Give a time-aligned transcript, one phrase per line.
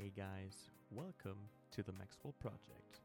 [0.00, 1.38] Hey guys, welcome
[1.72, 3.00] to the Maxwell Project.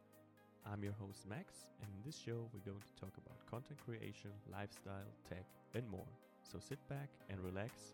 [0.71, 4.29] I'm your host Max, and in this show, we're going to talk about content creation,
[4.51, 5.43] lifestyle, tech,
[5.73, 6.05] and more.
[6.43, 7.93] So sit back and relax,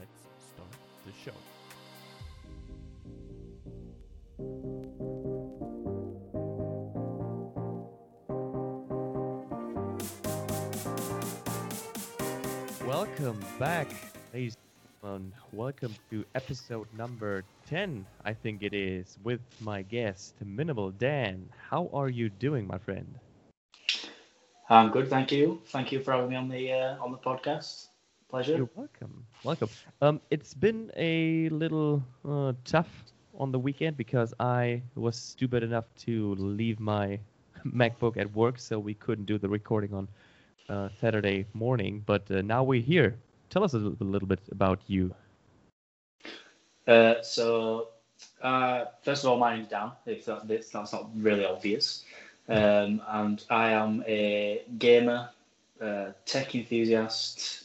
[0.00, 0.66] let's start
[1.06, 1.30] the show.
[12.84, 13.86] Welcome back,
[14.34, 14.56] ladies
[15.02, 15.32] gentlemen.
[15.50, 21.48] Welcome to episode number 10, I think it is, with my guest, Minimal Dan.
[21.70, 23.18] How are you doing, my friend?
[24.70, 25.60] I'm good, thank you.
[25.66, 27.88] Thank you for having me on the uh, on the podcast.
[28.28, 28.56] Pleasure.
[28.56, 29.26] You're welcome.
[29.42, 29.68] Welcome.
[30.00, 33.04] Um, it's been a little uh, tough
[33.38, 37.18] on the weekend because I was stupid enough to leave my
[37.66, 40.08] MacBook at work, so we couldn't do the recording on
[40.68, 42.02] uh, Saturday morning.
[42.06, 43.18] But uh, now we're here.
[43.52, 45.14] Tell us a little, a little bit about you.
[46.88, 47.88] Uh, so,
[48.40, 49.90] uh, first of all, my name's Dan.
[50.06, 52.02] If that, that's, that's not really obvious,
[52.48, 55.28] um, and I am a gamer,
[55.82, 57.64] uh, tech enthusiast,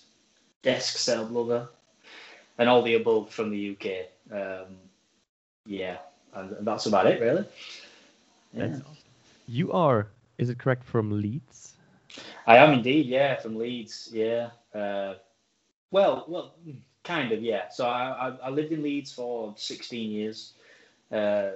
[0.61, 1.69] desk setup lover,
[2.57, 4.07] and all the above from the UK.
[4.29, 4.75] Um,
[5.65, 5.99] yeah,
[6.33, 7.45] and that's about it, really.
[8.51, 8.65] Yeah.
[8.65, 8.85] Awesome.
[9.47, 11.75] You are, is it correct, from Leeds?
[12.45, 14.49] I am indeed, yeah, from Leeds, yeah.
[14.75, 15.13] Uh,
[15.91, 16.55] well, well,
[17.03, 17.69] kind of, yeah.
[17.69, 20.53] So I, I, I lived in Leeds for 16 years,
[21.11, 21.51] uh,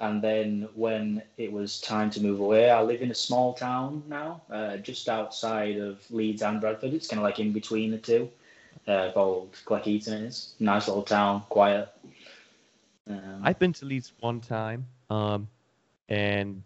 [0.00, 4.02] and then when it was time to move away, I live in a small town
[4.08, 6.92] now, uh, just outside of Leeds and Bradford.
[6.92, 8.28] It's kind of like in between the two,
[8.88, 10.12] uh, called Cleckheaton.
[10.12, 11.88] It is nice little town, quiet.
[13.08, 15.48] Um, I've been to Leeds one time, um,
[16.08, 16.62] and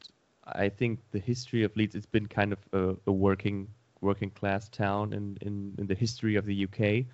[0.46, 3.68] I think the history of Leeds it's been kind of a, a working
[4.00, 7.04] working class town in, in, in the history of the UK.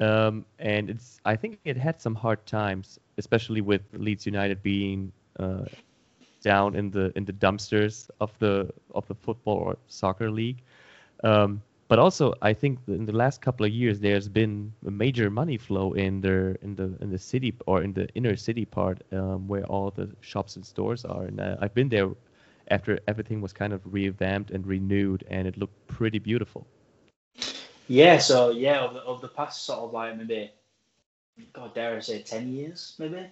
[0.00, 5.12] Um, and it's I think it had some hard times, especially with Leeds United being
[5.38, 5.64] uh,
[6.42, 10.62] down in the in the dumpsters of the of the football or soccer league.
[11.22, 15.28] Um, but also, I think in the last couple of years, there's been a major
[15.28, 19.02] money flow in the in the in the city or in the inner city part
[19.12, 21.24] um, where all the shops and stores are.
[21.24, 22.08] And uh, I've been there
[22.68, 26.66] after everything was kind of revamped and renewed, and it looked pretty beautiful.
[27.88, 30.50] Yeah, so yeah, of the, the past sort of like maybe,
[31.52, 33.26] God dare I say, ten years maybe.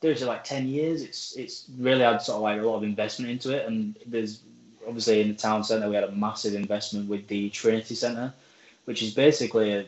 [0.00, 1.02] There's like ten years.
[1.02, 4.40] It's it's really had sort of like a lot of investment into it, and there's
[4.86, 8.32] obviously in the town centre we had a massive investment with the Trinity Centre,
[8.84, 9.86] which is basically a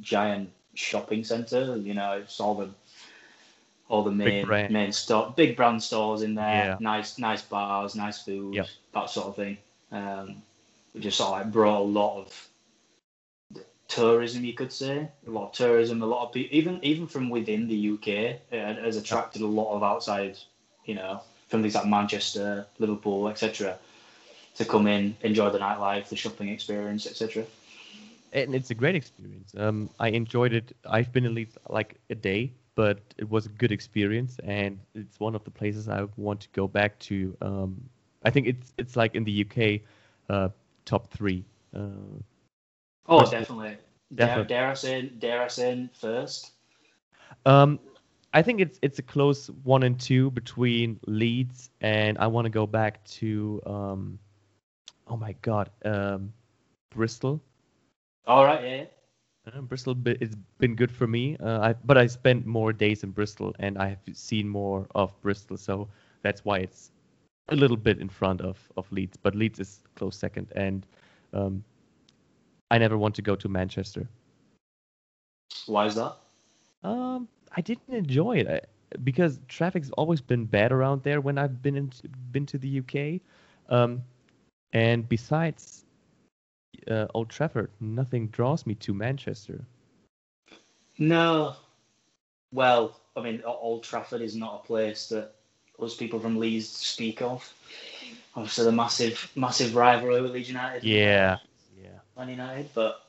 [0.00, 1.76] giant shopping centre.
[1.76, 2.70] You know, it's all the
[3.90, 6.64] all the main main store, big brand stores in there.
[6.64, 6.76] Yeah.
[6.78, 8.68] Nice nice bars, nice food, Yep.
[8.94, 9.58] that sort of thing.
[9.90, 10.42] Um,
[10.94, 12.48] we just sort of like brought a lot of
[13.88, 17.28] tourism, you could say, a lot of tourism, a lot of people, even even from
[17.28, 18.08] within the UK,
[18.52, 20.38] it has attracted a lot of outside,
[20.84, 23.76] you know, from things like Manchester, Liverpool, etc.,
[24.54, 27.44] to come in, enjoy the nightlife, the shopping experience, etc.
[28.32, 29.52] and it's a great experience.
[29.56, 30.76] Um, I enjoyed it.
[30.88, 35.20] I've been in Leeds like a day, but it was a good experience, and it's
[35.20, 37.36] one of the places I want to go back to.
[37.42, 37.76] Um,
[38.22, 39.82] I think it's it's like in the UK,
[40.30, 40.48] uh,
[40.86, 41.44] top three.
[41.76, 42.16] Uh,
[43.06, 43.76] Oh, definitely.
[44.14, 44.48] Dare, definitely.
[44.48, 46.52] dare I say, dare I say first?
[47.44, 47.78] um,
[48.32, 52.50] I think it's it's a close one and two between Leeds, and I want to
[52.50, 53.60] go back to.
[53.66, 54.18] Um,
[55.06, 56.32] oh my God, um,
[56.88, 57.42] Bristol.
[58.26, 58.84] All right, yeah.
[59.54, 61.36] Uh, Bristol it's been good for me.
[61.38, 65.18] Uh, I, but I spent more days in Bristol and I have seen more of
[65.22, 65.88] Bristol, so
[66.22, 66.90] that's why it's
[67.48, 69.16] a little bit in front of, of Leeds.
[69.16, 70.86] But Leeds is close second, and
[71.32, 71.64] um,
[72.70, 74.08] I never want to go to Manchester.
[75.66, 76.16] Why is that?
[76.84, 78.60] Um, I didn't enjoy it I,
[79.02, 81.92] because traffic's always been bad around there when I've been in,
[82.30, 83.20] been to the UK.
[83.68, 84.02] Um,
[84.72, 85.84] and besides
[86.88, 89.64] uh, Old Trafford, nothing draws me to Manchester.
[90.98, 91.56] No.
[92.52, 95.34] Well, I mean, Old Trafford is not a place that
[95.80, 97.52] us people from Leeds speak of.
[98.36, 100.84] Obviously, the massive, massive rivalry with Leeds United.
[100.84, 101.38] Yeah,
[101.76, 101.98] yeah.
[102.16, 103.02] Man United, but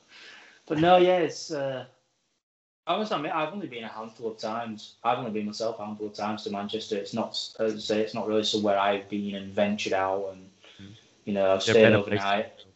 [0.66, 1.50] but no, yeah, it's.
[1.50, 1.84] Uh,
[2.84, 4.94] I must admit, I've only been a handful of times.
[5.04, 6.96] I've only been myself a handful of times to Manchester.
[6.96, 10.50] It's not, as I say, it's not really somewhere I've been and ventured out, and
[10.80, 10.96] Mm.
[11.24, 12.56] you know, I've They're stayed overnight.
[12.56, 12.71] places.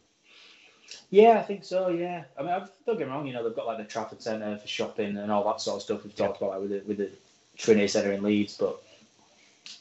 [1.09, 1.87] Yeah, I think so.
[1.87, 3.25] Yeah, I mean, I've, don't get me wrong.
[3.25, 5.81] You know, they've got like the Trafford Centre for shopping and all that sort of
[5.83, 6.03] stuff.
[6.03, 7.09] We've talked about like, with the with the
[7.57, 8.81] Trinity Centre in Leeds, but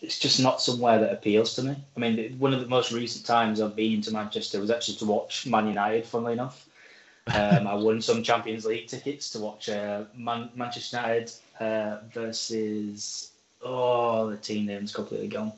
[0.01, 1.77] it's just not somewhere that appeals to me.
[1.97, 5.07] I mean, one of the most recent times I've been to Manchester was actually to
[5.07, 6.07] watch Man United.
[6.07, 6.65] Funnily enough,
[7.35, 13.33] um, I won some Champions League tickets to watch uh, Man- Manchester United uh, versus
[13.63, 15.53] oh, the team name's completely gone.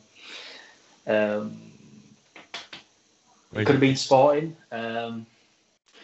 [1.06, 1.58] Um,
[3.52, 4.56] it could have been Sporting.
[4.72, 5.26] Um,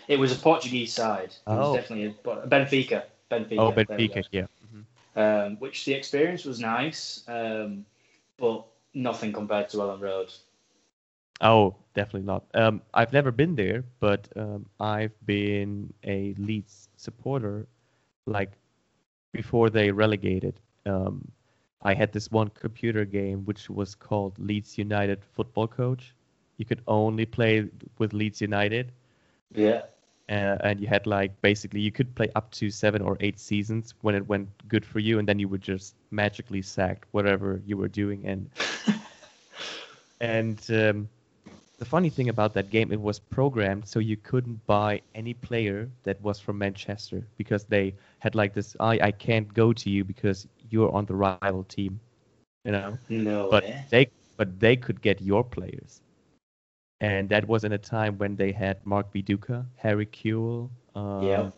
[0.08, 1.30] it was a Portuguese side.
[1.30, 1.72] It Oh.
[1.72, 3.04] was definitely a, Benfica.
[3.30, 3.58] Benfica.
[3.58, 4.14] Oh, there we go.
[4.14, 4.46] Benfica, yeah.
[4.66, 4.84] Mhm.
[5.16, 7.84] Um, which the experience was nice, um,
[8.36, 8.64] but
[8.94, 10.32] nothing compared to Elland Road.
[11.40, 12.44] Oh, definitely not.
[12.54, 17.66] Um, I've never been there, but um, I've been a Leeds supporter,
[18.26, 18.52] like
[19.32, 20.60] before they relegated.
[20.86, 21.26] Um,
[21.82, 26.14] I had this one computer game which was called Leeds United Football Coach.
[26.56, 27.68] You could only play
[27.98, 28.92] with Leeds United,
[29.52, 29.82] Yeah.
[30.28, 33.94] Uh, and you had like basically you could play up to seven or eight seasons
[34.00, 37.76] when it went good for you, and then you were just magically sacked whatever you
[37.76, 38.26] were doing.
[38.26, 38.50] And
[40.20, 41.08] and um,
[41.78, 45.90] the funny thing about that game, it was programmed so you couldn't buy any player
[46.04, 48.76] that was from Manchester because they had like this.
[48.80, 51.90] I I can't go to you because you're on the rival team,
[52.54, 52.88] you know.
[53.08, 53.86] No But way.
[53.90, 54.06] they
[54.36, 56.02] but they could get your players,
[57.04, 61.50] and that was in a time when they had Mark Viduka, Harry Kewell, um, Yeah.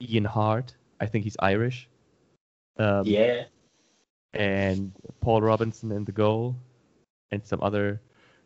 [0.00, 0.74] Ian Harte.
[1.00, 1.88] I think he's Irish.
[2.78, 3.44] Um, yeah.
[4.34, 6.54] and Paul Robinson in the goal,
[7.32, 8.00] and some other.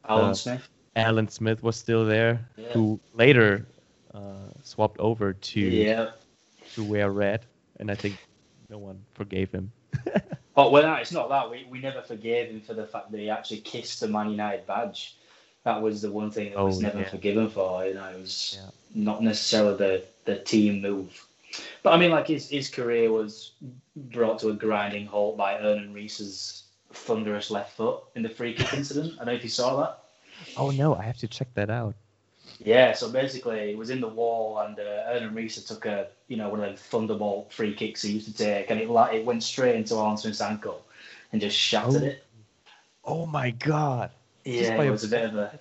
[0.09, 0.69] Alan uh, Smith.
[0.97, 2.73] Alan Smith was still there, Yeah.
[2.73, 3.67] who later
[4.15, 6.11] uh, swapped over to Yeah.
[6.75, 7.45] to wear red,
[7.79, 8.17] and I think
[8.71, 9.71] no one forgave him.
[10.55, 11.51] Oh well, no, it's not that.
[11.51, 14.67] We, we never forgave him for the fact that he actually kissed the Man United
[14.67, 15.17] badge.
[15.65, 17.09] That was the one thing that was Oh, never yeah.
[17.09, 17.85] forgiven for.
[17.87, 18.71] You know, it was Yeah.
[18.95, 21.27] not necessarily the, the team move.
[21.83, 23.53] But I mean, like his, his career was
[23.95, 28.73] brought to a grinding halt by Arne Riise's thunderous left foot in the free kick
[28.75, 29.15] incident.
[29.15, 29.99] I don't know if you saw that.
[30.57, 31.95] Oh no, I have to check that out.
[32.65, 34.83] Yeah, so basically it was in the wall, and uh,
[35.13, 38.35] Ernan Reese took a you know one of them thunderbolt free kicks he used to
[38.35, 40.85] take, and it it went straight into Alan Smith's ankle
[41.33, 42.07] and just shattered Oh.
[42.07, 42.25] it.
[43.05, 44.11] Oh my god!
[44.45, 45.59] Yeah, it a- was a bit of a.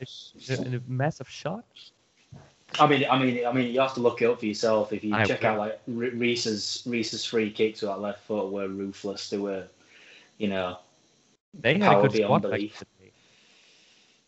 [0.66, 1.66] In a massive shot.
[2.80, 4.94] I mean, I mean, I mean, you have to look it up for yourself.
[4.94, 5.50] If you I check will.
[5.50, 9.30] out like Re- Riise's Riise's free kicks with that left foot were ruthless.
[9.30, 9.66] They were,
[10.38, 10.78] you know,
[11.54, 12.82] They had a good squad back belief.
[12.82, 13.12] in the day.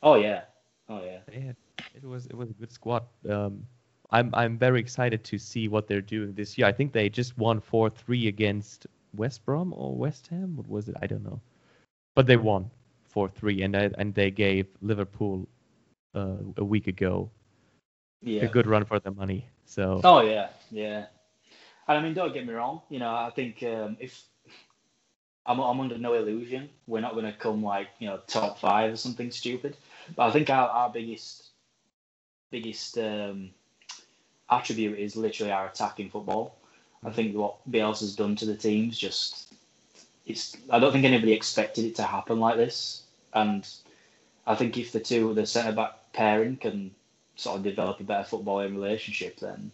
[0.04, 0.42] oh yeah,
[0.90, 1.20] oh yeah.
[1.34, 1.56] Had,
[1.96, 3.04] it was it was a good squad.
[3.30, 3.66] Um,
[4.12, 6.68] I'm I'm very excited to see what they're doing this year.
[6.68, 10.58] I think they just won four three against West Brom or West Ham.
[10.58, 10.96] What was it?
[11.02, 11.40] I don't know,
[12.14, 12.70] but they won
[13.13, 15.48] four three, and I, and they gave Liverpool
[16.15, 17.31] uh, a week ago
[18.21, 18.45] Yeah.
[18.45, 19.48] a good run for their money.
[19.65, 21.07] So Oh yeah, yeah.
[21.88, 22.81] And I mean, don't get me wrong.
[22.89, 24.24] You know, I think um, if
[25.45, 28.94] I'm, I'm under no illusion, we're not going to come like you know top five
[28.94, 29.77] or something stupid.
[30.15, 31.51] But I think our, our biggest
[32.51, 33.51] biggest um,
[34.50, 36.56] attribute is literally our attacking football.
[37.04, 39.54] I think what Bielsa's done to the teams just
[40.25, 40.57] it's.
[40.71, 43.03] I don't think anybody expected it to happen like this,
[43.34, 43.68] and
[44.46, 46.92] I think if the two the centre back pairing can
[47.36, 49.72] sort of develop a better footballing relationship, then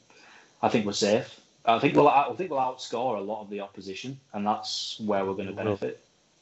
[0.62, 1.40] I think we're safe.
[1.66, 5.26] I think we'll I think we'll outscore a lot of the opposition, and that's where
[5.26, 6.02] we're going to benefit.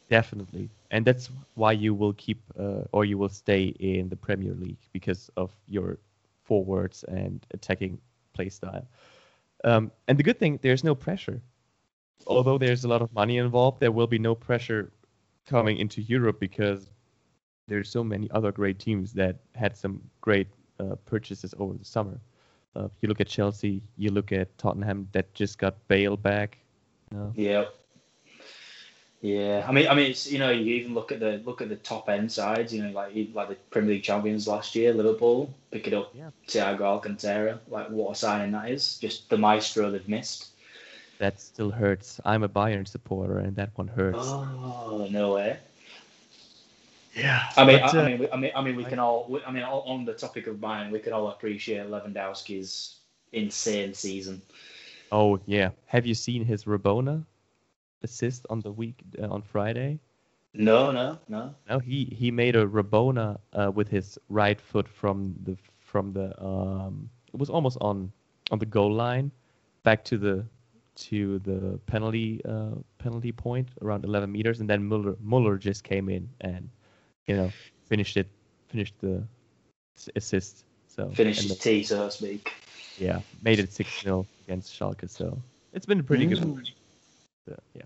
[0.10, 4.54] definitely, and that's why you will keep uh, or you will stay in the Premier
[4.54, 5.98] League because of your
[6.44, 8.00] forwards and attacking
[8.34, 8.88] play style.
[9.64, 11.42] Um, and the good thing, there's no pressure.
[12.26, 14.92] Although there's a lot of money involved, there will be no pressure
[15.46, 16.90] coming into Europe because
[17.68, 20.48] there's so many other great teams that had some great
[20.80, 22.20] uh, purchases over the summer.
[22.76, 26.58] Uh, you look at Chelsea, you look at Tottenham that just got Bale back.
[27.12, 27.34] You know?
[27.36, 27.66] Yeah.
[29.22, 31.70] Yeah, I mean, I mean, it's you know, you even look at the look at
[31.70, 32.72] the top end sides.
[32.72, 36.14] You know, like like the Premier League champions last year, Liverpool pick it up.
[36.14, 36.30] Yeah.
[36.48, 39.00] Thiago Alcantara, like what a signing that is!
[39.00, 40.50] Just the maestro they've missed.
[41.18, 42.22] That still hurts.
[42.26, 44.20] I'm a Bayern supporter, and that one hurts.
[44.22, 45.58] Oh no way!
[47.18, 47.50] Yeah.
[47.58, 49.26] I mean, But, I, uh, I mean, I mean, I mean, we can all.
[49.30, 53.00] we- I mean, all- on the topic of Bayern, we can all appreciate Lewandowski's
[53.34, 54.42] insane season.
[55.12, 55.70] oh yeah.
[55.88, 57.24] Have you seen his Rabona
[58.04, 60.00] assist on the week uh, on Friday?
[60.54, 61.54] No, no, no.
[61.70, 66.28] No, he he made a Rabona uh, with his right foot from the from the
[66.44, 67.10] um.
[67.34, 68.12] It was almost on
[68.52, 69.32] on the goal line,
[69.84, 70.46] back to the
[70.96, 76.10] to the penalty uh penalty point around 11 meters, and then Muller Muller just came
[76.10, 76.70] in and
[77.28, 77.52] you know
[77.88, 78.28] finished it
[78.70, 79.24] finished the
[80.16, 80.64] assist.
[80.88, 82.54] So finished his the- tea, so to speak.
[82.98, 85.10] yeah, made it 6 0 against Schalke.
[85.10, 85.38] So
[85.74, 86.42] it's been pretty good.
[87.50, 87.84] Uh, yeah.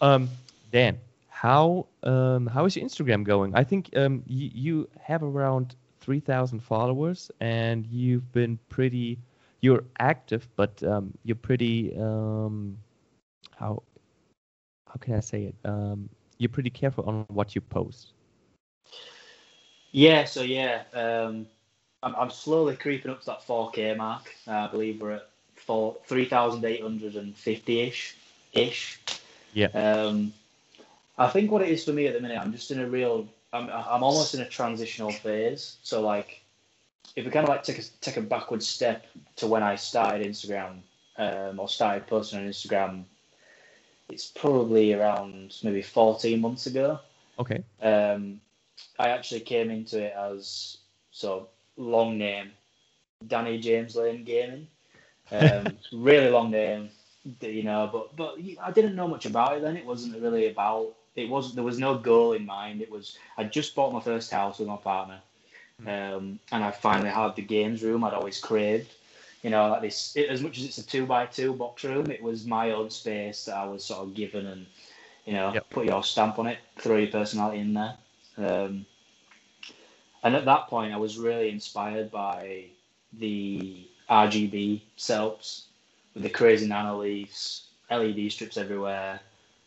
[0.00, 0.30] Um,
[0.72, 0.98] Dan,
[1.28, 3.54] how um how is your Instagram going?
[3.54, 9.18] I think um you, you have around 3,000 followers and you've been pretty
[9.60, 12.78] you're active, but um you're pretty um
[13.56, 13.82] how
[14.86, 15.54] how can I say it?
[15.64, 16.08] Um,
[16.38, 18.12] you're pretty careful on what you post.
[19.92, 21.46] Yeah, so yeah, um,
[22.02, 24.32] I'm, I'm slowly creeping up to that 4K mark.
[24.46, 28.16] Uh, I believe we're at four, 3,850 ish.
[28.52, 29.00] Ish.
[29.52, 29.66] Yeah.
[29.66, 30.32] Um,
[31.18, 33.28] I think what it is for me at the minute, I'm just in a real,
[33.52, 35.76] I'm, I'm almost in a transitional phase.
[35.82, 36.40] So like,
[37.16, 39.06] if we kind of like take a take a backward step
[39.36, 40.78] to when I started Instagram
[41.18, 43.04] um, or started posting on Instagram,
[44.08, 47.00] it's probably around maybe 14 months ago.
[47.38, 47.64] Okay.
[47.82, 48.40] Um,
[48.98, 50.76] I actually came into it as
[51.10, 52.52] so long name,
[53.26, 54.68] Danny James Lane Gaming.
[55.32, 56.90] Um, really long name,
[57.40, 59.76] you know, but but I didn't know much about it then.
[59.76, 60.94] It wasn't really about.
[61.16, 62.82] It was there was no goal in mind.
[62.82, 65.20] It was I just bought my first house with my partner,
[65.86, 68.92] um, and I finally had the games room I'd always craved.
[69.42, 70.14] You know, like this.
[70.16, 72.90] It, as much as it's a two by two box room, it was my own
[72.90, 74.66] space that I was sort of given, and
[75.24, 75.70] you know, Yep.
[75.70, 77.96] put your stamp on it, throw your personality in there.
[78.40, 78.86] Um,
[80.22, 82.66] and at that point, I was really inspired by
[83.12, 85.64] the RGB setups
[86.14, 89.20] with the crazy nano leaves, LED strips everywhere.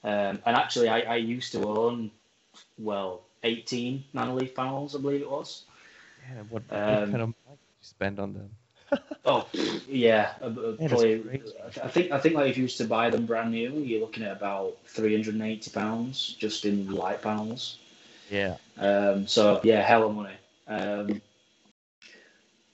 [0.03, 2.11] Um, and actually, I, I used to own,
[2.77, 5.63] well, 18 Nanoleaf panels, I believe it was.
[6.21, 8.49] Yeah, what, what Um, kind of money did you spend on them?
[9.25, 9.47] Oh,
[9.87, 11.23] yeah, uh, uh, Yeah, probably.
[11.81, 14.23] I think I think like if you used to buy them brand new, you're looking
[14.23, 17.77] at about 380 pounds just in light panels.
[18.33, 18.57] Yeah.
[18.77, 20.33] Um, so yeah, hell of money.
[20.67, 21.21] Um,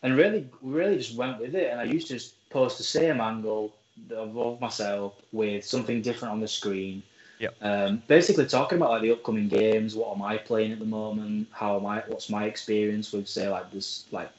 [0.02, 1.70] and really, really just went with it.
[1.72, 3.76] And I used to just post the same angle
[4.16, 7.04] of myself with something different on the screen.
[7.40, 7.56] Yep.
[7.62, 9.96] Um, basically talking about like the upcoming games.
[9.96, 11.50] What am I playing at the moment?
[11.52, 12.04] How am I?
[12.08, 14.06] What's my experience with say like this?
[14.12, 14.32] Like,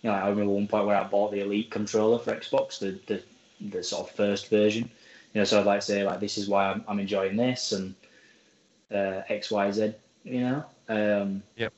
[0.00, 2.98] you know, I remember one point where I bought the Elite controller for Xbox, the
[3.06, 3.22] the,
[3.68, 4.88] the sort of first version.
[5.34, 7.72] You know, so I'd like to say like this is why I'm, I'm enjoying this
[7.72, 7.94] and
[8.90, 9.94] uh, X Y Z.
[10.24, 10.64] You know.
[10.88, 11.72] Um, Yep.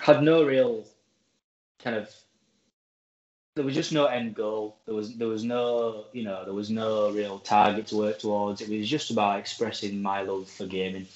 [0.00, 0.84] Had no real
[1.82, 2.10] kind of.
[3.56, 4.76] There was just no end goal.
[4.86, 8.60] There was there was no you know there was no real target to work towards.
[8.60, 11.06] It was just about expressing my love for gaming.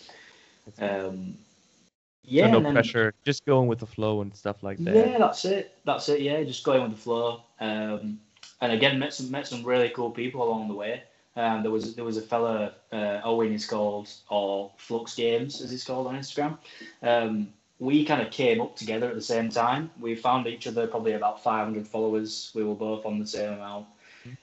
[0.78, 1.34] Um,
[2.24, 4.94] yeah, so no then- pressure, just going with the flow and stuff like that.
[4.94, 5.74] yeah, that's it.
[5.84, 6.20] That's it.
[6.20, 7.42] Yeah, just going with the flow.
[7.58, 8.20] Um,
[8.60, 11.02] and again, met some met some really cool people along the way.
[11.38, 15.72] Um, there was there was a fella uh, Owen is called or Flux Games as
[15.72, 16.58] it's called on Instagram.
[17.00, 19.92] Um, we kind of came up together at the same time.
[20.00, 22.50] We found each other probably about 500 followers.
[22.56, 23.86] We were both on the same amount,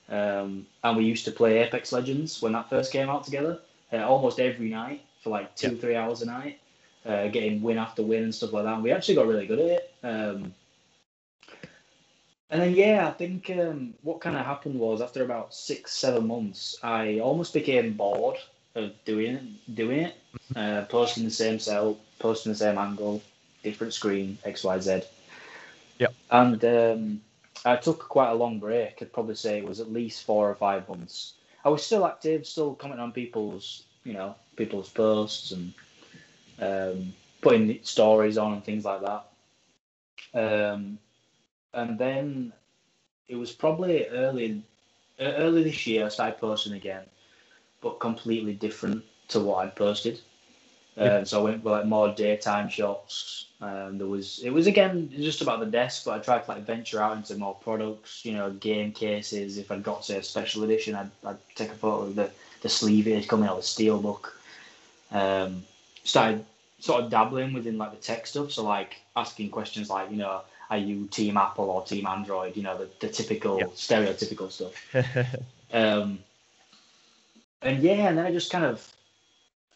[0.07, 3.59] um, and we used to play Apex Legends when that first came out together,
[3.91, 5.81] uh, almost every night for like two Yeah.
[5.81, 6.59] three hours a night,
[7.05, 8.75] uh, getting win after win and stuff like that.
[8.75, 9.93] And we actually got really good at it.
[12.49, 16.27] And then yeah, I think um, what kind of happened was after about six seven
[16.27, 18.37] months, I almost became bored
[18.75, 20.15] of doing it, doing it,
[20.55, 23.21] uh, posting the same cell, posting the same angle,
[23.63, 25.01] different screen, X Y Z.
[25.97, 26.13] Yep.
[26.29, 27.21] And um,
[27.65, 29.01] I took quite a long break.
[29.01, 31.33] I'd probably say it was at least four or five months.
[31.63, 35.73] I was still active, still commenting on people's, you know, people's posts and
[36.59, 39.25] um, putting stories on and things like that.
[40.33, 40.99] Um,
[41.75, 42.53] and then
[43.27, 44.63] it was probably early,
[45.19, 47.03] uh, early this year I started posting again,
[47.81, 50.19] but completely different to what I'd posted.
[50.97, 51.17] Yeah.
[51.17, 53.47] Um, so I went with like more daytime shots.
[53.59, 56.65] Um, there was it was again just about the desk, but I tried to like
[56.65, 58.23] venture out into more products.
[58.23, 59.57] You know, game cases.
[59.57, 62.69] If I'd got say a special edition, I'd, I'd take a photo of the the
[62.69, 64.31] sleeve it's coming out of the steelbook.
[65.11, 65.63] Um,
[66.03, 66.45] started
[66.79, 68.51] sort of dabbling within like the tech stuff.
[68.51, 72.55] So like asking questions like you know, are you Team Apple or Team Android?
[72.57, 73.65] You know, the, the typical Yeah.
[73.67, 74.73] stereotypical stuff.
[75.73, 76.19] Um,
[77.61, 78.87] and yeah, and then I just kind of,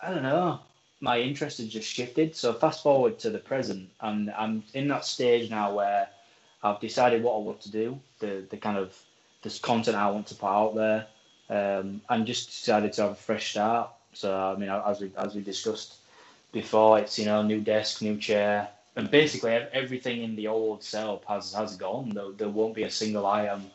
[0.01, 0.59] I don't know,
[1.01, 2.35] my interest has just shifted.
[2.35, 6.07] So fast forward to the present, and I'm in that stage now where
[6.63, 8.97] I've decided what I want to do, the the kind of
[9.41, 11.07] this content I want to put out there,
[11.49, 13.89] um, and just decided to have a fresh start.
[14.13, 15.97] So I mean, as we as we discussed
[16.51, 21.23] before, it's you know new desk, new chair, and basically everything in the old setup
[21.25, 22.09] has has gone.
[22.09, 23.71] There, there won't be a single item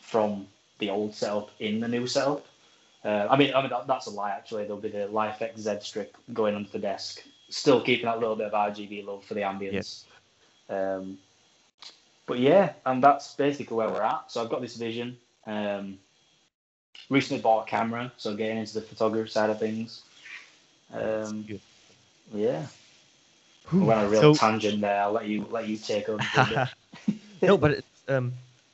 [0.00, 0.46] from
[0.78, 2.46] the old setup in the new setup.
[3.02, 4.30] Uh, I mean, I mean that, that's a lie.
[4.30, 8.36] Actually, there'll be the LIFX Z strip going under the desk, still keeping that little
[8.36, 10.04] bit of RGB love for the ambience.
[10.68, 11.18] Um,
[12.26, 14.30] but yeah, and that's basically where we're at.
[14.30, 15.16] So I've got this vision.
[15.46, 15.98] Um,
[17.08, 20.02] recently bought a camera, so getting into the photography side of things.
[20.92, 21.60] Um, Good.
[23.72, 25.02] Yeah, I went on a real So- tangent there.
[25.02, 26.22] I'll let you let you take over.
[26.22, 27.16] for a bit.
[27.42, 28.32] no, but it's, um,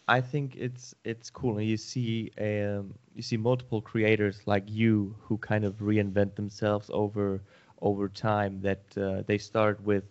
[0.08, 1.58] I think it's it's cool.
[1.58, 6.90] And you see um, you see multiple creators like you who kind of reinvent themselves
[6.92, 7.42] over
[7.80, 8.60] over time.
[8.62, 10.04] That uh, they start with,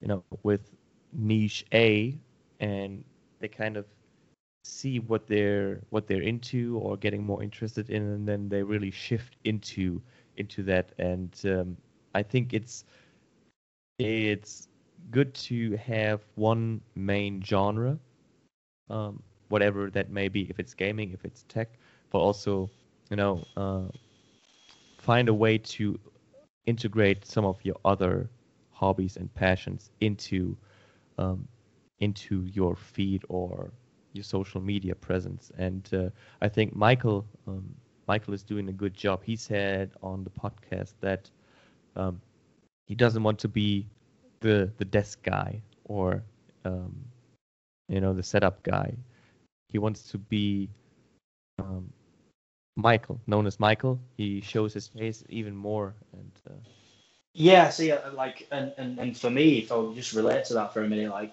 [0.00, 0.70] you know, with
[1.12, 2.18] niche A,
[2.60, 3.04] and
[3.40, 3.86] they kind of
[4.62, 8.90] see what they're what they're into or getting more interested in, and then they really
[8.90, 10.00] shift into
[10.36, 10.92] into that.
[10.98, 11.76] And um,
[12.14, 12.84] I think it's
[13.98, 14.68] it's
[15.10, 17.98] good to have one main genre.
[18.90, 21.78] Um, whatever that may be, if it's gaming, if it's tech,
[22.10, 22.70] but also,
[23.10, 23.88] you know, uh,
[24.98, 25.98] find a way to
[26.66, 28.30] integrate some of your other
[28.70, 30.56] hobbies and passions into
[31.18, 31.46] um,
[32.00, 33.72] into your feed or
[34.12, 35.50] your social media presence.
[35.58, 36.10] And uh,
[36.40, 37.74] I think Michael um,
[38.06, 39.22] Michael is doing a good job.
[39.24, 41.30] He said on the podcast that
[41.96, 42.20] um,
[42.86, 43.86] he doesn't want to be
[44.40, 46.22] the the desk guy or
[46.64, 46.94] um,
[47.88, 48.94] you know the setup guy.
[49.68, 50.68] He wants to be
[51.58, 51.92] um,
[52.76, 54.00] Michael, known as Michael.
[54.16, 55.94] He shows his face even more.
[56.12, 56.68] And uh,
[57.32, 60.72] yeah, see, uh, like, and, and and for me, if I just relate to that
[60.72, 61.32] for a minute, like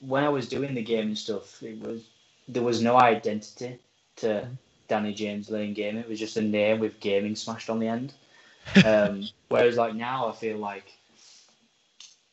[0.00, 2.02] when I was doing the gaming stuff, it was
[2.48, 3.78] there was no identity
[4.16, 4.54] to mm-hmm.
[4.88, 6.02] Danny James Lane Gaming.
[6.02, 8.12] It was just a name with gaming smashed on the end.
[8.84, 10.92] Um, whereas like now, I feel like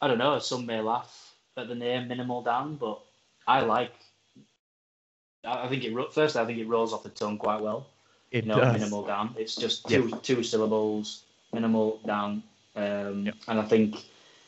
[0.01, 0.39] I don't know.
[0.39, 3.01] Some may laugh at the name Minimal Dan, but
[3.47, 3.93] I like
[5.43, 6.35] I think it first.
[6.35, 7.87] I think it rolls off the tongue quite well.
[8.31, 8.73] It you know, does.
[8.73, 9.31] minimal Dan.
[9.37, 10.23] It's just two yep.
[10.23, 11.23] two syllables.
[11.53, 12.43] Minimal Dan,
[12.77, 13.35] um, yep.
[13.47, 14.05] and I think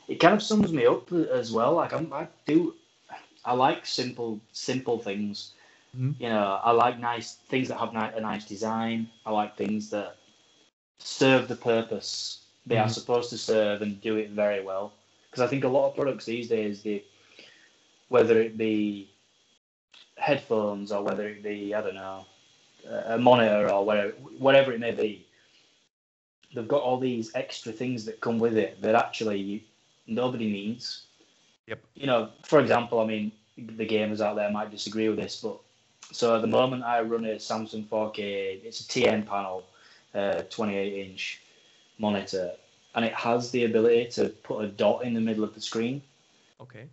[0.07, 1.73] it kind of sums me up as well.
[1.73, 2.75] Like I'm, I do,
[3.43, 5.53] I like simple simple things.
[5.95, 6.23] Mm-hmm.
[6.23, 9.09] You know, I like nice things that have ni- a nice design.
[9.25, 10.15] I like things that
[11.03, 12.85] serve the purpose they mm-hmm.
[12.85, 14.93] are supposed to serve and do it very well.
[15.29, 17.03] Because I think a lot of products these days, they,
[18.09, 19.09] whether it be
[20.17, 22.25] headphones or whether it be I don't know
[23.07, 25.25] a monitor or whatever whatever it may be.
[26.53, 29.65] They've got all these extra things that come with it that actually
[30.05, 31.05] nobody needs.
[31.67, 31.83] Yep.
[31.95, 35.59] You know, for example, I mean, the gamers out there might disagree with this, but
[36.11, 38.63] so at the moment I run a Samsung 4K.
[38.63, 39.63] It's a TN panel,
[40.13, 41.41] uh, 28 inch
[41.97, 42.51] monitor,
[42.95, 46.01] and it has the ability to put a dot in the middle of the screen.
[46.61, 46.87] Okay.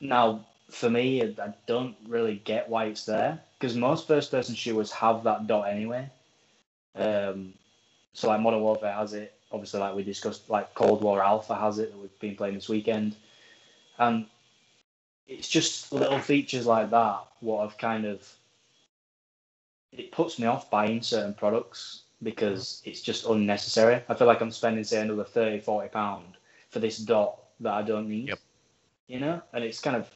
[0.00, 5.24] Now for me, I don't really get why it's there because most first-person shooters have
[5.24, 6.10] that dot anyway.
[6.94, 7.54] Um,
[8.12, 9.32] so like Modern Warfare has it.
[9.52, 12.68] Obviously, like we discussed, like Cold War Alpha has it that we've been playing this
[12.68, 13.14] weekend,
[13.98, 14.26] and
[15.26, 18.26] it's just little features like that what have kind of
[19.92, 24.02] it puts me off buying certain products because it's just unnecessary.
[24.08, 26.24] I feel like I'm spending say another 30, 40 pound
[26.70, 28.28] for this dot that I don't need.
[28.28, 28.38] Yep.
[29.06, 30.10] You know, and it's kind of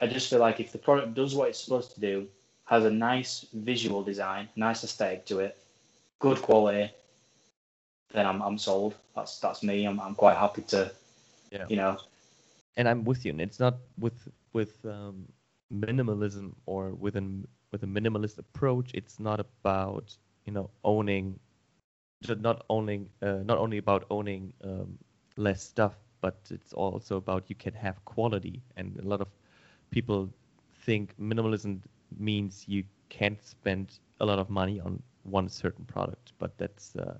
[0.00, 2.26] I just feel like if the product does what it's supposed to do,
[2.64, 5.56] has a nice visual design, nice aesthetic to it,
[6.18, 6.90] good quality,
[8.12, 8.94] then I'm I'm sold.
[9.14, 9.84] That's that's me.
[9.86, 10.90] I'm I'm quite happy to,
[11.50, 11.66] yeah.
[11.68, 11.98] you know.
[12.76, 13.30] And I'm with you.
[13.30, 15.26] And it's not with with um,
[15.72, 18.90] minimalism or with an with a minimalist approach.
[18.94, 21.40] It's not about you know owning,
[22.38, 24.98] not owning uh, not only about owning um,
[25.36, 28.62] less stuff, but it's also about you can have quality.
[28.76, 29.28] And a lot of
[29.90, 30.30] people
[30.74, 31.80] think minimalism
[32.18, 37.18] means you can't spend a lot of money on one certain product, but that's uh,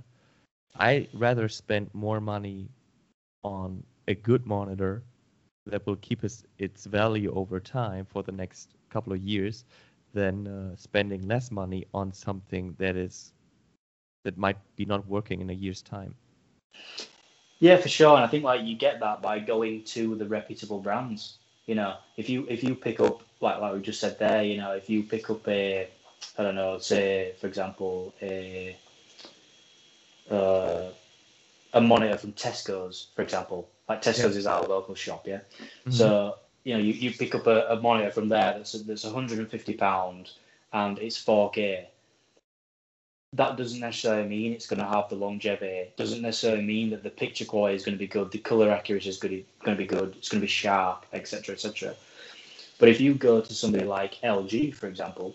[0.78, 2.68] I rather spend more money
[3.42, 5.02] on a good monitor
[5.66, 9.64] that will keep us its value over time for the next couple of years
[10.16, 13.32] than uh, spending less money on something that is
[14.24, 16.14] that might be not working in a year's time.
[17.60, 18.16] Yeah, for sure.
[18.16, 21.36] And I think like you get that by going to the reputable brands.
[21.66, 24.56] You know, if you if you pick up like like we just said there, you
[24.56, 25.88] know, if you pick up a
[26.38, 28.76] I don't know, say for example a
[30.30, 30.88] uh,
[31.74, 34.40] a monitor from Tesco's, for example, like Tesco's yeah.
[34.40, 35.40] is our local shop, yeah.
[35.60, 35.90] Mm-hmm.
[35.90, 39.74] So you know, you, you pick up a, a monitor from there that's that's 150
[39.74, 40.30] pound
[40.72, 41.86] and it's 4K
[43.32, 45.66] that doesn't necessarily mean it's going to have the longevity.
[45.66, 48.70] It doesn't necessarily mean that the picture quality is going to be good, the color
[48.70, 51.94] accuracy is going to be good, it's going to be sharp, etc., etc.
[52.78, 55.34] But if you go to somebody like LG, for example,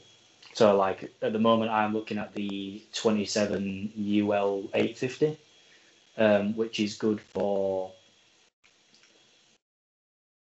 [0.54, 5.38] so like at the moment I'm looking at the 27 UL 850,
[6.18, 7.92] um, which is good for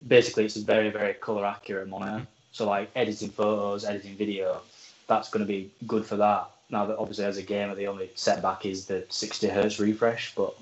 [0.07, 2.27] basically it's a very very color accurate monitor.
[2.51, 4.61] So like editing photos, editing video,
[5.07, 8.09] that's going to be good for that now that obviously as a gamer the only
[8.15, 10.55] setback is the 60 hertz refresh, but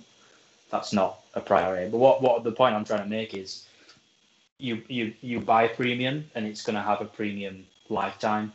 [0.69, 1.89] that's not a priority.
[1.89, 3.65] But what what the point I'm trying to make is
[4.59, 8.53] you you you buy premium and it's going to have a premium lifetime.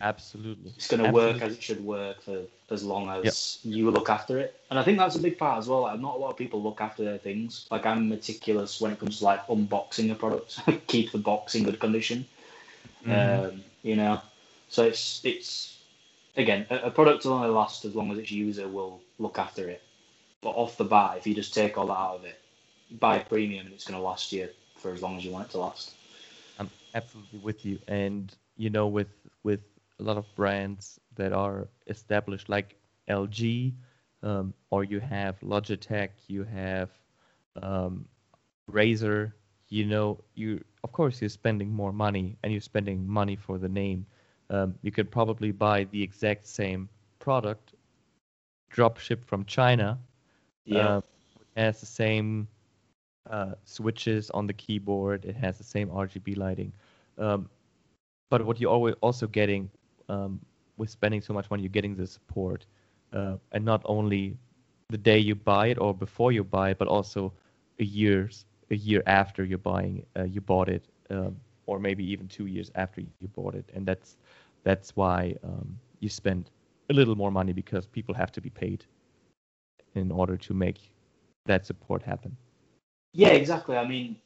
[0.00, 0.72] Absolutely.
[0.76, 3.74] It's going to work as it should work for as long as yep.
[3.74, 4.58] you look after it.
[4.70, 5.82] And I think that's a big part as well.
[5.82, 7.66] Like, not a lot of people look after their things.
[7.70, 11.64] Like I'm meticulous when it comes to like unboxing a product, keep the box in
[11.64, 12.26] good condition.
[13.06, 13.46] Mm-hmm.
[13.46, 14.20] Um, you know,
[14.68, 15.78] so it's it's
[16.36, 19.68] again a, a product will only last as long as its user will look after
[19.68, 19.82] it.
[20.40, 22.40] But off the bat, if you just take all that out of it,
[22.98, 25.48] buy a premium, and it's going to last you for as long as you want
[25.48, 25.92] it to last.
[26.58, 29.08] I'm absolutely with you, and you know, with
[29.42, 29.60] with
[30.00, 32.76] a lot of brands that are established, like
[33.08, 33.72] LG,
[34.22, 36.90] um, or you have Logitech, you have
[37.62, 38.06] um,
[38.70, 39.32] Razer.
[39.68, 43.68] You know, you of course you're spending more money, and you're spending money for the
[43.68, 44.06] name.
[44.50, 47.74] Um, you could probably buy the exact same product,
[48.70, 49.98] drop ship from China,
[50.64, 50.96] yeah.
[50.96, 51.00] Uh,
[51.56, 52.48] has the same
[53.30, 55.24] uh, switches on the keyboard.
[55.24, 56.72] It has the same RGB lighting.
[57.18, 57.48] Um,
[58.30, 59.70] but what you're always also getting
[60.08, 60.40] um,
[60.76, 62.66] with spending so much money, you're getting the support,
[63.12, 64.36] uh, and not only
[64.90, 67.32] the day you buy it or before you buy it, but also
[67.78, 71.36] a years a year after you're buying uh, you bought it, um,
[71.66, 74.16] or maybe even two years after you bought it, and that's
[74.62, 76.50] that's why um, you spend
[76.90, 78.84] a little more money because people have to be paid
[79.94, 80.92] in order to make
[81.46, 82.36] that support happen.
[83.12, 83.76] Yeah, exactly.
[83.76, 84.16] I mean,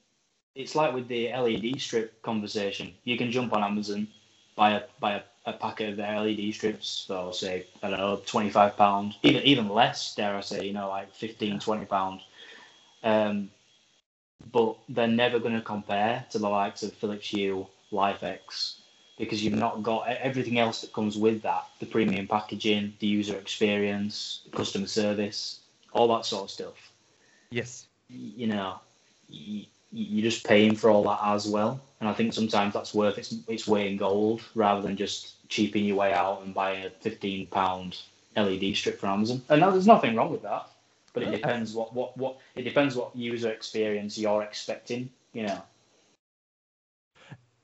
[0.54, 2.94] it's like with the LED strip conversation.
[3.04, 4.08] You can jump on Amazon,
[4.56, 8.22] buy a buy a, a packet of the LED strips for say I don't know
[8.26, 10.14] twenty five pound, even even less.
[10.14, 12.20] Dare I say, you know, like 15, 20 pound.
[13.02, 13.50] Um,
[14.52, 18.76] but they're never going to compare to the likes of Philips Hue, LIFX,
[19.18, 23.37] because you've not got everything else that comes with that the premium packaging, the user
[23.37, 25.61] experience, customer service,
[25.92, 26.92] all that sort of stuff.
[27.50, 27.87] Yes.
[28.08, 28.80] You know,
[29.28, 31.80] you're just paying for all that as well.
[32.00, 35.84] And I think sometimes that's worth its, its weight in gold rather than just cheaping
[35.84, 38.02] your way out and buying a £15
[38.37, 39.42] LED strip from Amazon.
[39.48, 40.68] And there's nothing wrong with that.
[41.14, 45.62] But it depends what, what, what it depends what user experience you're expecting, you know.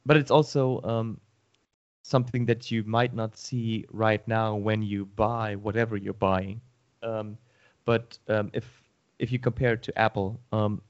[0.07, 1.21] But it's also um,
[2.03, 6.61] something that you might not see right now when you buy whatever you're buying.
[7.03, 7.39] Um,
[7.85, 8.65] but um, if
[9.19, 10.83] if you compare it to Apple, um,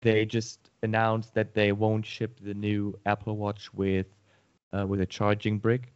[0.00, 4.06] they just announced that they won't ship the new Apple Watch with
[4.72, 5.92] uh, with a charging brick,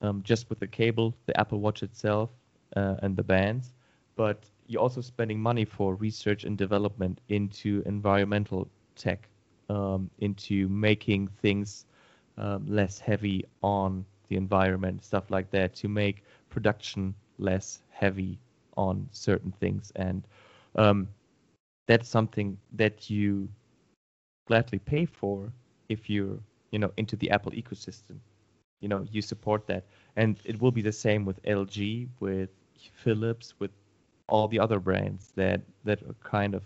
[0.00, 2.30] um, just with the cable, the Apple Watch itself,
[2.76, 3.72] uh, and the bands.
[4.16, 9.28] But you're also spending money for research and development into environmental tech,
[9.68, 11.86] um, into making things
[12.38, 18.38] um, less heavy on the environment, stuff like that, to make production less heavy
[18.76, 19.92] on certain things.
[19.96, 20.26] And
[20.76, 21.08] um,
[21.86, 23.48] that's something that you
[24.46, 25.52] gladly pay for
[25.88, 26.38] if you're,
[26.70, 28.16] you know, into the Apple ecosystem.
[28.80, 29.84] You know, you support that.
[30.16, 32.50] And it will be the same with LG, with
[32.94, 33.70] Philips, with
[34.28, 36.62] all the other brands that that are kind of,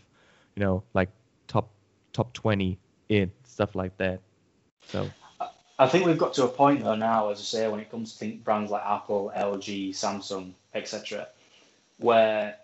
[0.54, 1.10] you know, like
[1.48, 1.70] top
[2.12, 4.20] top 20 in stuff like that.
[4.88, 5.10] So
[5.78, 8.16] I think we've got to a point though now, as I say, when it comes
[8.18, 11.28] to brands like Apple, LG, Samsung, etc.,
[11.98, 12.56] where,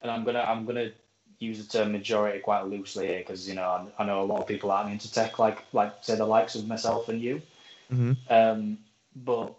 [0.00, 0.90] and I'm gonna I'm gonna
[1.38, 3.62] use the term majority quite loosely here because you know
[3.98, 6.54] I, I, know a lot of people aren't into tech like like say the likes
[6.54, 7.42] of myself and you.
[7.92, 8.12] Mm-hmm.
[8.32, 8.78] Um,
[9.14, 9.54] but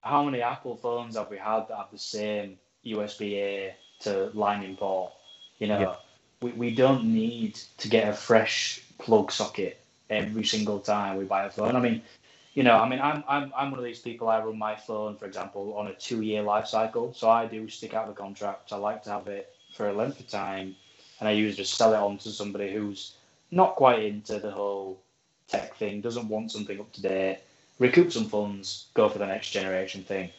[0.00, 4.76] how many Apple phones have we had that have the same USB A to Lightning
[4.76, 5.12] port?
[5.58, 5.94] You know, yeah.
[6.42, 11.44] we, we don't need to get a fresh plug socket every single time we buy
[11.44, 11.76] a phone.
[11.76, 12.02] I mean,
[12.54, 14.28] you know, I mean, I'm I'm I'm one of these people.
[14.28, 17.12] I run my phone, for example, on a two-year life cycle.
[17.14, 18.72] So I do stick out the contract.
[18.72, 20.76] I like to have it for a length of time,
[21.18, 23.14] and I usually just sell it on to somebody who's
[23.50, 25.00] not quite into the whole
[25.48, 27.40] tech thing, doesn't want something up to date,
[27.78, 30.30] recoup some funds, go for the next generation thing.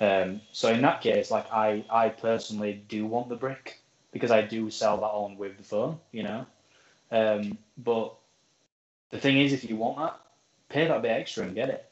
[0.00, 3.80] Um, so in that case, like I I personally do want the brick
[4.12, 6.46] because I do sell that on with the phone, you know.
[7.10, 8.14] Um, but
[9.10, 10.20] the thing is, if you want that,
[10.68, 11.84] pay that bit extra and get it.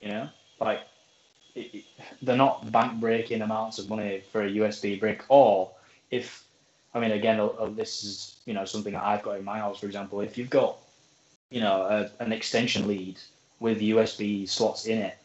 [0.00, 0.28] You know,
[0.60, 0.80] like
[1.54, 1.84] it, it,
[2.22, 5.24] they're not bank breaking amounts of money for a USB brick.
[5.28, 5.72] Or
[6.10, 6.44] if,
[6.94, 9.80] I mean, again, uh, this is you know something that I've got in my house,
[9.80, 10.20] for example.
[10.20, 10.78] If you've got,
[11.50, 13.18] you know, a, an extension lead
[13.58, 15.18] with USB slots in it,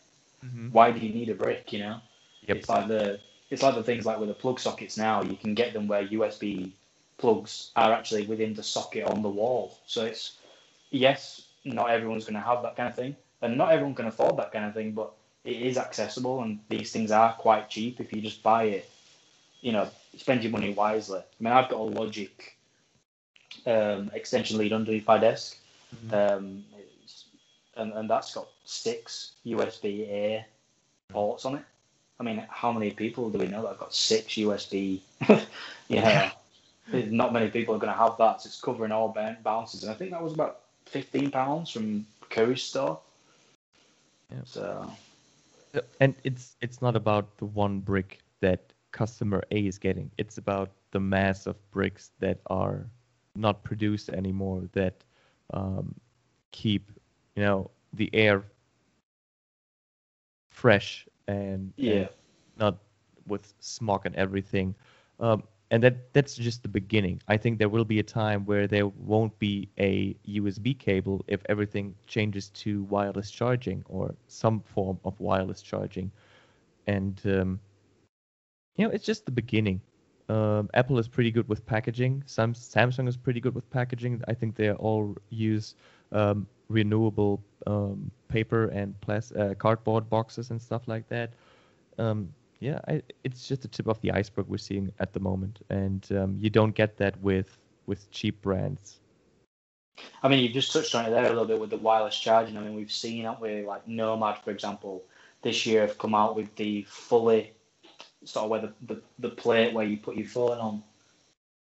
[0.43, 0.69] mm-hmm.
[0.71, 1.71] why do you need a brick?
[1.71, 2.01] You know,
[2.47, 2.57] yep.
[2.57, 5.21] it's like the it's like the things like with the plug sockets now.
[5.21, 6.71] You can get them where USB
[7.17, 9.77] plugs are actually within the socket on the wall.
[9.85, 10.37] So it's
[10.89, 14.37] yes, not everyone's going to have that kind of thing, and not everyone can afford
[14.37, 18.11] that kind of thing, but it is accessible, and these things are quite cheap if
[18.11, 18.89] you just buy it.
[19.61, 21.19] You know, spend your money wisely.
[21.19, 22.55] I mean, I've got a Logik
[23.65, 25.57] um, extension lead underneath my desk.
[26.07, 26.13] Mm-hmm.
[26.13, 26.63] Um,
[27.77, 30.45] and, and that's got six USB A
[31.09, 31.63] ports on it.
[32.19, 35.01] I mean, how many people do we know that have got six USB?
[35.89, 36.31] yeah,
[36.93, 38.41] not many people are going to have that.
[38.41, 42.63] So it's covering all bounces, and I think that was about fifteen pounds from Curry's
[42.63, 42.99] store.
[44.31, 44.39] Yeah.
[44.45, 44.91] So,
[45.99, 50.09] and it's it's not about the one brick that customer A is getting.
[50.17, 52.85] It's about the mass of bricks that are
[53.35, 55.03] not produced anymore that
[55.53, 55.95] um,
[56.51, 56.91] keep
[57.35, 58.43] you know the air
[60.49, 62.07] fresh and, yeah, and
[62.57, 62.77] not
[63.27, 64.75] with smog and everything.
[65.19, 67.21] Um, and that that's just the beginning.
[67.27, 71.41] I think there will be a time where there won't be a USB cable if
[71.49, 76.11] everything changes to wireless charging or some form of wireless charging,
[76.87, 77.59] and um,
[78.75, 79.81] you know it's just the beginning.
[80.27, 82.23] Um, Apple is pretty good with packaging.
[82.25, 84.21] Sam- Samsung is pretty good with packaging.
[84.27, 85.75] I think they all use
[86.11, 91.33] um, renewable um, paper and plas- uh, cardboard boxes and stuff like that.
[91.97, 95.59] Um, yeah, I, it's just the tip of the iceberg we're seeing at the moment,
[95.69, 98.99] and um, you don't get that with with cheap brands.
[100.23, 102.57] I mean, you've just touched on it there a little bit with the wireless charging.
[102.57, 105.03] I mean, we've seen, haven't we, like Nomad, for example,
[105.41, 107.53] this year have come out with the fully
[108.25, 110.83] sort of where the, the, the plate where you put your phone on,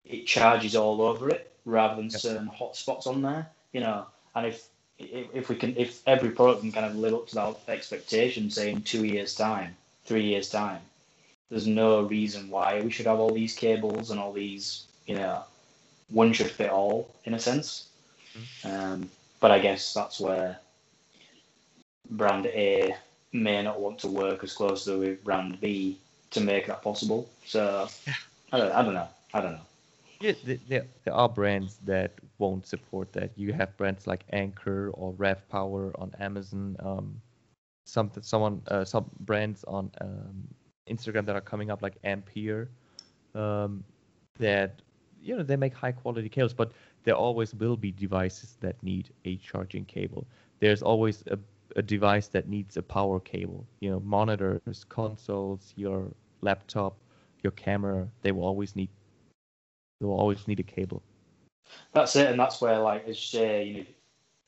[0.04, 2.20] it charges all over it rather than yep.
[2.20, 3.48] certain hot spots on there.
[3.72, 4.68] You know, and if
[4.98, 8.70] if we can, if every product can kind of live up to that expectation, say
[8.70, 10.80] in two years' time, three years' time,
[11.50, 15.42] there's no reason why we should have all these cables and all these, you know,
[16.10, 17.88] one should fit all in a sense.
[18.36, 18.70] Mm-hmm.
[18.70, 20.58] Um, but I guess that's where
[22.10, 22.94] brand A
[23.32, 25.98] may not want to work as closely with brand B
[26.30, 27.28] to make that possible.
[27.44, 27.88] So
[28.52, 29.08] I don't, I don't know.
[29.34, 29.60] I don't know.
[30.20, 30.32] Yeah,
[30.68, 33.30] there, there are brands that won't support that.
[33.36, 36.76] You have brands like Anker or RAVPower on Amazon.
[36.80, 37.20] Um,
[37.86, 40.48] some someone uh, some brands on um,
[40.90, 42.68] Instagram that are coming up like Ampere,
[43.34, 43.84] um,
[44.38, 44.82] that
[45.22, 46.72] you know they make high quality cables, but
[47.04, 50.26] there always will be devices that need a charging cable.
[50.58, 51.38] There's always a,
[51.76, 53.66] a device that needs a power cable.
[53.80, 56.96] You know, monitors, consoles, your laptop,
[57.42, 58.88] your camera, they will always need
[60.00, 61.02] they will always need a cable.
[61.92, 63.86] That's it, and that's where like as you say, you know,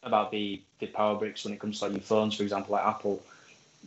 [0.03, 2.87] about the the power bricks when it comes to like your phones, for example, like
[2.87, 3.23] Apple.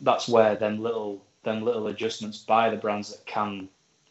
[0.02, 3.68] That's where them little them little adjustments by the brands that can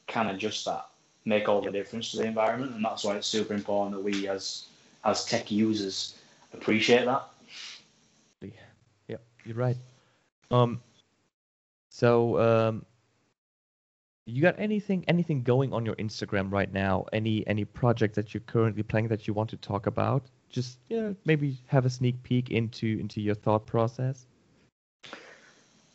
[0.08, 0.88] can adjust that
[1.26, 4.28] make all the difference to the environment, and that's why it's super important that we
[4.28, 4.66] as
[5.04, 6.16] as tech users
[6.54, 7.28] appreciate that.
[9.44, 9.78] Yeah, you're right.
[10.52, 10.82] Um,
[11.90, 12.86] so um,
[14.26, 17.06] you got anything anything going on your Instagram right now?
[17.14, 20.24] Any any project that you're currently playing that you want to talk about?
[20.50, 24.26] Just yeah, maybe have a sneak peek into into your thought process.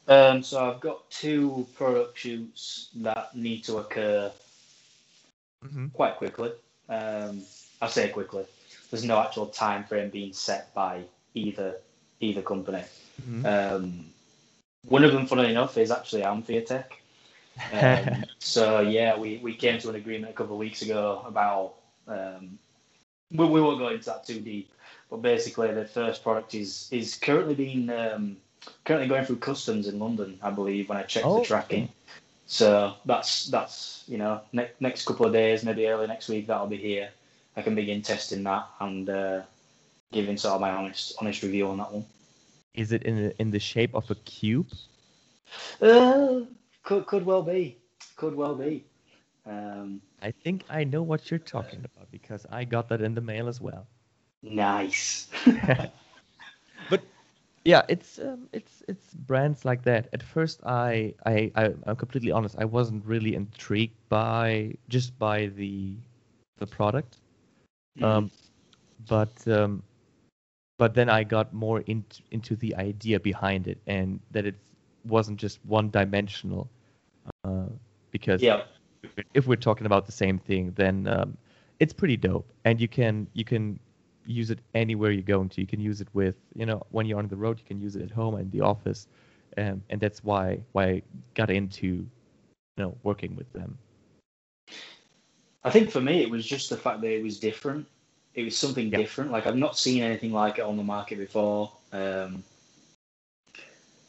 [0.08, 4.32] Um, so I've got two product shoots that need to occur
[5.64, 5.88] mm-hmm.
[5.88, 6.52] quite quickly.
[6.88, 7.42] Um,
[7.80, 8.44] I say quickly.
[8.90, 11.76] There's no actual time frame being set by either
[12.20, 12.82] either company.
[13.22, 13.46] Mm-hmm.
[13.46, 14.04] Um,
[14.86, 16.84] one of them, funnily enough, is actually Amphiotech.
[17.72, 21.74] Um, so yeah, we, we came to an agreement a couple of weeks ago about
[22.06, 22.58] um,
[23.32, 24.70] we, we won't go into that too deep,
[25.10, 28.36] but basically the first product is is currently being um,
[28.84, 31.88] currently going through customs in London, I believe, when I checked oh, the tracking.
[32.46, 36.66] So that's that's you know ne- next couple of days, maybe early next week, that'll
[36.66, 37.10] be here.
[37.56, 39.42] I can begin testing that and uh,
[40.12, 42.06] giving sort of my honest honest review on that one.
[42.78, 44.68] Is it in the, in the shape of a cube?
[45.82, 46.40] Uh,
[46.84, 47.76] could could well be.
[48.16, 48.84] Could well be.
[49.44, 53.20] Um, I think I know what you're talking about because I got that in the
[53.20, 53.86] mail as well.
[54.42, 55.26] Nice.
[56.90, 57.02] but
[57.64, 60.08] yeah, it's um, it's it's brands like that.
[60.12, 62.56] At first, I, I I am completely honest.
[62.58, 65.96] I wasn't really intrigued by just by the
[66.58, 67.16] the product,
[67.98, 68.04] mm.
[68.04, 68.30] um,
[69.08, 69.82] but um,
[70.78, 74.54] but then I got more into into the idea behind it and that it
[75.04, 76.70] wasn't just one dimensional.
[77.44, 77.66] Uh,
[78.10, 78.62] because yeah.
[79.34, 81.36] if we're talking about the same thing, then um,
[81.78, 83.78] it's pretty dope, and you can you can
[84.24, 85.60] use it anywhere you're going to.
[85.60, 87.96] You can use it with you know when you're on the road, you can use
[87.96, 89.08] it at home and the office,
[89.56, 91.02] um, and that's why why I
[91.34, 92.08] got into you
[92.78, 93.76] know working with them.
[95.64, 97.86] I think for me, it was just the fact that it was different.
[98.38, 98.98] It was something yeah.
[98.98, 99.32] different.
[99.32, 101.72] Like I've not seen anything like it on the market before.
[101.92, 102.44] Um,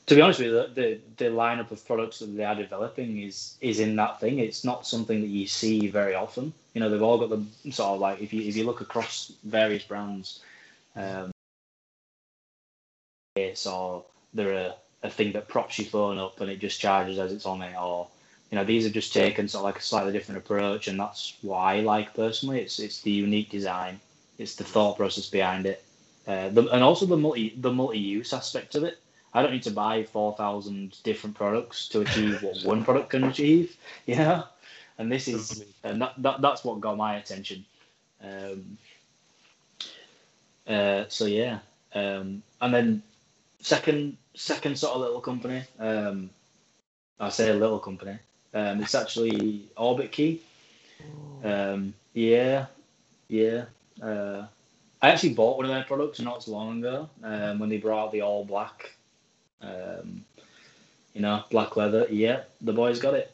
[0.06, 3.58] to be honest with you, the, the lineup of products that they are developing is
[3.60, 4.38] is in that thing.
[4.38, 6.54] It's not something that you see very often.
[6.76, 9.32] You know, they've all got the sort of like if you if you look across
[9.44, 10.42] various brands,
[10.96, 11.32] um,
[13.36, 17.34] or they're a, a thing that props your phone up and it just charges as
[17.34, 18.08] it's on it, or
[18.52, 21.36] you know, these have just taken sort of like a slightly different approach, and that's
[21.42, 22.62] what I like personally.
[22.62, 24.00] It's it's the unique design,
[24.40, 25.84] it's the thought process behind it,
[26.28, 28.98] uh, the, and also the multi the multi use aspect of it.
[29.34, 33.26] I don't need to buy four thousand different products to achieve what one product can
[33.26, 34.46] achieve, you know.
[34.98, 37.66] And this is and that, that that's what got my attention.
[38.24, 38.78] Um,
[40.68, 41.60] uh, so yeah,
[41.94, 43.04] um, and then
[43.62, 45.64] second second sort of little company.
[45.78, 46.30] Um,
[47.20, 48.18] I say a little company.
[48.54, 50.42] Um, it's actually Orbit Key.
[51.44, 52.68] Um, yeah,
[53.28, 53.66] yeah.
[54.02, 54.46] Uh,
[55.02, 58.06] I actually bought one of their products not so long ago um, when they brought
[58.06, 58.92] out the all black,
[59.62, 60.26] um,
[61.14, 62.08] you know, black leather.
[62.10, 63.32] Yeah, the boys got it.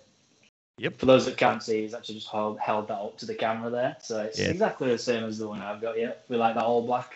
[0.78, 1.00] Yep.
[1.00, 3.70] For those that can't see, he's actually just held, held that up to the camera
[3.70, 3.96] there.
[4.02, 4.50] So it's Yeah.
[4.50, 5.98] exactly the same as the one I've got.
[5.98, 7.16] Yeah, we like that all black.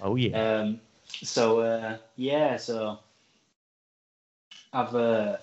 [0.00, 0.60] Oh yeah.
[0.60, 0.80] Um,
[1.22, 2.98] so uh, yeah, so
[4.72, 5.36] I've uh,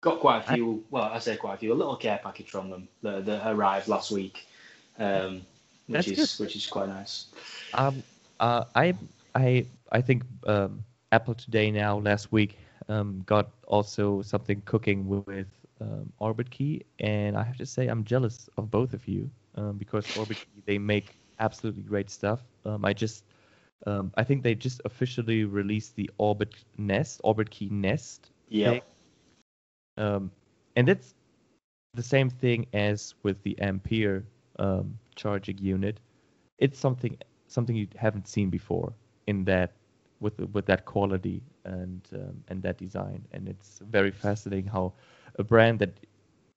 [0.00, 0.84] got quite a few.
[0.90, 1.72] Well, I say quite a few.
[1.72, 4.46] A little care package from them that, that arrived last week,
[4.98, 5.42] um,
[5.86, 6.44] which That's is good.
[6.44, 7.26] which is quite nice.
[7.74, 8.02] Um,
[8.40, 8.94] uh, I,
[9.34, 12.58] I, I think um, Apple Today now last week
[12.88, 15.46] um, got also something cooking with
[15.80, 19.76] um, Orbit Key, and I have to say I'm jealous of both of you um,
[19.78, 22.40] because Orbit Key they make absolutely great stuff.
[22.64, 23.24] Um, I just,
[23.86, 28.80] um, I think they just officially released the Orbit Nest, Orbit Key Nest, Yeah.
[29.96, 30.30] Um,
[30.76, 31.14] and it's
[31.94, 34.24] the same thing as with the Ampere
[34.58, 36.00] um, charging unit.
[36.58, 37.16] It's something
[37.46, 38.92] something you haven't seen before
[39.26, 39.72] in that
[40.20, 43.24] with with that quality and um, and that design.
[43.32, 44.92] And it's very fascinating how
[45.38, 45.98] a brand that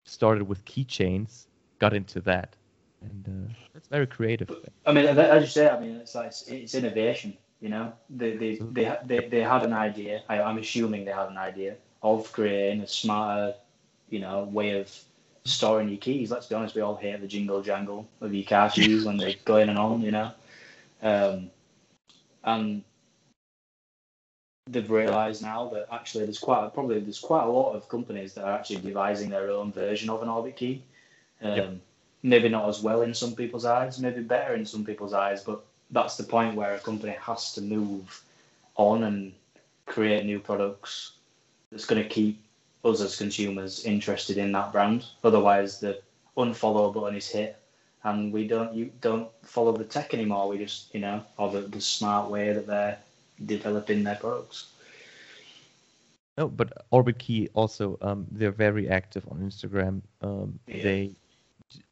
[0.03, 1.47] started with keychains
[1.79, 2.55] got into that,
[3.01, 4.49] and uh, it's very creative.
[4.85, 7.37] I mean, as you say, I mean, it's like it's, innovation.
[7.59, 10.23] You know, they they, they they they had an idea.
[10.29, 13.53] I, I'm assuming they had an idea of creating a smarter,
[14.09, 14.89] you know, way of
[15.43, 16.31] storing your keys.
[16.31, 19.35] Let's be honest, we all hate the jingle jangle of your car keys when they
[19.45, 20.01] go in and on.
[20.01, 20.31] You know,
[21.01, 21.49] um,
[22.43, 22.83] and
[24.67, 28.45] they've realised now that actually there's quite probably there's quite a lot of companies that
[28.45, 30.83] are actually devising their own version of an Orbit key.
[31.41, 31.73] Um, Yep.
[32.23, 35.65] Maybe not as well in some people's eyes, maybe better in some people's eyes, but
[35.89, 38.21] that's the point where a company has to move
[38.75, 39.33] on and
[39.87, 41.13] create new products
[41.71, 42.39] that's going to keep
[42.83, 45.05] us as consumers interested in that brand.
[45.23, 46.01] Otherwise, the
[46.37, 47.57] unfollow button is hit,
[48.03, 50.49] and we don't you don't follow the tech anymore.
[50.49, 52.97] We just you know or the, the smart way that they're
[53.45, 54.67] developing their products.
[56.37, 60.01] No, but Orbit Key also um, they're very active on Instagram.
[60.21, 60.83] Um, Yeah.
[60.83, 61.11] They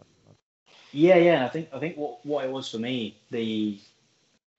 [0.95, 1.45] Yeah, yeah.
[1.45, 3.77] I think I think what what it was for me, the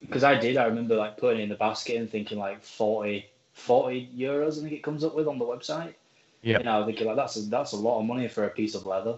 [0.00, 3.24] because I did, I remember like putting it in the basket and thinking like 40,
[3.54, 4.58] 40 euros.
[4.58, 5.94] I think it comes up with on the website.
[6.42, 6.58] Yeah.
[6.58, 8.84] You know, thinking like that's a, that's a lot of money for a piece of
[8.84, 9.16] leather,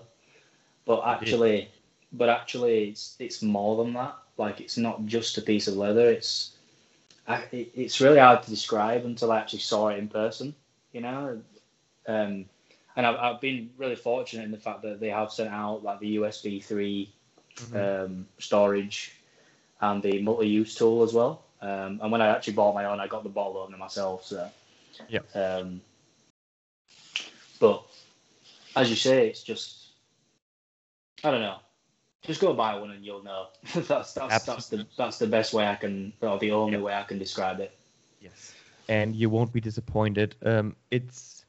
[0.87, 1.69] but actually,
[2.13, 4.17] but actually, it's it's more than that.
[4.37, 6.09] Like it's not just a piece of leather.
[6.09, 6.57] It's
[7.27, 10.55] I, it, it's really hard to describe until I actually saw it in person.
[10.93, 11.43] You know,
[12.07, 12.45] um,
[12.99, 16.01] and I've, I've been really fortunate in the fact that they have sent out like
[16.01, 17.15] the USB 3
[17.55, 18.05] Mhm.
[18.05, 19.13] um, storage
[19.81, 21.45] and the multi-use tool as well.
[21.61, 24.25] Um, and when I actually bought my own, I got the bottle opener myself.
[24.27, 24.51] So
[25.09, 25.21] Yeah.
[25.35, 25.81] Um,
[27.61, 27.85] but
[28.77, 29.89] as you say, it's just
[31.25, 31.59] I don't know.
[32.23, 33.47] Just go buy one and you'll know.
[33.75, 37.05] that's that's that's the that's the best way I can, or the only way I
[37.05, 37.77] can describe it.
[38.21, 38.55] Yes.
[38.89, 40.35] And you won't be disappointed.
[40.45, 41.45] Um, it's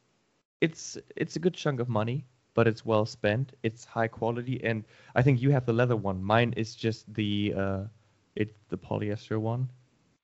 [0.62, 3.54] it's it's a good chunk of money, but it's well spent.
[3.64, 4.86] It's high quality, and
[5.16, 6.24] I think you have the leather one.
[6.24, 7.84] Mine is just the uh,
[8.36, 9.70] it's the polyester one,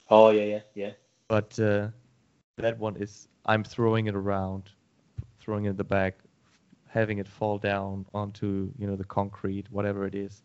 [0.09, 0.91] Oh yeah, yeah, yeah.
[1.27, 1.89] but uh,
[2.57, 4.71] that one is I'm throwing it around,
[5.39, 6.13] throwing it in the bag,
[6.87, 10.43] having it fall down onto you know the concrete, whatever it is,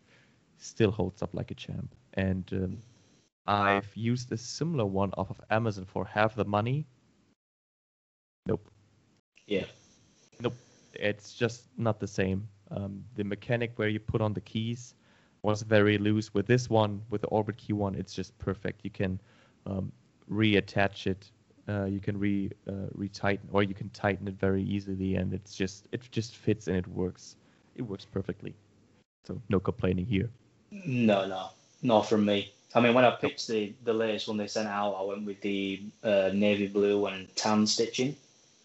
[0.57, 1.93] still holds up like a champ.
[2.13, 2.77] And um,
[3.47, 6.87] I've used a similar one off of Amazon for half the money.
[8.45, 8.69] Nope.
[9.47, 9.65] Yeah.
[10.41, 10.55] Nope.
[10.93, 12.47] It's just not the same.
[12.69, 14.95] Um, the mechanic where you put on the keys
[15.43, 16.33] was very loose.
[16.33, 18.81] With this one, with the Orbit Key one, it's just perfect.
[18.83, 19.19] You can
[19.65, 19.91] um,
[20.29, 21.31] reattach it.
[21.67, 25.55] Uh, you can re uh, retighten, or you can tighten it very easily, and it's
[25.55, 27.35] just it just fits and it works.
[27.75, 28.55] It works perfectly.
[29.25, 30.29] So no complaining here.
[30.71, 31.49] No, no,
[31.83, 32.53] not from me.
[32.73, 35.41] I mean, when I picked the the latest one they sent out, I went with
[35.41, 38.15] the uh, navy blue and tan stitching,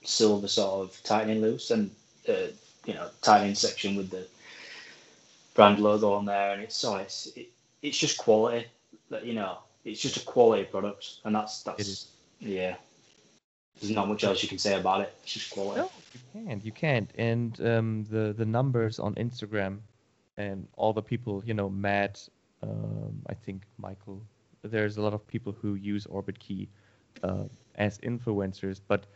[0.06, 1.90] silver sort of tightening loose, and
[2.28, 2.48] uh,
[2.84, 4.26] you know tightening section with the
[5.54, 7.48] brand logo on there, and it's so it's it,
[7.82, 8.66] it's just quality.
[9.10, 12.08] That you know, it's just a quality product, and that's that's
[12.40, 12.76] yeah.
[13.80, 15.14] There's not much else you can say about it.
[15.22, 15.80] It's just quality.
[15.80, 16.64] No, you can't.
[16.64, 17.10] You can't.
[17.18, 19.78] And um, the the numbers on Instagram,
[20.36, 22.28] and all the people, you know, Matt,
[22.62, 24.22] um, I think Michael.
[24.62, 26.68] There's a lot of people who use Orbit Key
[27.22, 27.44] uh,
[27.76, 29.06] as influencers, but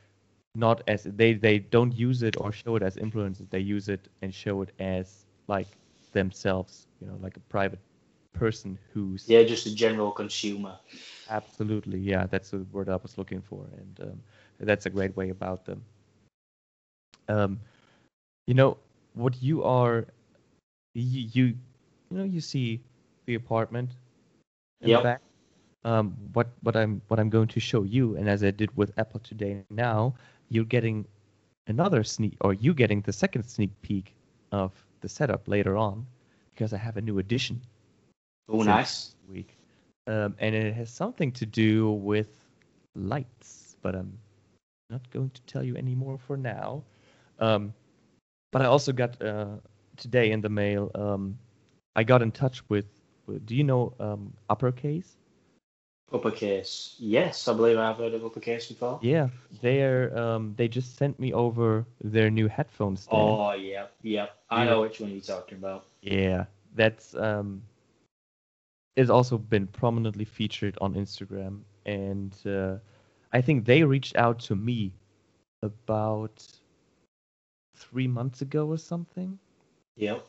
[0.55, 3.49] not as they they don't use it or show it as influencers.
[3.51, 5.77] They use it and show it as like
[6.13, 7.81] themselves, you know, like a private
[8.33, 10.79] person who's yeah, just a general consumer.
[11.29, 14.23] Absolutely, yeah, that's the word I was looking for, and um,
[14.59, 15.85] that's a great way about them.
[17.29, 17.61] Um,
[18.47, 18.79] you know
[19.15, 20.07] what you are,
[20.95, 21.45] you you,
[22.11, 22.83] you know you see
[23.27, 23.91] the apartment
[24.83, 24.93] in Yep.
[24.93, 25.23] the back.
[25.85, 28.93] Um, what what I'm what I'm going to show you, and as I did with
[28.99, 30.15] Apple today, now
[30.51, 31.07] you're getting
[31.67, 34.15] another sneak, or you getting the second sneak peek
[34.53, 36.07] of the setup later on,
[36.53, 37.61] because I have a new addition
[38.49, 39.15] Oh, nice.
[39.29, 39.57] week,
[40.09, 42.29] um, and it has something to do with
[42.97, 44.19] lights, but I'm
[44.91, 46.83] not going to tell you any more for now.
[47.39, 47.73] Um,
[48.51, 49.57] but I also got uh,
[49.97, 50.91] today in the mail.
[50.97, 51.39] Um,
[51.95, 52.87] I got in touch with.
[53.45, 55.20] do you know um, Uppercase?
[56.13, 56.97] Uppercase.
[56.99, 59.01] Yes, I believe I've heard of uppercase before.
[59.01, 59.29] Yeah,
[59.61, 63.03] they're um, they just sent me over their new headphones.
[63.03, 63.41] stand.
[63.41, 64.27] Oh, yeah, yeah.
[64.51, 64.67] I Yeah.
[64.67, 65.85] know which one you're talking about.
[66.03, 67.63] Yeah, that's um,
[68.97, 72.79] it's also been prominently featured on Instagram, and uh,
[73.33, 74.93] I think they reached out to me
[75.63, 76.47] about
[77.77, 79.39] three months ago or something,
[79.97, 80.27] Yep.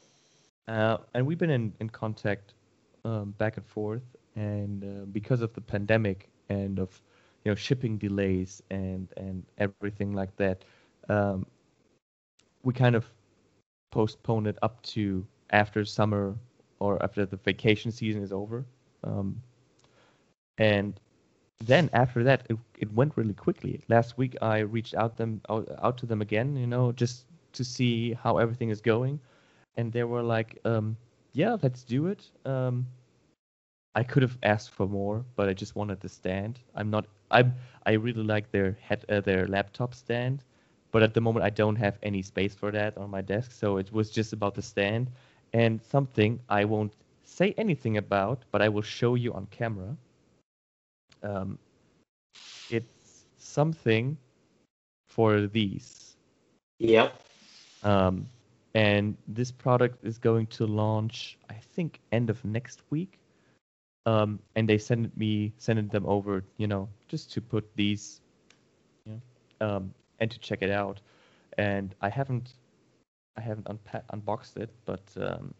[0.67, 2.53] uh, and we've been in in contact
[3.05, 7.01] um, back and forth, and uh, because of the pandemic and of
[7.43, 10.65] you know shipping delays and and everything like that,
[11.09, 11.45] um,
[12.63, 13.05] we kind of
[13.91, 16.35] postpone it up to after summer
[16.79, 18.65] or after the vacation season is over.
[19.03, 19.41] Um,
[20.57, 20.99] and
[21.59, 23.81] then after that, it, it went really quickly.
[23.89, 27.63] Last week, I reached out them out, out to them again, you know, just to
[27.63, 29.19] see how everything is going,
[29.77, 30.97] and they were like, um,
[31.33, 32.87] "Yeah, let's do it." Um,
[33.95, 36.59] I could have asked for more, but I just wanted the stand.
[36.75, 37.05] I'm not.
[37.29, 37.53] I'm.
[37.85, 40.43] I really like their head, uh, their laptop stand,
[40.91, 43.51] but at the moment I don't have any space for that on my desk.
[43.51, 45.11] So it was just about the stand
[45.53, 49.95] and something I won't say anything about, but I will show you on camera.
[51.23, 51.57] Um,
[52.69, 54.17] it's something
[55.07, 56.15] for these.
[56.79, 57.21] Yep.
[57.83, 58.25] Um,
[58.73, 63.19] and this product is going to launch, I think, end of next week.
[64.05, 68.21] Um, and they sent me sending them over, you know, just to put these,
[69.59, 71.01] um, and to check it out.
[71.57, 72.53] And I haven't,
[73.37, 75.53] I haven't unpa- unboxed it, but um,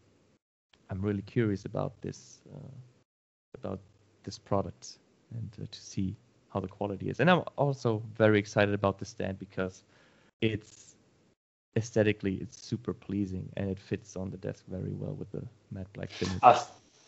[0.90, 2.68] I'm really curious about this, uh,
[3.56, 3.80] about
[4.24, 4.98] this product,
[5.34, 6.16] and uh, to see
[6.50, 7.20] how the quality is.
[7.20, 9.84] And I'm also very excited about the stand because
[10.42, 10.96] it's
[11.78, 15.92] aesthetically it's super pleasing and it fits on the desk very well with the matte
[15.94, 16.42] black finish.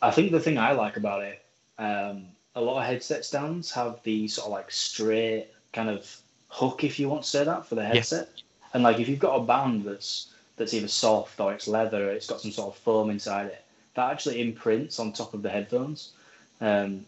[0.03, 1.41] I think the thing I like about it,
[1.79, 2.25] um,
[2.55, 6.15] a lot of headset stands have the sort of like straight kind of
[6.49, 8.29] hook, if you want to say that, for the headset.
[8.73, 12.11] And like if you've got a band that's that's either soft or it's leather, or
[12.11, 13.63] it's got some sort of foam inside it,
[13.95, 16.11] that actually imprints on top of the headphones.
[16.59, 17.05] Um,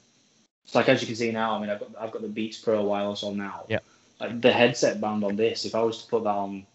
[0.63, 1.55] it's like as you can see now.
[1.55, 3.65] I mean, I've got I've got the Beats Pro wireless on now.
[3.67, 3.79] Yeah.
[4.21, 6.65] Like the headset band on this, if I was to put that on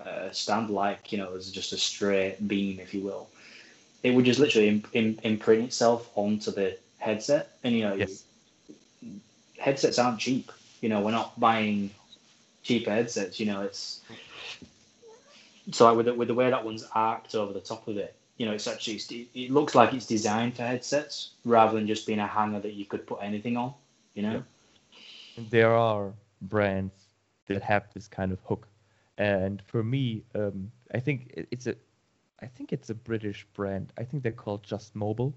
[0.00, 3.28] a stand like you know as just a straight beam, if you will,
[4.02, 7.50] it would just literally im- im- imprint itself onto the headset.
[7.62, 8.24] And you know, Yes.
[9.58, 10.50] headsets aren't cheap.
[10.80, 11.90] You know, we're not buying
[12.62, 13.38] cheaper headsets.
[13.40, 14.00] You know, it's
[15.70, 18.14] so like with the, with the way that one's arced over the top of it.
[18.38, 22.06] You know, it's actually it it looks like it's designed for headsets rather than just
[22.06, 23.74] being a hanger that you could put anything on.
[24.14, 24.42] You know.
[25.36, 27.06] And there are brands
[27.46, 28.66] that have this kind of hook,
[29.18, 31.74] and for me, um, I think it's a,
[32.42, 33.92] I think it's a British brand.
[33.96, 35.32] I think they're called Just Mobile.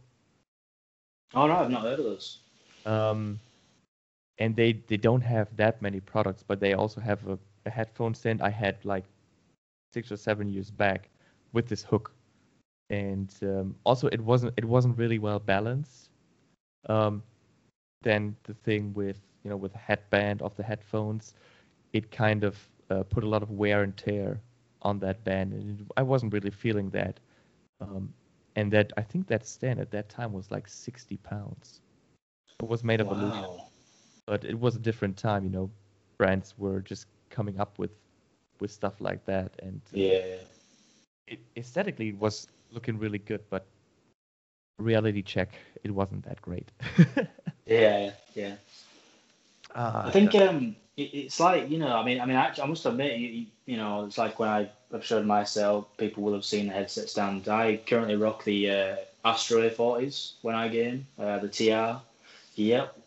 [1.33, 2.39] Oh no, I've not heard of those.
[2.85, 3.39] Um,
[4.39, 8.13] and they they don't have that many products, but they also have a, a headphone
[8.13, 9.05] stand I had like
[9.93, 11.09] six or seven years back,
[11.53, 12.11] with this hook,
[12.89, 16.09] and um, also it wasn't it wasn't really well balanced.
[16.87, 17.23] Um,
[18.01, 21.33] then the thing with you know with the headband of the headphones,
[21.93, 22.57] it kind of
[22.89, 24.39] uh, put a lot of wear and tear
[24.85, 27.19] on that band, and it, I wasn't really feeling that.
[27.81, 28.13] Um,
[28.55, 31.81] and that I think that stand at that time was like 60 pounds.
[32.61, 33.13] It was made of wow.
[33.13, 33.59] aluminum,
[34.25, 35.43] but it was a different time.
[35.43, 35.69] You know,
[36.17, 37.91] brands were just coming up with
[38.61, 40.37] with stuff like that, and yeah,
[41.27, 43.65] it aesthetically it was looking really good, but
[44.77, 46.71] reality check, it wasn't that great.
[47.65, 48.55] yeah, yeah.
[49.73, 52.85] Uh, I think um, it's like you know, I mean, I mean, actually, I must
[52.85, 56.67] admit, you, you know, it's like when I have showed myself, people will have seen
[56.67, 57.47] the headset stand.
[57.47, 62.01] I currently rock the uh, Astro A40s when I game, uh, the TR.
[62.55, 62.97] Yep,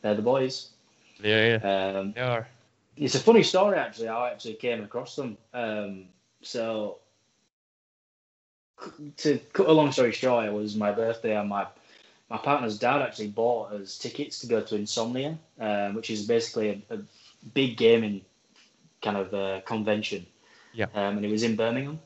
[0.00, 0.70] they're the boys.
[1.22, 1.98] Yeah, yeah.
[1.98, 2.48] Um, they are.
[2.96, 4.08] It's a funny story actually.
[4.08, 5.36] How I actually came across them.
[5.52, 6.04] Um,
[6.42, 6.98] so
[9.18, 11.66] to cut a long story short, it was my birthday and my
[12.28, 16.84] my partner's dad actually bought us tickets to go to Insomnia, um, which is basically
[16.90, 16.98] a, a,
[17.54, 18.22] big gaming
[19.02, 20.26] kind of uh, convention.
[20.72, 20.86] Yeah.
[20.94, 22.00] Um, and it was in Birmingham.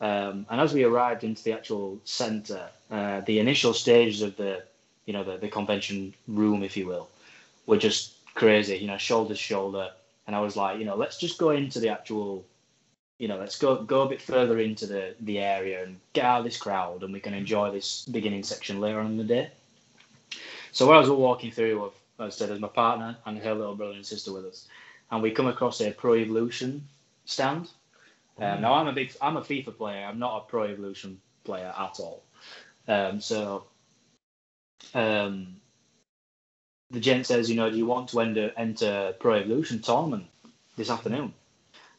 [0.00, 4.62] Um, and as we arrived into the actual centre, uh, the initial stages of the,
[5.04, 7.08] you know, the, the convention room, if you will,
[7.66, 8.76] were just crazy.
[8.76, 9.90] You know, shoulder to shoulder.
[10.26, 12.44] And I was like, you know, let's just go into the actual
[13.20, 16.38] you know, let's go go a bit further into the, the area and get out
[16.38, 19.50] of this crowd, and we can enjoy this beginning section later on in the day.
[20.72, 23.94] So as we're walking through, as I said, there's my partner and her little brother
[23.94, 24.68] and sister with us,
[25.10, 26.86] and we come across a Pro Evolution
[27.24, 27.70] stand.
[28.38, 28.60] Um, mm.
[28.60, 30.04] now I'm a big, I'm a FIFA player.
[30.04, 32.22] I'm not a Pro Evolution player at all.
[32.86, 33.64] Um, so,
[34.94, 35.56] um,
[36.90, 40.26] the gent says, you know, do you want to enter, enter Pro Evolution tournament
[40.76, 41.32] this afternoon?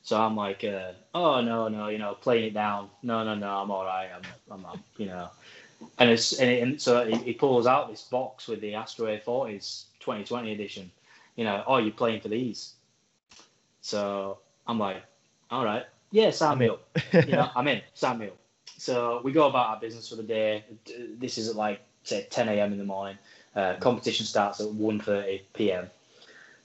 [0.03, 2.89] So I'm like, uh, oh no, no, you know, playing it down.
[3.03, 4.09] No, no, no, I'm all right.
[4.51, 5.29] I'm, I'm, you know.
[5.97, 9.07] And it's and, it, and so he, he, pulls out this box with the Astro
[9.07, 10.91] A40s 2020 edition.
[11.35, 12.73] You know, oh, you're playing for these.
[13.81, 15.03] So I'm like,
[15.49, 16.87] all right, yeah, sign me up.
[17.13, 18.37] you know, I'm in, sign me up.
[18.77, 20.65] So we go about our business for the day.
[21.17, 22.71] This is at like say 10 a.m.
[22.71, 23.17] in the morning.
[23.55, 25.89] Uh, competition starts at 1:30 p.m.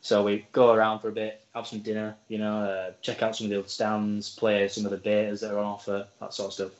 [0.00, 3.34] So we go around for a bit, have some dinner, you know, uh, check out
[3.34, 6.32] some of the other stands, play some of the betas that are on offer, that
[6.32, 6.70] sort of stuff.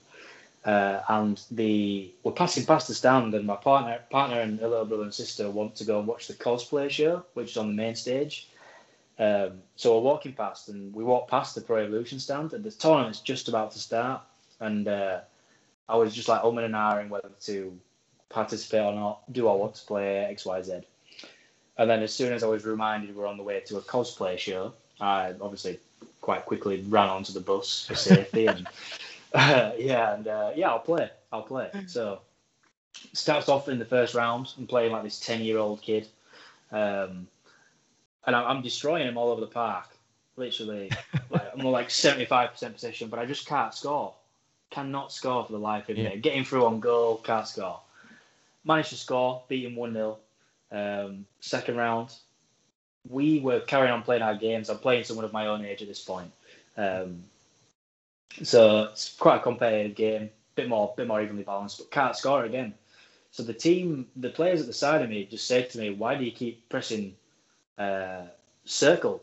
[0.67, 4.85] Uh, and the we're passing past the stand, and my partner, partner and a little
[4.85, 7.75] brother and sister want to go and watch the cosplay show, which is on the
[7.75, 8.49] main stage.
[9.17, 12.73] Um, so we're walking past, and we walk past the Pro Evolution stand, and the
[12.73, 14.23] tournament's just about to start.
[14.59, 15.21] And uh,
[15.89, 17.79] I was just like umming and ahhing whether to
[18.29, 19.33] participate or not.
[19.33, 20.81] Do I want to play X, Y, Z?
[21.79, 24.37] And then as soon as I was reminded we're on the way to a cosplay
[24.37, 25.79] show, I obviously
[26.21, 28.67] quite quickly ran onto the bus for safety and
[29.37, 31.11] uh, yeah, and uh, yeah, I'll play.
[31.33, 31.71] I'll play.
[31.87, 32.21] So
[33.13, 34.53] starts off in the first round.
[34.59, 36.07] I'm playing like this ten year old kid,
[36.73, 37.29] um,
[38.27, 39.89] and I'm destroying him all over the park.
[40.37, 40.91] Literally,
[41.31, 44.15] like, I'm like 75 percent possession, but I just can't score.
[44.71, 46.03] Cannot score for the life of me.
[46.03, 46.17] Yeah.
[46.17, 47.81] Getting through on goal, can't score.
[48.65, 50.19] Managed to score, beat him one 0
[50.73, 52.13] um, second round,
[53.09, 54.69] we were carrying on playing our games.
[54.69, 56.31] I'm playing someone of my own age at this point.
[56.77, 57.25] Um,
[58.43, 62.45] so it's quite a competitive game, bit more, bit more evenly balanced, but can't score
[62.45, 62.75] again.
[63.31, 66.15] So the team, the players at the side of me, just said to me, "Why
[66.15, 67.17] do you keep pressing
[67.79, 68.23] uh,
[68.65, 69.23] circle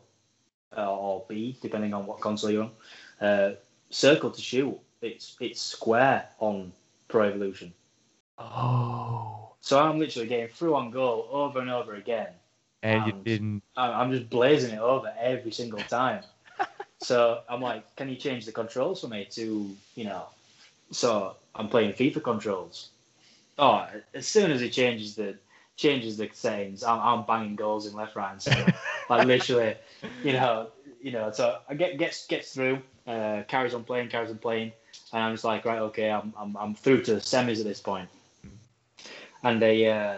[0.78, 3.28] uh, or B, depending on what console you're on?
[3.28, 3.56] Uh,
[3.89, 4.80] circle to shoot.
[5.01, 6.74] It's it's square on
[7.08, 7.74] Pro Evolution."
[8.38, 9.54] Oh.
[9.64, 12.28] So I'm literally getting through on goal over and over again.
[12.84, 13.64] And, and you didn't.
[13.78, 16.24] I'm just blazing it over every single time.
[17.04, 20.26] So I'm like, can you change the controls for me to, you know?
[20.91, 22.89] So I'm playing FIFA controls.
[23.58, 25.38] Oh, as soon as he changes the
[25.76, 28.74] changes the settings, I'm, I'm banging goals in left, right, and centre.
[29.10, 29.76] like literally,
[30.24, 30.70] you know,
[31.01, 31.32] you know.
[31.32, 34.72] So I get gets gets through, uh, carries on playing, carries on playing,
[35.12, 37.80] and I'm just like, right, okay, I'm I'm, I'm through to the semis at this
[37.82, 38.10] point.
[38.10, 38.24] point
[39.43, 40.18] and they uh,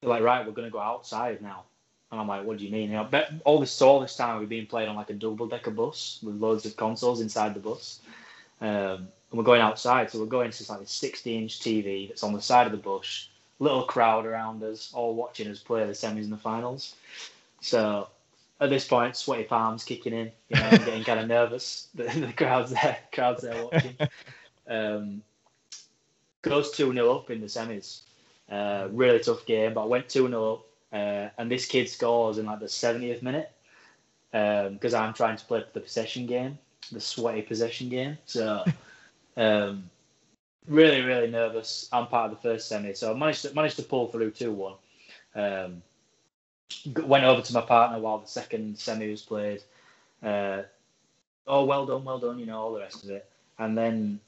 [0.00, 1.64] they're like, right, we're gonna go outside now.
[2.10, 2.90] And I'm like, what do you mean?
[2.90, 5.46] You know, but all this all this time we've been playing on like a double
[5.46, 8.00] decker bus with loads of consoles inside the bus.
[8.60, 12.22] Um, and we're going outside, so we're going to like a 60 inch TV that's
[12.22, 13.28] on the side of the bush,
[13.58, 16.96] little crowd around us, all watching us play the semis and the finals.
[17.60, 18.08] So
[18.60, 21.88] at this point, sweaty palms kicking in, you know, I'm getting kind of nervous.
[21.94, 23.96] The, the crowd's there, crowd's there watching.
[24.66, 25.22] Um,
[26.42, 28.00] goes 2 0 up in the semis.
[28.50, 30.62] Uh, really tough game, but I went 2 0
[30.92, 33.50] uh, and this kid scores in like the 70th minute
[34.30, 36.58] because um, I'm trying to play the possession game,
[36.92, 38.18] the sweaty possession game.
[38.26, 38.64] So
[39.38, 39.88] Um,
[40.66, 41.88] really, really nervous.
[41.92, 44.52] I'm part of the first semi, so I managed to managed to pull through two
[44.52, 44.74] one.
[45.34, 45.82] Um,
[47.04, 49.62] went over to my partner while the second semi was played.
[50.22, 50.62] Uh,
[51.46, 53.30] oh, well done, well done, you know, all the rest of it.
[53.60, 54.18] And then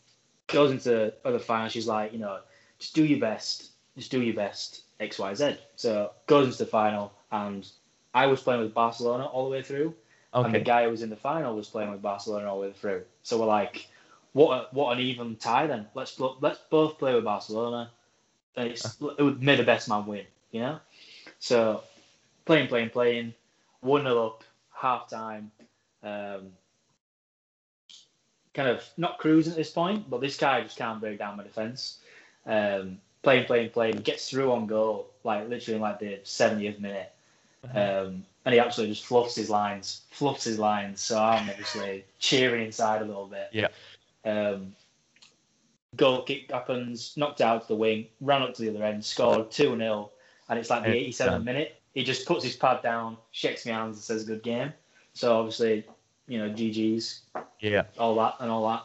[0.47, 1.69] goes into other final.
[1.69, 2.39] She's like, you know,
[2.79, 5.57] just do your best, just do your best, X, Y, Z.
[5.77, 7.67] So goes into the final, and
[8.15, 9.95] I was playing with Barcelona all the way through,
[10.35, 10.47] okay.
[10.47, 12.73] and the guy who was in the final was playing with Barcelona all the way
[12.73, 13.03] through.
[13.23, 13.89] So we're like,
[14.33, 15.87] what, a, what an even tie then.
[15.95, 17.91] Let's let's both play with Barcelona.
[18.57, 20.81] It's, it would make the best man win, you know.
[21.39, 21.83] So
[22.45, 23.35] playing, playing, playing,
[23.81, 25.51] one 0 up, half time.
[26.03, 26.53] Um,
[28.55, 31.45] kind of not cruising at this point, but this guy just can't break down my
[31.45, 31.99] defence.
[32.47, 37.13] Um, playing, playing, playing, gets through on goal, like literally in like the 70th minute.
[37.65, 38.07] Uh-huh.
[38.07, 41.01] Um, and he actually just fluffs his lines, fluffs his lines.
[41.01, 43.51] So I'm obviously cheering inside a little bit.
[43.53, 43.69] Yeah.
[44.25, 44.75] Um,
[45.97, 49.51] goal kick happens, knocked out to the wing, ran up to the other end, scored
[49.51, 50.11] 2 0.
[50.49, 51.81] And it's like the 87th minute.
[51.95, 54.73] He just puts his pad down, shakes my hands, and says, Good game.
[55.13, 55.85] So obviously,
[56.29, 57.23] you know, GG's,
[57.61, 58.85] yeah, all that and all that.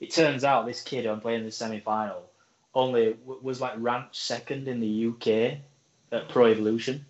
[0.00, 2.22] It turns out this kid I'm playing in the semi final
[2.74, 5.58] only was like ranked second in the UK
[6.12, 7.04] at Pro Evolution.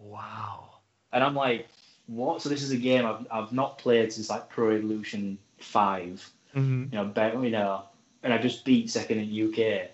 [0.00, 0.70] Wow.
[1.12, 1.68] And I'm like,
[2.06, 2.42] what?
[2.42, 6.84] So this is a game I've, I've not played since like Pro Evolution 5 mm-hmm.
[6.84, 7.84] You know, bet you know,
[8.22, 9.90] and I just beat second in UK.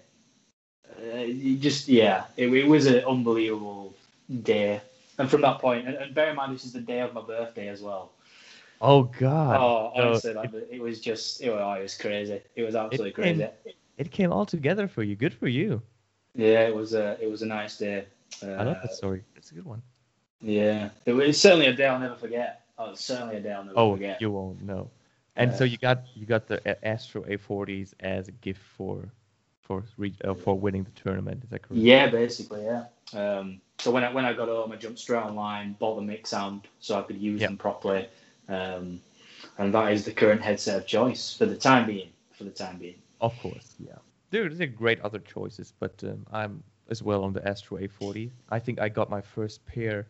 [0.98, 1.26] Uh,
[1.58, 3.94] just yeah, it, it was an unbelievable
[4.42, 4.80] day.
[5.18, 7.22] And from that point, and, and bear in mind this is the day of my
[7.22, 8.12] birthday as well.
[8.80, 9.56] Oh God!
[9.58, 12.42] Oh, honestly, like, it was just it was, oh, it was crazy.
[12.54, 13.48] It was absolutely it crazy.
[13.96, 15.16] It came all together for you.
[15.16, 15.82] Good for you.
[16.34, 18.06] Yeah, it was a it was a nice day.
[18.42, 19.24] Uh, I love that story.
[19.36, 19.82] It's a good one.
[20.40, 22.62] Yeah, it was certainly a day I'll never forget.
[22.78, 24.20] Oh, certainly a day I'll never oh, forget.
[24.20, 24.90] you won't know.
[25.34, 29.10] And so you got you got the Astro A40s as a gift for
[29.60, 29.84] for
[30.24, 31.44] uh, for winning the tournament.
[31.44, 31.82] Is that correct?
[31.82, 32.84] Yeah, basically, yeah.
[33.12, 36.32] Um, so when I when I got home, I jumped straight online, bought the mix
[36.32, 38.08] amp so I could use them properly,
[38.48, 39.00] um,
[39.58, 42.10] and that is the current headset of choice for the time being.
[42.32, 42.96] For the time being.
[43.20, 43.98] Of course, yeah.
[44.30, 48.32] There's a great other choices, but um, I'm as well on the Astro A40.
[48.48, 50.08] I think I got my first pair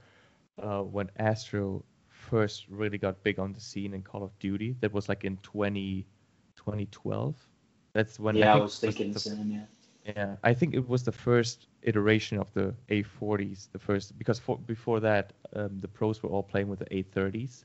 [0.60, 4.76] uh, when Astro first really got big on the scene in Call of Duty.
[4.80, 6.06] That was like in 20,
[6.56, 7.48] 2012.
[7.92, 9.50] That's when yeah, I, I was thinking the same.
[9.50, 9.66] Yeah.
[10.04, 13.68] Yeah, I think it was the first iteration of the A40s.
[13.72, 17.64] The first because for, before that, um, the pros were all playing with the A30s.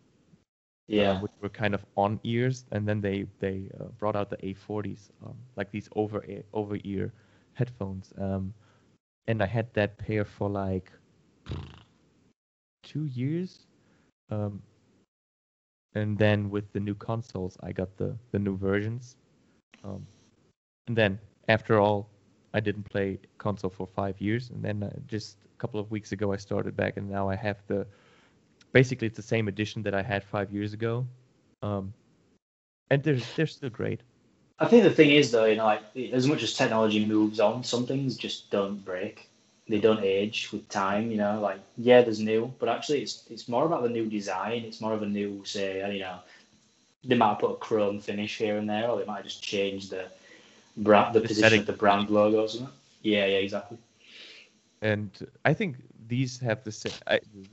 [0.88, 4.30] Yeah, uh, which were kind of on ears, and then they they uh, brought out
[4.30, 6.24] the A40s, um, like these over
[6.54, 7.12] over ear
[7.54, 8.14] headphones.
[8.18, 8.54] Um,
[9.28, 10.92] and I had that pair for like
[12.84, 13.66] two years.
[14.30, 14.62] Um,
[15.94, 19.18] and then with the new consoles, I got the the new versions.
[19.84, 20.06] Um,
[20.88, 22.10] and then after all,
[22.54, 26.12] I didn't play console for five years, and then uh, just a couple of weeks
[26.12, 27.86] ago I started back, and now I have the
[28.72, 31.06] basically it's the same edition that I had five years ago,
[31.62, 31.94] um,
[32.90, 34.02] and they're they're still great.
[34.60, 35.82] I think the thing is though, you know, like
[36.14, 39.28] as much as technology moves on, some things just don't break.
[39.68, 41.40] They don't age with time, you know.
[41.40, 44.64] Like yeah, there's new, but actually it's it's more about the new design.
[44.64, 46.20] It's more of a new, say, you know,
[47.04, 50.06] they might put a chrome finish here and there, or they might just change the
[50.78, 52.70] brand, the, the position of the brand logo or something.
[53.02, 53.78] Yeah, yeah, exactly.
[54.82, 55.10] And
[55.46, 55.78] I think
[56.12, 56.92] these have the same.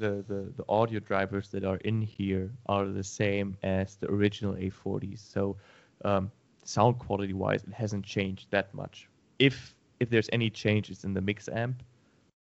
[0.01, 4.55] the, the the audio drivers that are in here are the same as the original
[4.55, 5.21] A40s.
[5.35, 5.57] So
[6.05, 6.33] um,
[6.65, 9.09] sound quality wise, it hasn't changed that much.
[9.39, 11.85] If if there's any changes in the mix amp,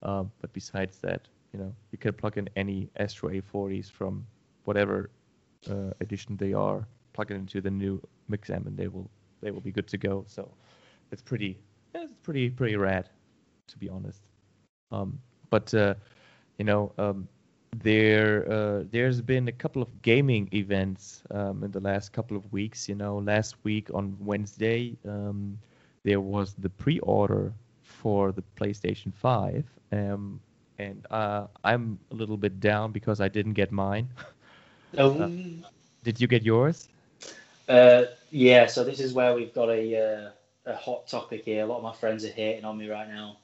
[0.03, 4.25] um, but besides that, you know, you can plug in any Astro A40s from
[4.63, 5.09] whatever
[5.69, 9.09] uh, edition they are, plug it into the new mix amp, and they will
[9.41, 10.23] they will be good to go.
[10.27, 10.49] So
[11.11, 11.59] it's pretty
[11.93, 13.09] it's pretty pretty rad,
[13.67, 14.21] to be honest.
[14.91, 15.19] Um,
[15.55, 15.93] but uh,
[16.57, 17.29] you know, um,
[17.83, 22.43] there uh, there's been a couple of gaming events um, in the last couple of
[22.51, 22.89] weeks.
[22.89, 25.57] You know, last week on Wednesday um,
[26.03, 27.53] there was the pre-order
[27.83, 30.41] for the PlayStation 5, um,
[30.77, 34.09] and uh, I'm a little bit down because I didn't get mine.
[34.97, 35.11] Oh.
[35.19, 35.29] Uh,
[36.05, 36.87] did you get yours?
[37.67, 38.65] Uh, yeah.
[38.67, 41.63] So this is where we've got a uh, a hot topic here.
[41.63, 43.35] A lot of my friends are hating on me right now.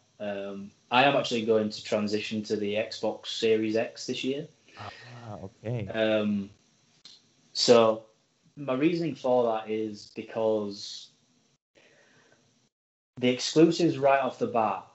[0.91, 4.47] I am actually going to transition to the Xbox Series X this year.
[4.77, 5.87] Ah, okay.
[5.87, 6.49] Um,
[7.53, 8.03] so
[8.57, 11.07] my reasoning for that is because
[13.17, 14.85] the exclusives right off the bat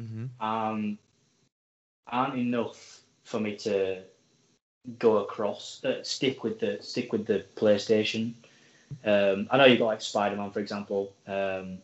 [0.00, 0.26] mm-hmm.
[0.44, 0.98] um,
[2.06, 4.02] aren't enough for me to
[4.98, 5.82] go across.
[5.82, 8.34] Uh, stick with the stick with the PlayStation
[9.04, 11.14] Um, I know you've got like Spider Man, for example.
[11.26, 11.78] Um,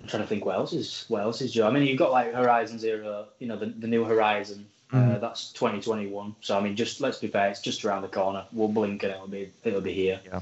[0.00, 1.66] I'm trying to think what else is what else is Joe.
[1.66, 4.66] I mean, you've got like Horizon Zero, you know, the, the new Horizon.
[4.90, 5.20] Uh, Mhm.
[5.20, 6.34] that's 2021.
[6.40, 8.46] So I mean, just let's be fair, it's just around the corner.
[8.52, 10.20] We'll blink and it'll be it'll be here.
[10.24, 10.40] Yeah.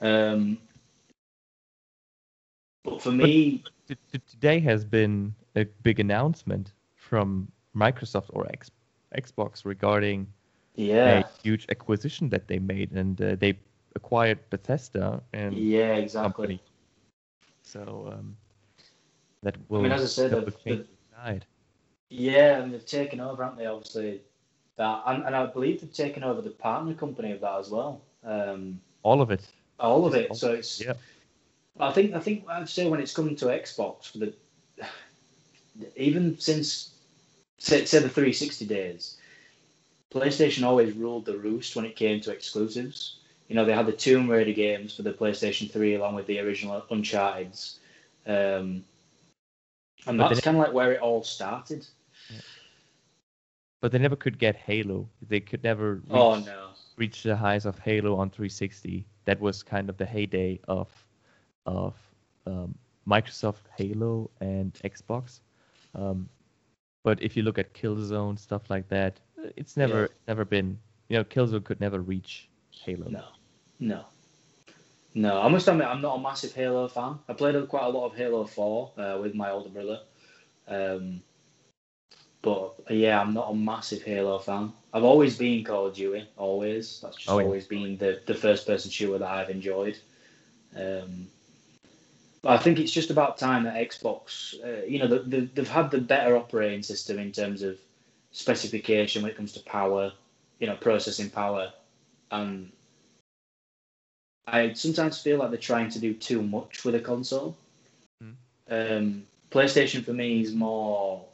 [0.00, 0.58] Um,
[2.84, 8.70] but for me, T- t- Today has been a big announcement from Microsoft or X-
[9.14, 10.26] Xbox regarding
[10.76, 13.58] yeah, a huge acquisition that they made, and uh, they
[13.96, 16.30] acquired Bethesda and yeah, exactly.
[16.32, 16.62] company.
[17.62, 18.36] So um,
[19.42, 19.80] that will.
[19.80, 20.86] I mean, as I said, that the- will change
[21.24, 21.40] the.
[22.10, 23.66] Yeah, and they've taken over, haven't they?
[23.66, 24.22] Obviously,
[24.76, 28.00] that, and, and I believe they've taken over the partner company of that as well.
[28.24, 29.46] Um, all of it.
[29.78, 30.30] all of it.
[30.30, 30.80] All- So it's.
[30.80, 30.94] yeah.
[31.80, 34.34] I think I think I'd say when it's coming to Xbox for the,
[35.96, 36.92] even since
[37.58, 39.16] say, say the 360 days,
[40.10, 43.18] PlayStation always ruled the roost when it came to exclusives.
[43.48, 46.40] You know, they had the Tomb Raider games for the PlayStation 3 along with the
[46.40, 47.78] original Uncharted's.
[48.26, 48.84] Um,
[50.06, 51.86] and But that's kind of like where it all started.
[53.80, 55.08] But they never could get Halo.
[55.28, 56.70] They could never reach, Oh no.
[56.96, 59.06] reach the highs of Halo on 360.
[59.24, 60.88] That was kind of the heyday of
[61.66, 61.94] of
[62.46, 62.74] um,
[63.06, 65.40] Microsoft Halo and Xbox.
[65.94, 66.28] Um,
[67.04, 69.20] but if you look at Killzone stuff like that,
[69.56, 70.06] it's never Yeah.
[70.26, 70.78] never been.
[71.08, 72.48] You know, Killzone could never reach
[72.84, 73.08] Halo.
[73.08, 73.24] No,
[73.78, 74.04] no,
[75.18, 75.40] no.
[75.40, 77.18] I must admit, I'm not a massive Halo fan.
[77.28, 80.00] I played quite a lot of Halo Four uh, with my older brother,
[80.68, 81.22] um,
[82.42, 84.72] but yeah, I'm not a massive Halo fan.
[84.92, 87.00] I've always been Call of Duty, always.
[87.02, 87.44] That's just Oh, yeah.
[87.44, 89.98] always been the, the first person shooter that I've enjoyed.
[90.74, 91.28] Um,
[92.42, 95.68] but I think it's just about time that Xbox, uh, you know, the, the, they've
[95.68, 97.76] had the better operating system in terms of
[98.30, 100.12] specification when it comes to power,
[100.60, 101.72] you know, processing power,
[102.30, 102.70] and
[104.52, 107.56] I sometimes feel like they're trying to do too much with a console.
[108.20, 108.30] Hmm.
[108.70, 111.24] Um, PlayStation for me is more.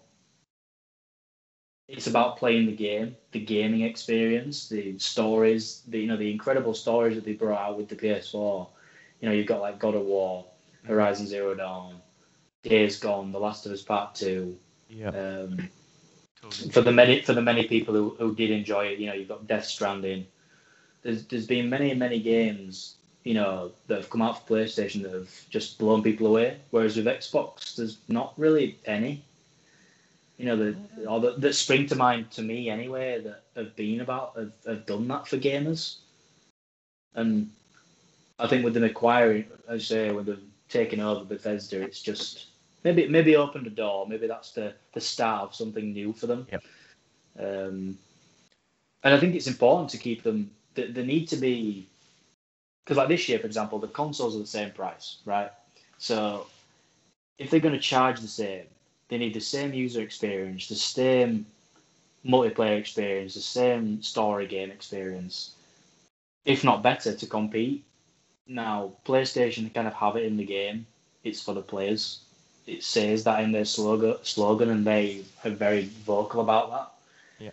[1.88, 6.74] It's about playing the game, the gaming experience, the stories, the you know the incredible
[6.74, 8.66] stories that they brought out with the PS4.
[9.20, 10.46] You know, you've got like God of War,
[10.84, 11.96] Horizon Zero Dawn,
[12.62, 14.56] Days Gone, The Last of Us Part Two.
[14.88, 15.08] Yeah.
[15.08, 15.68] Um,
[16.40, 16.70] totally.
[16.70, 19.28] for the many for the many people who, who did enjoy it, you know, you've
[19.28, 20.26] got Death Stranding.
[21.02, 25.12] There's there's been many many games, you know, that have come out for PlayStation that
[25.12, 26.58] have just blown people away.
[26.70, 29.24] Whereas with Xbox, there's not really any.
[30.36, 30.76] You know, that
[31.08, 34.86] or that, that spring to mind to me anyway that have been about have, have
[34.86, 35.96] done that for gamers.
[37.14, 37.50] And
[38.38, 42.46] I think with them acquiring, as I say, with them taking over Bethesda, it's just
[42.82, 44.06] maybe maybe opened a door.
[44.06, 46.46] Maybe that's the the start of something new for them.
[46.50, 46.64] Yep.
[47.38, 47.98] Um,
[49.04, 50.50] and I think it's important to keep them.
[50.74, 51.86] They, they need to be
[52.85, 55.51] because, like this year, for example, the consoles are the same price, right?
[55.99, 56.47] So
[57.39, 58.64] if they're going to charge the same,
[59.09, 61.47] they need the same user experience, the same
[62.26, 65.55] multiplayer experience, the same story game experience,
[66.45, 67.85] if not better, to compete.
[68.47, 70.87] Now, PlayStation kind of have it in the game.
[71.22, 72.20] It's for the players.
[72.66, 77.45] It says that in their slogan, slogan, and they are very vocal about that.
[77.45, 77.51] Yeah.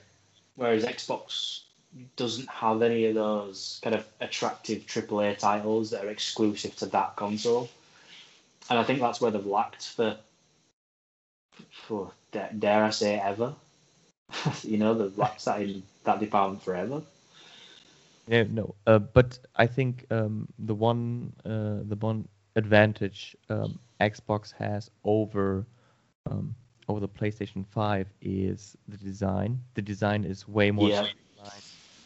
[0.56, 1.62] Whereas Xbox
[2.16, 7.16] doesn't have any of those kind of attractive AAA titles that are exclusive to that
[7.16, 7.70] console,
[8.70, 10.18] and I think that's where they've lacked for,
[11.72, 13.54] for dare, dare I say ever.
[14.64, 17.02] you know, they've lacked that in that department forever.
[18.28, 18.76] Yeah, no.
[18.88, 25.66] Uh, but I think um, the one uh, the one advantage um, Xbox has over
[26.30, 26.56] um,
[26.88, 29.62] over the PlayStation 5 is the design.
[29.74, 31.08] The design is way more Yeah.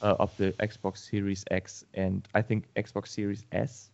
[0.01, 3.91] Uh, of the Xbox Series X and I think Xbox Series S.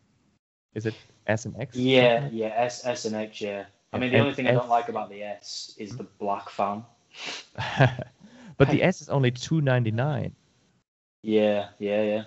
[0.73, 0.95] Is it
[1.27, 1.75] S and X?
[1.77, 3.65] Yeah, yeah, S, S and X, yeah.
[3.93, 6.49] I mean, the And only thing I don't like about the S is the black
[6.49, 6.83] fan.
[8.57, 10.33] but the S is only two ninety nine.
[11.23, 12.23] Yeah, yeah, yeah.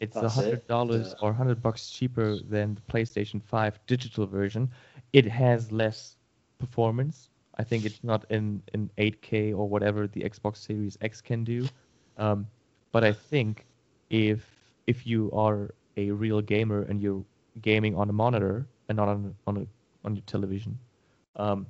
[0.00, 1.20] It's a hundred dollars Yeah.
[1.20, 4.70] or hundred bucks cheaper than the PlayStation 5 digital version.
[5.12, 6.16] It has less
[6.58, 7.30] performance.
[7.56, 11.68] I think it's not in, in 8K or whatever the Xbox Series X can do.
[12.16, 12.46] Um,
[12.94, 13.74] but I think
[14.10, 17.26] if if you are a real gamer and you're
[17.62, 20.90] gaming on a monitor and not on on a on your television,
[21.36, 21.68] um,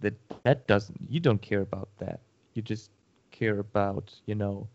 [0.00, 0.14] that
[0.44, 2.20] that doesn't you don't care about that.
[2.54, 2.92] You just
[3.32, 4.68] care about you know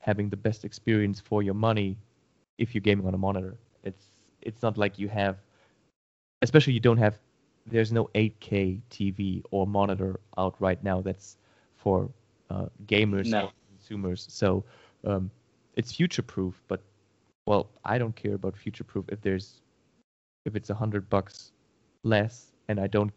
[0.00, 1.98] having the best experience for your money
[2.58, 3.58] if you're gaming on a monitor.
[3.84, 5.42] It's it's not like you have,
[6.42, 7.18] especially you don't have.
[7.66, 11.38] There's no 8K TV or monitor out right now that's
[11.76, 12.10] for
[12.50, 13.50] uh, gamers No.
[13.50, 14.26] or consumers.
[14.30, 14.64] So
[15.06, 15.30] um,
[15.76, 16.80] it's future proof, but
[17.46, 19.60] well, I don't care about future proof if there's
[20.44, 21.52] if it's a hundred bucks
[22.02, 23.12] less and I don't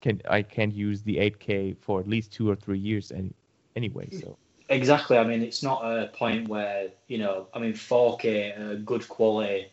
[0.00, 3.32] can I can't use the 8K for at least two or three years any
[3.74, 4.08] anyway.
[4.10, 4.36] So
[4.68, 5.18] exactly.
[5.18, 7.46] I mean, it's not a point where you know.
[7.54, 9.66] I mean, 4K, uh, good quality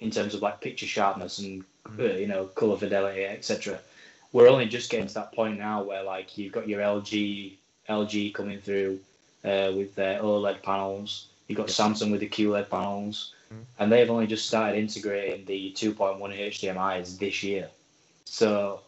[0.00, 2.00] in terms of like picture sharpness and mm.
[2.00, 3.78] uh, you know color fidelity, etc.
[4.32, 7.56] We're only just getting to that point now where like you've got your LG
[7.88, 9.00] LG coming through
[9.44, 11.26] uh, with their OLED panels.
[11.48, 13.62] You've got Samsung with the QLED panels, mm-hmm.
[13.78, 17.68] and they've only just started integrating the 2.1 HDMI's this year.
[18.24, 18.80] So,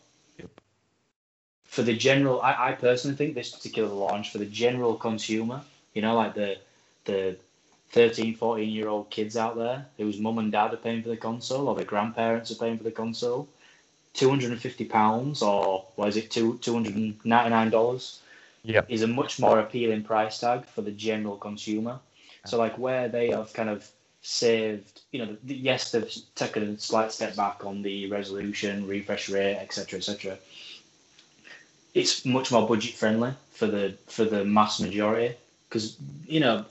[1.65, 6.03] for the general, I, I personally think this particular launch for the general consumer, you
[6.03, 6.59] know, like the
[7.05, 7.37] the
[7.91, 11.17] 13, 14 year old kids out there whose mum and dad are paying for the
[11.17, 13.49] console or their grandparents are paying for the console,
[14.15, 18.19] £250 or what is it, two, $299
[18.65, 22.01] yeah, is a much more appealing price tag for the general consumer.
[22.47, 23.87] So, like where they have kind of
[24.23, 29.57] saved, you know, yes, they've taken a slight step back on the resolution, refresh rate,
[29.57, 30.39] etc., etc.
[31.93, 34.87] It's much more budget friendly for the for the mass mm.
[34.87, 35.37] majority
[35.69, 35.97] because
[36.27, 36.65] you know,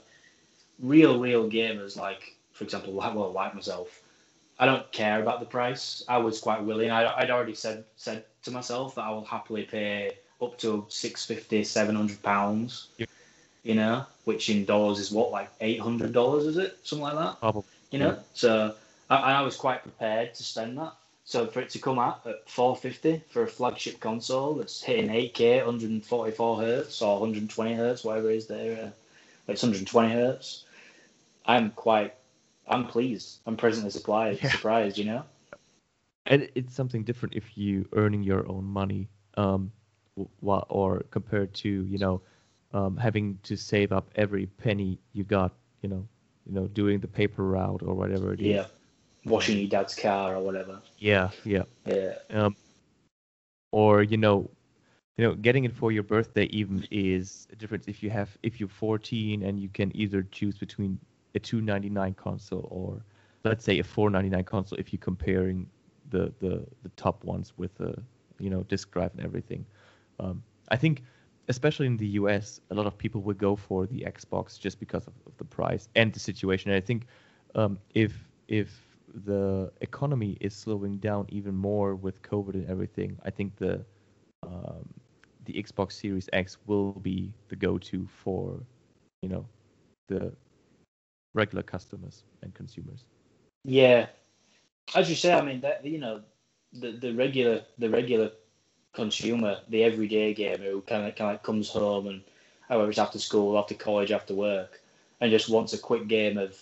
[0.80, 4.02] real real gamers like, for example, like well, like myself,
[4.58, 6.02] I don't care about the price.
[6.08, 6.90] I was quite willing.
[6.90, 11.64] I, I'd already said said to myself that I will happily pay up to 650
[11.64, 13.08] 700 pounds yep.
[13.62, 17.40] you know which in dollars is what like 800 dollars is it something like that
[17.40, 17.64] Probably.
[17.90, 18.18] you know yeah.
[18.34, 18.74] so
[19.10, 20.92] I, I was quite prepared to spend that
[21.24, 25.64] so for it to come out at 450 for a flagship console that's hitting 8K,
[25.64, 28.90] 144 hertz or 120 hertz, whatever it is there, uh,
[29.48, 30.64] it's 120 hertz.
[31.46, 32.14] I'm quite,
[32.68, 33.38] I'm pleased.
[33.46, 34.42] I'm presently surprised.
[34.42, 34.50] Yeah.
[34.50, 35.24] Surprised, you know.
[36.26, 39.72] And it's something different if you earning your own money, um,
[40.14, 42.20] or compared to you know,
[42.72, 45.52] um, having to save up every penny you got,
[45.82, 46.06] you know,
[46.46, 48.46] you know, doing the paper route or whatever it is.
[48.46, 48.66] Yeah
[49.24, 50.80] washing your dad's car or whatever.
[50.98, 52.14] Yeah, yeah, yeah.
[52.30, 52.54] Um,
[53.72, 54.50] or you know,
[55.16, 58.60] you know, getting it for your birthday even is a difference if you have if
[58.60, 60.98] you're 14 and you can either choose between
[61.34, 63.04] a 299 console or
[63.44, 65.66] let's say a 499 console if you're comparing
[66.10, 67.94] the the the top ones with the
[68.38, 69.64] you know disk drive and everything.
[70.20, 71.02] Um, I think
[71.48, 75.06] especially in the US, a lot of people will go for the Xbox just because
[75.06, 76.70] of, of the price and the situation.
[76.70, 77.06] And I think
[77.54, 78.12] um, if
[78.48, 78.80] if
[79.26, 83.84] the economy is slowing down even more with COVID and everything, I think the
[84.42, 84.88] um,
[85.44, 88.60] the Xbox Series X will be the go-to for
[89.22, 89.46] you know
[90.08, 90.32] the
[91.34, 93.04] regular customers and consumers.
[93.64, 94.06] Yeah,
[94.94, 96.22] as you say, I mean that you know
[96.72, 98.30] the the regular the regular
[98.94, 102.22] consumer, the everyday gamer who kind of kind of comes home and
[102.68, 104.80] however it's after school, after college, after work,
[105.20, 106.56] and just wants a quick game of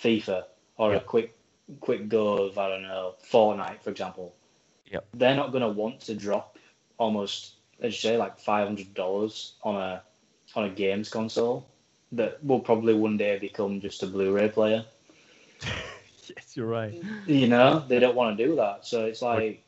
[0.00, 0.44] FIFA
[0.76, 0.96] or yeah.
[0.96, 1.36] a quick
[1.80, 4.34] quick go of I don't know Fortnite, for example,
[4.90, 5.06] yep.
[5.14, 6.58] they're not going to want to drop
[6.98, 10.02] almost, as you say, like five hundred dollars on a
[10.56, 11.66] on a games console
[12.12, 14.84] that will probably one day become just a Blu-ray player.
[15.62, 17.02] yes, you're right.
[17.02, 17.26] Mm.
[17.26, 19.60] You know, they don't want to do that, so it's like.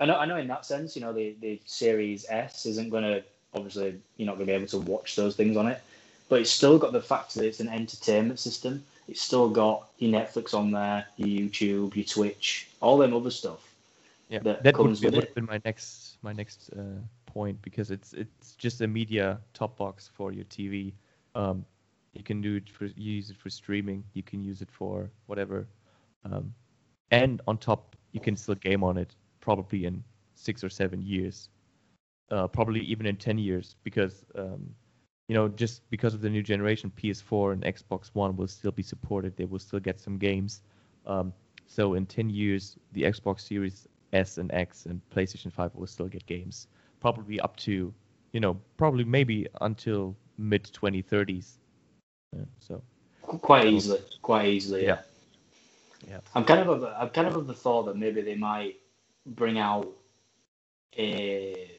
[0.00, 0.36] I know, I know.
[0.36, 3.22] In that sense, you know, the, the Series S isn't going to
[3.54, 5.80] obviously you're not going to be able to watch those things on it,
[6.28, 10.12] but it's still got the fact that it's an entertainment system it's still got your
[10.12, 13.66] Netflix on there, your YouTube, your Twitch, all them other stuff.
[14.28, 18.12] Yeah, that, that would, would have been my next my next uh, point because it's
[18.12, 20.92] it's just a media top box for your TV.
[21.34, 21.64] Um,
[22.12, 24.04] you can do it for use it for streaming.
[24.12, 25.66] You can use it for whatever,
[26.26, 26.52] um,
[27.10, 30.02] and on top you can still game on it probably in
[30.34, 31.48] six or seven years,
[32.30, 34.74] uh, probably even in ten years because um,
[35.28, 38.82] you know, just because of the new generation, PS4 and Xbox One will still be
[38.82, 39.36] supported.
[39.36, 40.62] They will still get some games.
[41.06, 41.32] Um,
[41.66, 46.08] so in 10 years, the Xbox Series S and X and PlayStation 5 will still
[46.08, 46.66] get games.
[47.00, 47.92] Probably up to,
[48.32, 51.58] you know, probably maybe until mid 2030s.
[52.34, 52.82] Yeah, so
[53.22, 54.84] quite easily, quite easily.
[54.86, 55.00] Yeah.
[56.08, 56.20] Yeah.
[56.34, 58.76] I'm kind of of I'm kind of of the thought that maybe they might
[59.34, 59.88] bring out
[60.98, 61.70] a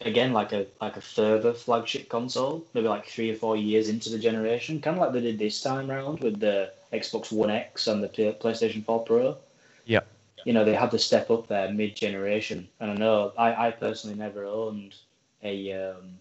[0.00, 4.10] again like a like a further flagship console, maybe like three or four years into
[4.10, 7.86] the generation, kind of like they did this time round with the Xbox One X
[7.86, 9.36] and the PlayStation 4 Pro.
[9.84, 10.00] Yeah.
[10.44, 12.68] You know, they had to step up there mid generation.
[12.80, 14.94] And I know I, I personally never owned
[15.42, 16.18] a um,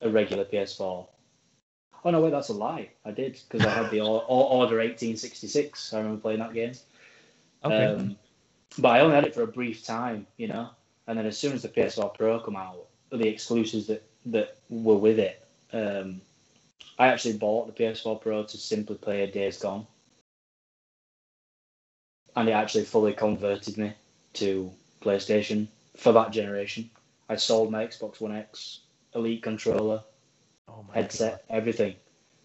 [0.00, 1.06] a regular PS4.
[2.06, 2.90] Oh no, wait, that's a lie.
[3.04, 5.92] I did because I had the Order 1886.
[5.92, 6.72] I remember playing that game.
[7.64, 7.86] Okay.
[7.86, 8.16] Um,
[8.78, 10.70] but I only had it for a brief time, you know.
[11.06, 14.96] And then as soon as the PS4 Pro come out, the exclusives that, that were
[14.96, 16.20] with it, um,
[16.98, 19.86] I actually bought the PS4 Pro to simply play a Days Gone,
[22.36, 23.92] and it actually fully converted me
[24.34, 24.70] to
[25.02, 26.90] PlayStation for that generation.
[27.28, 28.80] I sold my Xbox One X,
[29.14, 30.02] Elite controller,
[30.68, 31.94] Oh my headset, everything.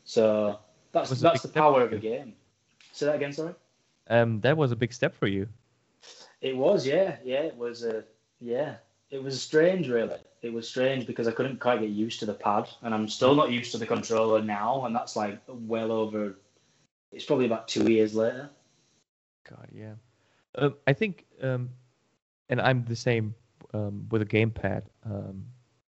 [0.04, 0.60] So
[0.92, 2.34] that's that's the power of a game.
[2.92, 3.54] Say that again, sorry.
[4.10, 5.48] Um, that was a big step for you.
[6.42, 7.42] It was, yeah, yeah.
[7.42, 8.04] It was a,
[8.40, 8.76] yeah.
[9.12, 10.18] It was strange, really.
[10.42, 13.36] It was strange because I couldn't quite get used to the pad, and I'm still
[13.36, 16.38] not used to the controller now, and that's like well over.
[17.12, 18.50] It's probably about two years later.
[19.50, 19.94] God, yeah.
[20.56, 21.70] Um, I think, um,
[22.50, 23.34] and I'm the same
[23.74, 24.84] um, with a gamepad.
[25.04, 25.44] Um,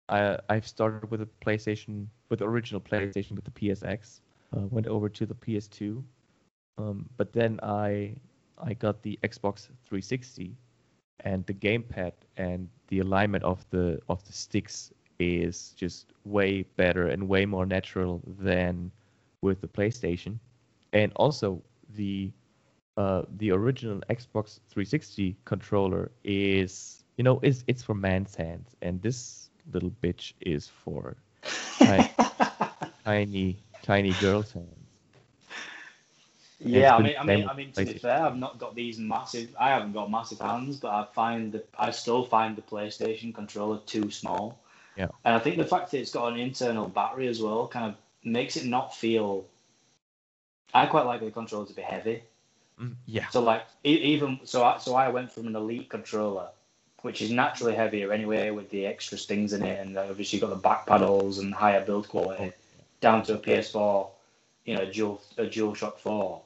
[0.09, 4.21] I I've started with a PlayStation, with the original PlayStation with the PSX.
[4.55, 6.03] Uh, went over to the PS2,
[6.77, 8.17] um, but then I
[8.63, 10.57] I got the Xbox 360,
[11.21, 17.09] and the gamepad and the alignment of the of the sticks is just way better
[17.09, 18.91] and way more natural than
[19.43, 20.39] with the PlayStation,
[20.93, 21.63] and also
[21.97, 22.33] the
[22.97, 29.03] uh, the original Xbox 360 controller is, you know, is it's for man's hands, and
[29.03, 31.17] this little bitch is for
[31.81, 32.07] Right.
[33.05, 34.82] tiny, tiny girls' hands.
[36.65, 39.55] Yeah, I mean, I mean, I mean, to be fair, I've not got these massive.
[39.59, 43.81] I haven't got massive hands, but I find that I still find the PlayStation controller
[43.87, 44.59] too small.
[44.97, 45.09] Yeah.
[45.25, 47.97] And I think the fact that it's got an internal battery as well kind of
[48.25, 49.47] makes it not feel.
[50.75, 52.23] I quite like the controller to be heavy.
[52.81, 56.49] Mm, yeah, So like even so, I, so I went from an elite controller,
[57.03, 60.55] which is naturally heavier anyway, with the extra stings in it, and obviously you've got
[60.55, 62.53] the back paddles and higher build quality,
[63.01, 64.09] down to a PS4,
[64.65, 66.43] you know, dual a DualShock Four,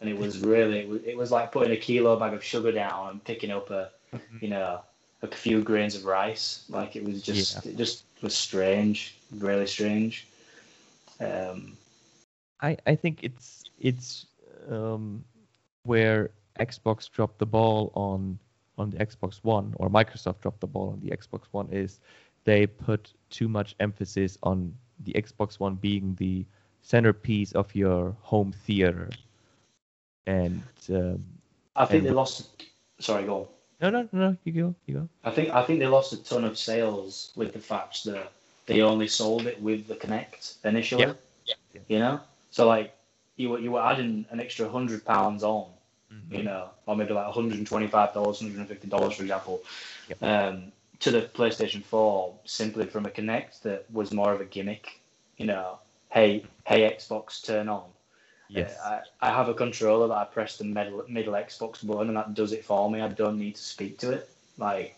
[0.00, 3.24] and it was really it was, like putting a kilo bag of sugar down and
[3.24, 3.90] picking up a,
[4.40, 4.80] you know,
[5.22, 6.64] a few grains of rice.
[6.68, 10.26] Like it was just it just was strange, really strange.
[11.20, 11.76] Um,
[12.60, 14.26] I I think it's it's
[14.70, 15.24] um,
[15.84, 16.30] where
[16.60, 18.38] Xbox dropped the ball on
[18.76, 22.00] on the Xbox One, or Microsoft dropped the ball on the Xbox One, is
[22.44, 24.74] they put too much emphasis on
[25.04, 26.44] the Xbox One being the
[26.82, 29.10] centerpiece of your home theater,
[30.26, 31.24] and um,
[31.76, 32.64] I think And- they lost.
[33.00, 33.46] Sorry, go on.
[33.80, 36.22] no no no no you go you go I think I think they lost a
[36.22, 38.30] ton of sales with the fact that
[38.66, 41.02] they only sold it with the Kinect initially.
[41.02, 41.12] Yeah.
[41.74, 41.80] Yeah.
[41.88, 42.20] You know,
[42.50, 42.94] so like
[43.36, 45.66] you were you were adding an extra hundred pounds on,
[46.12, 46.34] Mm-hmm.
[46.36, 48.86] you know, or maybe like one hundred and twenty five dollars, one hundred and fifty
[48.88, 49.60] dollars, for example,
[50.08, 50.22] Yep.
[50.22, 55.00] um, to the PlayStation Four simply from a Kinect that was more of a gimmick.
[55.38, 55.78] You know,
[56.10, 57.84] hey hey Xbox, turn on.
[58.48, 62.08] Yes Uh, I, I have a controller that I press the middle middle Xbox button
[62.08, 63.00] and that does it for me.
[63.00, 64.30] I don't need to speak to it.
[64.58, 64.96] Like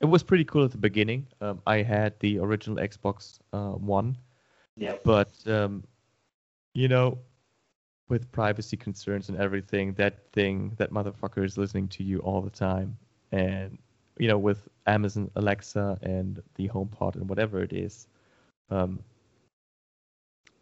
[0.00, 1.26] it was pretty cool at the beginning.
[1.40, 4.16] Um, I had the original Xbox uh, One.
[4.76, 4.94] yeah.
[5.04, 5.84] but um,
[6.74, 7.18] you know,
[8.08, 12.50] with privacy concerns and everything, that thing, that motherfucker is listening to you all the
[12.50, 12.96] time,
[13.30, 13.78] and
[14.18, 18.06] you know, with Amazon Alexa and the HomePod and whatever it is,
[18.70, 19.00] um,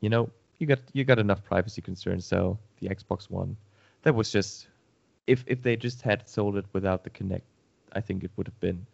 [0.01, 2.24] you know, you got you got enough privacy concerns.
[2.26, 3.56] So the Xbox One,
[4.02, 4.68] that was just,
[5.26, 7.42] if if they just had sold it without the Kinect,
[7.92, 8.86] I think it would have been.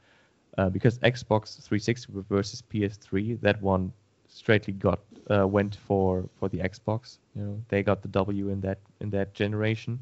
[0.57, 3.93] Uh, because Xbox 360 versus PS3, that one
[4.29, 5.01] straightly got
[5.31, 7.19] uh, went for for the Xbox.
[7.35, 9.99] You know, they got the W in that in that generation,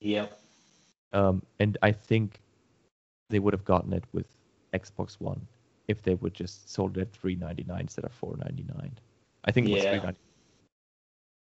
[0.00, 0.38] Yep.
[1.12, 2.40] um, and I think
[3.30, 4.26] they would have gotten it with
[4.72, 5.40] Xbox One
[5.88, 8.90] if they would just sold it at 3.99 instead of 4.99.
[9.44, 9.98] I think it was Yeah.
[10.00, 10.14] 3.99.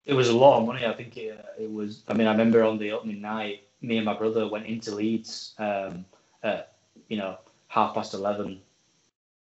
[0.07, 0.85] It was a lot of money.
[0.85, 2.03] I think it, it was.
[2.09, 5.55] I mean, I remember on the opening night, me and my brother went into Leeds
[5.59, 6.05] um,
[6.43, 6.73] at
[7.09, 7.39] you know
[7.69, 8.61] half past eleven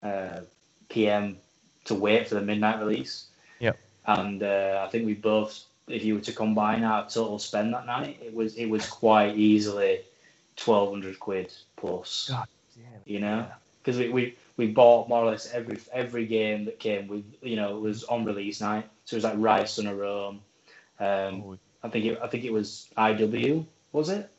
[0.03, 0.41] uh,
[0.89, 1.37] p.m.
[1.85, 3.27] to wait for the midnight release.
[3.59, 3.79] Yep.
[4.05, 7.85] And uh, I think we both, if you were to combine our total spend that
[7.85, 10.01] night, it was it was quite easily
[10.55, 12.29] twelve hundred quid plus.
[12.29, 13.01] God damn.
[13.05, 13.45] you know,
[13.81, 17.55] because we, we we bought more or less every every game that came with you
[17.55, 20.41] know it was on release night, so it was like Ryse Son of Rome.
[21.01, 24.29] Um, I think it I think it was IW was it?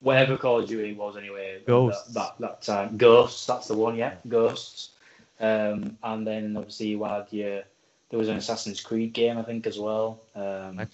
[0.00, 1.60] Whatever Call of Duty was anyway.
[1.66, 2.12] Ghosts.
[2.14, 2.96] That, that that time.
[2.96, 3.46] Ghosts.
[3.46, 3.96] That's the one.
[3.96, 4.90] Yeah, Ghosts.
[5.40, 7.64] Um, and then obviously you had your
[8.08, 10.22] there was an Assassin's Creed game I think as well.
[10.34, 10.86] Um,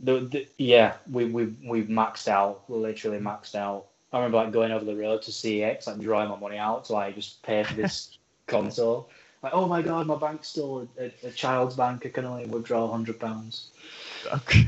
[0.00, 3.86] the, the, yeah, we we we maxed out, literally maxed out.
[4.12, 6.92] I remember like going over the road to CX, like drawing my money out to
[6.92, 8.16] like just pay for this
[8.46, 9.10] console.
[9.42, 12.04] Like, oh my god, my bank's still a, a, a child's bank.
[12.04, 13.70] I can only withdraw hundred pounds.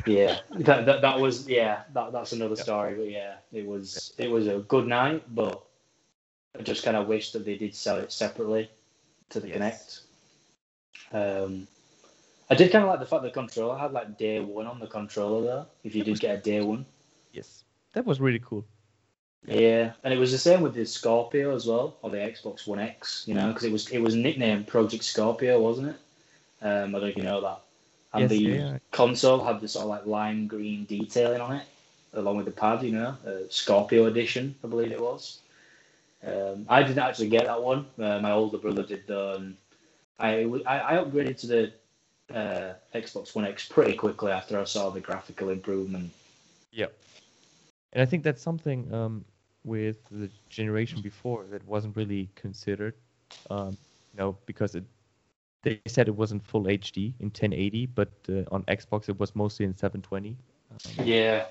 [0.06, 1.82] Yeah, that, that that was yeah.
[1.92, 2.62] That that's another Yeah.
[2.62, 2.94] story.
[2.94, 5.62] But yeah, it was it was a good night, but
[6.58, 8.70] I just kind of wish that they did sell it separately
[9.30, 10.02] to the Yes.
[11.12, 11.44] Kinect.
[11.44, 11.66] Um,
[12.48, 14.86] I did kind of like the fact the controller had like day one on the
[14.86, 15.66] controller though.
[15.84, 16.86] If you did get a day one.
[17.32, 18.64] Yes, that was really cool.
[19.46, 22.78] Yeah, and it was the same with the Scorpio as well, or the Xbox One
[22.78, 23.24] X.
[23.26, 25.96] You know, because it was it was nicknamed Project Scorpio, wasn't it?
[26.62, 27.60] Um, I don't know if you know that.
[28.12, 28.78] And Yes, the yeah.
[28.90, 31.64] console had this sort of like lime green detailing on it,
[32.12, 32.82] along with the pad.
[32.82, 35.38] You know, uh, Scorpio edition, I believe it was.
[36.26, 37.86] Um, I didn't actually get that one.
[37.98, 39.56] Uh, my older brother did though, and
[40.18, 41.72] I I, I upgraded to the
[42.34, 46.10] uh, Xbox One X pretty quickly after I saw the graphical improvement.
[46.72, 46.94] Yep.
[47.92, 49.24] And I think that's something um,
[49.64, 52.94] with the generation before that wasn't really considered,
[53.50, 53.76] um,
[54.12, 54.84] you know, because it
[55.62, 59.64] they said it wasn't full HD in 1080, but uh, on Xbox it was mostly
[59.66, 60.36] in 720.
[60.70, 61.46] Um, Yeah,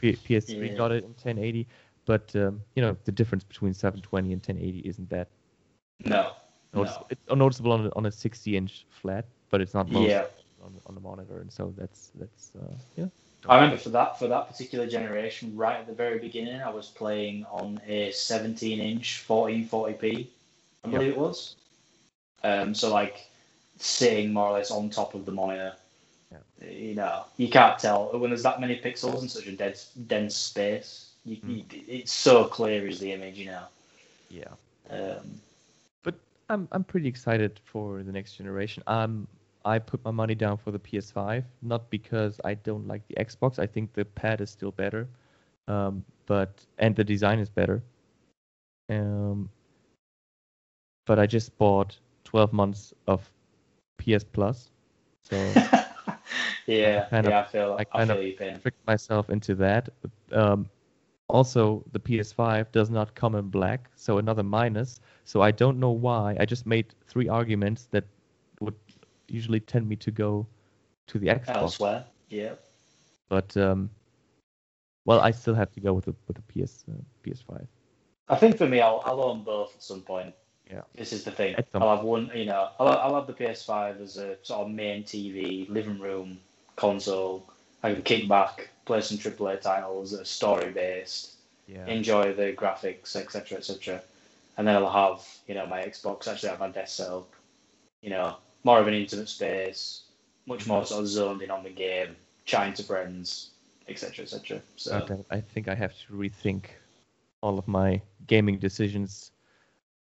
[0.00, 0.74] P- PS3 Yeah.
[0.74, 1.66] got it in 1080,
[2.06, 5.28] but um, you know the difference between 720 and 1080 isn't that
[6.04, 6.30] no,
[6.72, 7.06] notice- no.
[7.10, 10.24] it's noticeable on a, on a 60 inch flat, but it's not yeah.
[10.62, 13.06] on, on the monitor, and so that's that's uh, yeah.
[13.48, 16.88] I remember for that for that particular generation, right at the very beginning, I was
[16.88, 20.26] playing on a 17 inch 1440p,
[20.84, 21.56] I believe it was.
[22.44, 23.26] Um, so like
[23.78, 25.74] sitting more or less on top of the monitor.
[26.30, 26.68] Yeah.
[26.68, 30.36] You know, you can't tell when there's that many pixels in such a dense dense
[30.36, 31.08] space.
[31.24, 31.72] You, Mm.
[31.72, 33.64] you, it's so clear as the image, you know.
[34.28, 34.54] Yeah.
[34.90, 35.40] Um,
[36.02, 36.14] but
[36.48, 38.82] I'm I'm pretty excited for the next generation.
[38.86, 39.26] Um,
[39.64, 43.58] I put my money down for the PS5, not because I don't like the Xbox.
[43.58, 45.08] I think the pad is still better,
[45.68, 47.82] um, but and the design is better.
[48.88, 49.48] Um,
[51.06, 53.28] but I just bought 12 months of
[53.98, 54.70] PS Plus,
[55.24, 55.36] so
[56.66, 58.18] yeah, kind of- yeah, I feel I I, kind feel
[58.54, 59.88] of tricked myself into that.
[60.32, 60.68] Um,
[61.28, 65.00] also, the PS5 does not come in black, so another minus.
[65.24, 66.36] So I don't know why.
[66.38, 68.04] I just made three arguments that
[69.28, 70.46] usually tend me to go
[71.08, 72.52] to the Xbox, Elsewhere, yeah.
[73.28, 73.90] but um,
[75.04, 76.94] well, I still have to go with the with the PS uh,
[77.24, 77.66] PS5.
[78.28, 80.34] I think for me, I'll, I'll own both at some point.
[80.70, 80.82] Yeah.
[80.94, 81.54] This is the thing.
[81.74, 85.02] I'll have one, you know, I'll, I'll have the PS5 as a sort of main
[85.02, 86.38] TV, living room
[86.76, 87.46] console.
[87.82, 91.32] I can kick back, play some AAA titles that are story based,
[91.66, 91.84] Yeah.
[91.86, 94.00] enjoy the graphics, etc., etc.
[94.56, 97.28] And then I'll have, you know, my Xbox actually have my desk set up,
[98.00, 100.02] you know, more of an intimate space,
[100.46, 103.50] much more sort of zoned in on the game, chatting to friends,
[103.88, 104.60] etc., etc.
[104.76, 106.66] So Okay, I think I have to rethink
[107.40, 109.32] all of my gaming decisions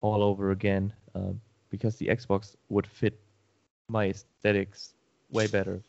[0.02, 1.40] all over again um,
[1.70, 3.18] because the Xbox would fit
[3.88, 4.94] my aesthetics
[5.30, 5.82] way better.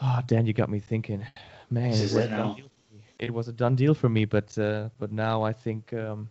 [0.00, 1.24] Ah, Dan, you got me thinking.
[1.70, 2.54] Man, it was, it now.
[2.54, 3.02] deal for me.
[3.18, 6.28] it was a done deal for me, but uh, but now I think um,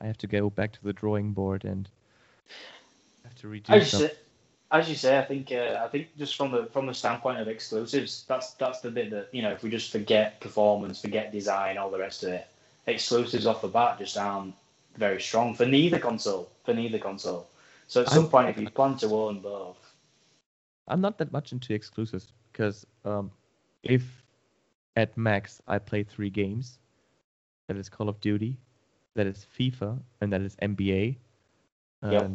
[0.00, 1.88] I have to go back to the drawing board and
[3.24, 4.12] have to redo As you, say,
[4.70, 7.48] as you say, I think uh, I think just from the from the standpoint of
[7.48, 11.78] exclusives, that's that's the bit that you know if we just forget performance, forget design,
[11.78, 12.46] all the rest of it,
[12.86, 14.54] exclusives off the bat just aren't
[14.96, 16.50] very strong for neither console.
[16.64, 17.48] For neither console.
[17.88, 19.76] So at some I'm- point, if you plan to own both,
[20.88, 23.30] I'm not that much into exclusives because um,
[23.82, 24.02] if
[24.96, 26.78] at max I play three games,
[27.68, 28.58] that is Call of Duty,
[29.14, 31.16] that is FIFA, and that is NBA.
[32.04, 32.30] Yep.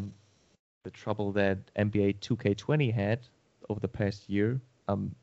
[0.88, 3.20] The trouble that NBA 2K20 had
[3.68, 5.14] over the past year, um,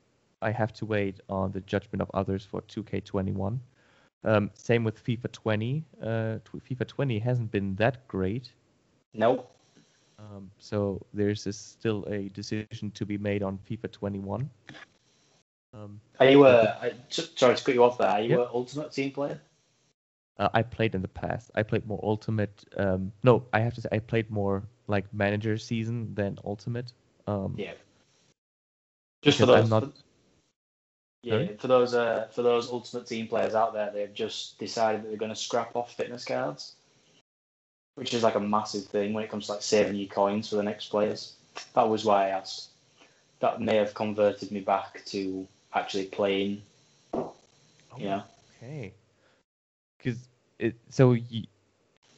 [0.43, 3.59] I have to wait on the judgment of others for 2K21.
[4.25, 5.83] Um, same with FIFA 20.
[6.03, 6.07] Uh,
[6.69, 8.53] FIFA 20 hasn't been that great.
[9.15, 9.51] nope.
[10.19, 14.51] Um, so there's this still a decision to be made on FIFA 21.
[15.73, 18.09] Um, Are you uh, s- sorry to cut you off there?
[18.09, 18.41] Are you Yep.
[18.41, 19.41] an Ultimate Team player?
[20.39, 21.51] Uh, I played in the past.
[21.55, 22.65] I played more Ultimate.
[22.77, 26.93] Um, no, I have to say I played more like Manager season than Ultimate.
[27.27, 27.73] Um, Yeah.
[29.23, 29.71] Just for those.
[29.71, 29.93] Not-
[31.23, 31.57] yeah, Sorry?
[31.57, 35.17] for those uh, for those Ultimate Team players out there, they've just decided that they're
[35.17, 36.75] going to scrap off fitness cards,
[37.95, 40.57] which is like a massive thing when it comes to like saving your coins for
[40.57, 41.33] the next players.
[41.73, 42.69] That was why I asked.
[43.41, 46.61] That may have converted me back to actually playing.
[47.15, 47.33] Oh,
[47.97, 48.23] You know,
[48.59, 48.93] Okay.
[50.05, 50.29] Because
[50.59, 50.77] it.
[50.91, 51.45] So you,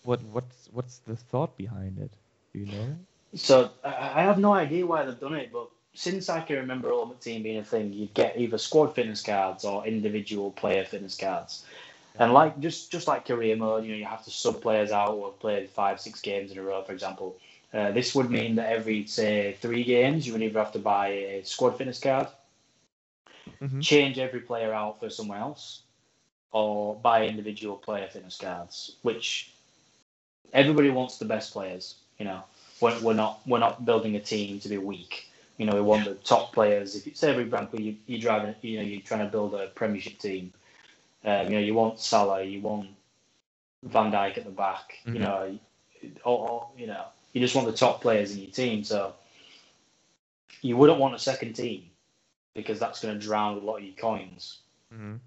[0.05, 2.13] what what's what's the thought behind it?
[2.53, 2.99] Do you know?
[3.35, 6.93] so I I have no idea why they've done it, but since I can remember
[6.93, 11.17] Ultimate Team being a thing, you'd get either squad fitness cards or individual player fitness
[11.17, 11.65] cards.
[12.19, 15.15] And like just just like career mode, you know, you have to sub players out
[15.15, 17.37] or play five, six games in a row, for example.
[17.73, 21.09] Uh, this would mean that every say three games, you would either have to buy
[21.09, 22.29] a squad fitness card,
[23.61, 23.81] Mhm.
[23.83, 25.83] change every player out for someone else,
[26.57, 28.97] or buy individual player fitness cards.
[29.03, 29.51] Which
[30.55, 32.43] everybody wants the best players, you know.
[32.81, 35.29] we're, we're not we're not building a team to be weak.
[35.59, 36.95] You know, we want the top players.
[36.97, 39.67] If you say, for example, you you driving, you know, you're trying to build a
[39.69, 40.53] Premiership team.
[41.25, 42.89] Um, you know, you want Salah, you want
[43.83, 44.99] Van Dijk at the back.
[45.07, 45.15] Mhm.
[45.15, 45.59] You know,
[46.25, 47.05] or, or you know,
[47.35, 48.83] you just want the top players in your team.
[48.85, 49.15] So
[50.63, 51.91] you wouldn't want a second team
[52.55, 54.59] because that's going to drown a lot of your coins.
[54.95, 55.19] Mhm.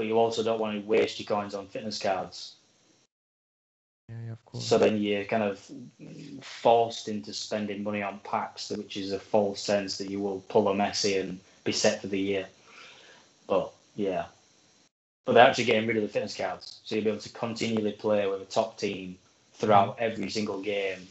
[0.00, 2.54] But you also don't want to waste your coins on fitness cards.
[4.08, 4.64] Yeah, yeah, of course.
[4.64, 5.60] So then you're kind of
[6.40, 10.68] forced into spending money on packs, which is a false sense that you will pull
[10.68, 12.46] a Messi and be set for the year.
[13.46, 14.24] But yeah,
[15.26, 17.92] but they're actually getting rid of the fitness cards, so you'll be able to continually
[17.92, 19.18] play with a top team
[19.52, 20.04] throughout mm-hmm.
[20.04, 21.08] every single game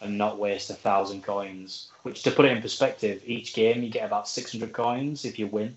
[0.00, 1.90] and not waste a thousand coins.
[2.04, 5.48] Which, to put it in perspective, each game you get about 600 coins if you
[5.48, 5.74] win.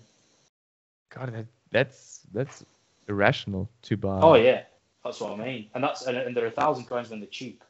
[1.12, 2.64] God, that, that's that's
[3.08, 4.20] irrational to buy.
[4.20, 4.62] Oh yeah,
[5.04, 5.68] that's what I mean.
[5.74, 7.62] And that's and, and there are a thousand coins when they're cheap.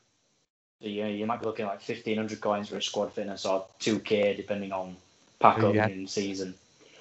[0.81, 3.12] So you know, you might be looking at like fifteen hundred coins for a squad
[3.12, 4.97] fitness or two K depending on
[5.39, 6.55] pack So up in season.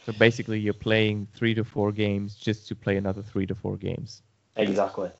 [0.05, 3.77] So basically, you're playing three to four games just to play another three to four
[3.77, 4.21] games.
[4.55, 5.11] Exactly.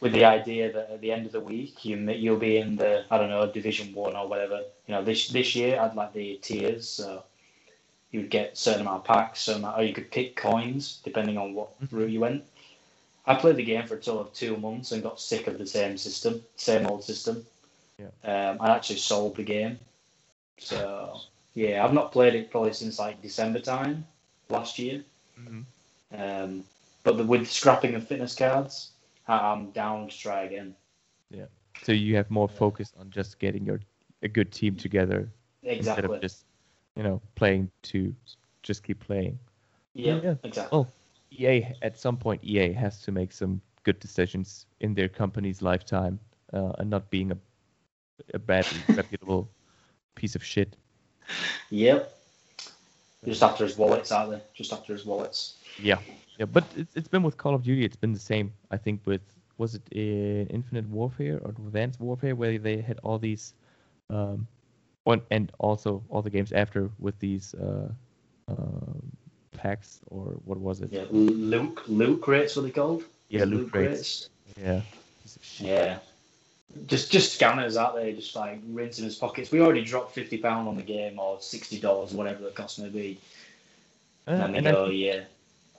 [0.00, 3.04] With the idea that at the end of the week you you'll be in the
[3.10, 4.62] I don't know Division One or whatever.
[4.86, 7.22] You know this this year I'd like the tiers, so
[8.10, 11.38] you would get certain amount of packs, certain amount, or you could pick coins depending
[11.38, 11.92] on what Mhm.
[11.92, 12.44] route you went.
[13.26, 15.66] I played the game for a total of two months and got sick of the
[15.66, 17.46] same system, same old system.
[17.98, 18.08] Yeah.
[18.24, 19.78] Um, I actually sold the game,
[20.58, 21.20] so
[21.54, 24.06] yeah, I've not played it probably since like December time
[24.48, 25.04] last year.
[25.38, 25.64] Mhm.
[26.12, 26.64] Um,
[27.04, 28.90] but the, with scrapping of fitness cards,
[29.28, 30.74] I'm down to try again.
[31.30, 31.46] Yeah.
[31.82, 33.80] So you have more focus on just getting your
[34.22, 35.30] a good team together
[35.62, 36.44] instead of just
[36.96, 38.14] you know playing to
[38.62, 39.38] just keep playing.
[39.94, 40.34] yeah, yeah.
[40.44, 40.78] exactly.
[40.78, 40.86] Oh.
[41.32, 46.18] EA at some point EA has to make some good decisions in their company's lifetime
[46.52, 47.36] uh, and not being a
[48.34, 49.48] a badly reputable
[50.14, 50.76] piece of shit.
[51.70, 52.16] Yep.
[53.24, 54.40] Just after his wallets, aren't they?
[54.54, 55.56] Just after his wallets.
[55.78, 55.98] Yeah,
[56.38, 57.84] yeah, but it's, it's been with Call of Duty.
[57.84, 58.52] It's been the same.
[58.70, 59.20] I think with
[59.58, 63.52] was it in Infinite Warfare or Advanced Warfare where they had all these,
[64.08, 64.46] um,
[65.04, 67.88] one and also all the games after with these uh,
[68.48, 69.12] um
[69.52, 70.92] packs or what was it?
[70.92, 73.04] Yeah, Luke, Luke rates, what they called?
[73.28, 74.28] Yeah, loot crates.
[74.60, 74.80] Yeah.
[75.24, 75.66] Of shit.
[75.66, 75.98] Yeah.
[76.86, 79.50] Just just scanners out there, just like rinsing his pockets.
[79.50, 82.88] We already dropped fifty pound on the game or sixty dollars, whatever the cost may
[82.88, 83.18] be.
[84.28, 85.20] Uh, and go, think yeah,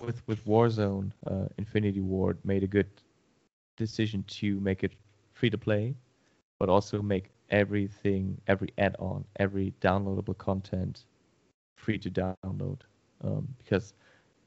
[0.02, 2.90] with with Warzone, uh, Infinity Ward made a good
[3.78, 4.92] decision to make it
[5.34, 5.96] free to play,
[6.60, 11.04] but also make everything, every add-on, every downloadable content
[11.78, 12.80] free to download.
[13.24, 13.94] Um, because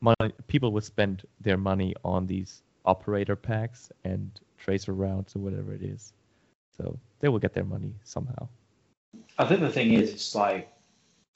[0.01, 5.73] money, people would spend their money on these operator packs and tracer routes or whatever
[5.73, 6.13] it is.
[6.77, 8.49] So they will get their money somehow.
[9.39, 10.73] I think the thing is, it's like,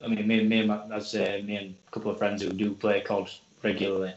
[0.03, 2.51] I mean, me, me and my, as uh, me and a couple of friends who
[2.51, 3.31] do play COD
[3.63, 4.15] regularly,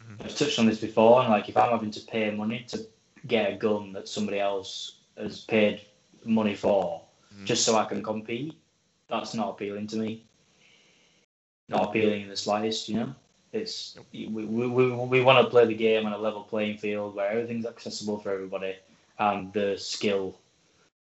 [0.00, 0.24] Mhm.
[0.24, 1.20] I've touched on this before.
[1.20, 2.86] And like, if I'm having to pay money to
[3.26, 5.80] get a gun that somebody else has paid
[6.24, 7.02] money for,
[7.34, 7.44] Mhm.
[7.44, 8.54] just so I can compete,
[9.08, 10.24] that's not appealing to me.
[11.68, 13.14] Not appealing in the slightest, you know.
[13.52, 17.14] It's we, we, we, we want to play the game on a level playing field
[17.14, 18.76] where everything's accessible for everybody,
[19.18, 20.34] and the skill,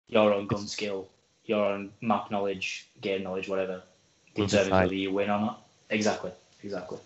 [0.07, 1.07] your own gun skill,
[1.45, 3.81] your own map knowledge, game knowledge, whatever,
[4.35, 5.61] determines whether you win or not.
[5.89, 6.31] Exactly,
[6.63, 6.99] exactly.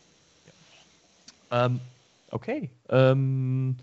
[1.51, 1.80] Um,
[2.34, 2.69] okay.
[2.89, 3.77] Um,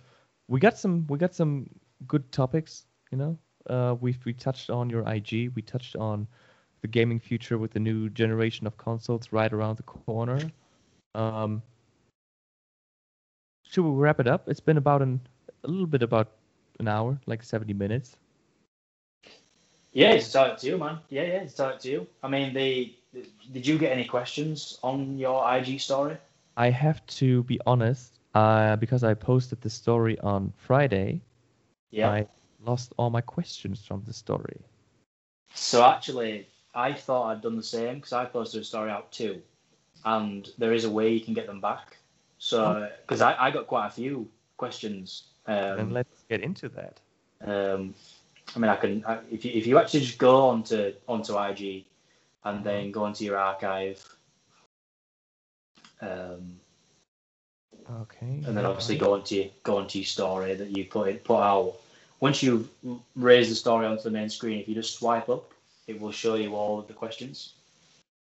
[0.49, 1.69] we got some we got some
[2.07, 2.87] good topics.
[3.11, 5.53] You know, uh, we we touched on your IG.
[5.55, 6.27] We touched on
[6.81, 10.41] the gaming future with the new generation of consoles right around the corner.
[11.15, 11.63] Um,
[13.65, 14.49] should we wrap it up?
[14.49, 15.21] It's been about an
[15.65, 16.33] a little bit about
[16.81, 18.17] an hour, like seventy minutes.
[19.93, 20.99] Yeah, it's up to you, man.
[21.11, 22.07] Yeah, yeah, it's up to you.
[22.23, 22.95] I mean, the
[23.53, 26.17] did you get any questions on your IG story?
[26.57, 31.21] I have to be honest, uh, because I posted the story on Friday.
[31.91, 32.11] Yeah.
[32.11, 32.27] I
[32.65, 34.61] lost all my questions from the story.
[35.55, 39.43] So actually, I thought I'd done the same because I posted a story out too,
[40.05, 41.97] and there is a way you can get them back.
[42.39, 45.25] So because I, I got quite a few questions.
[45.47, 47.01] then Um, let's get into that.
[47.45, 47.95] um,
[48.55, 51.85] I mean, I can I, if you if you actually just go onto onto IG
[52.45, 54.03] and then go into your archive.
[56.01, 56.59] Um,
[58.01, 58.41] Okay.
[58.47, 61.41] and then obviously go into your, go into your story that you put it, put
[61.41, 61.77] out.
[62.23, 62.69] Once you
[63.17, 65.51] raise the story onto the main screen, if you just swipe up,
[65.89, 67.55] it will show you all of the questions.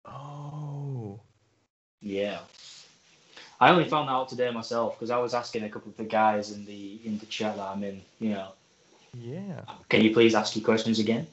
[0.07, 1.19] Oh.
[2.01, 2.39] Yeah.
[3.61, 6.05] I only found that out today myself because I was asking a couple of the
[6.05, 8.53] guys in the in the chat that I'm in, you know,
[9.15, 9.63] Yeah.
[9.89, 11.27] can you please ask your questions again?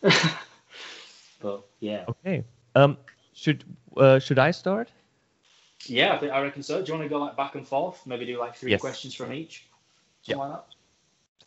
[1.42, 2.44] but yeah, Okay.
[2.76, 2.96] Um,
[3.32, 3.64] should
[3.96, 4.90] uh, should I start?
[5.86, 6.80] yeah, I, think, I reckon so.
[6.80, 8.06] Do you want to go like back and forth?
[8.06, 8.80] Maybe do like three Yes.
[8.80, 9.66] questions from each.
[10.22, 10.73] Something like that.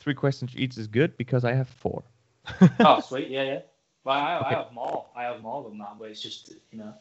[0.08, 2.06] Three questions each is good because I have four.
[2.86, 3.30] oh, sweet.
[3.30, 3.60] Yeah, yeah.
[4.06, 5.06] Well, I, I have more.
[5.14, 6.94] I have more than that, but it's just you know.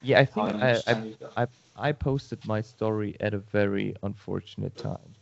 [0.00, 1.32] Yeah, I think I, I got.
[1.36, 1.46] I
[1.76, 5.14] I posted my story at a very unfortunate time.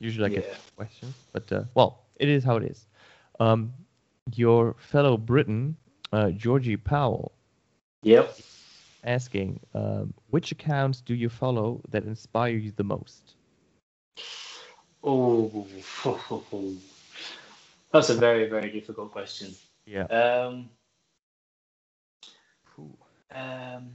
[0.00, 0.40] Usually I Yeah.
[0.40, 0.46] get
[0.76, 2.86] questions, but uh, well, it is how it is.
[3.38, 3.74] Um,
[4.34, 5.76] your fellow Briton,
[6.12, 7.32] uh, Georgie Powell,
[8.02, 8.38] Yep.
[9.04, 13.36] asking, um, which accounts do you follow that inspire you the most?
[15.04, 15.66] Oh,
[17.92, 19.54] that's a very very difficult question.
[19.86, 20.04] Yeah.
[20.04, 20.68] Um,
[23.34, 23.90] um,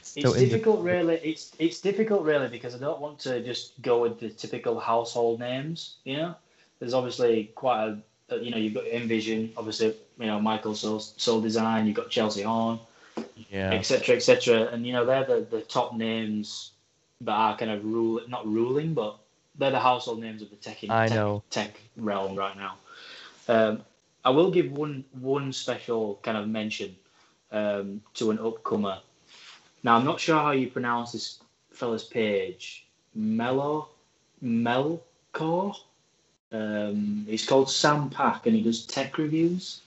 [0.00, 1.16] it's in the- difficult, really.
[1.16, 5.40] It's it's difficult, really, because I don't want to just go with the typical household
[5.40, 5.96] names.
[6.04, 6.34] You know,
[6.78, 7.96] there's obviously quite
[8.30, 12.10] a you know you've got Envision, obviously you know Michael Soul, Soul Design, you've got
[12.10, 12.78] Chelsea Horn,
[13.50, 13.72] Yeah.
[13.72, 14.16] etc.
[14.16, 14.68] etc.
[14.72, 16.72] And you know they're the, the top names
[17.20, 19.18] that are kind of rule not ruling, but
[19.56, 21.42] they're the household names of the tech I tech, know.
[21.50, 22.76] tech realm right now.
[23.48, 23.82] Um,
[24.24, 26.94] I will give one one special kind of mention
[27.50, 29.00] um, to an upcomer.
[29.82, 31.40] Now I'm not sure how you pronounce this
[31.72, 32.86] fella's page.
[33.14, 33.88] Mello
[34.42, 35.74] Melcore.
[36.50, 39.82] Um, he's called Sam Pack and he does tech reviews.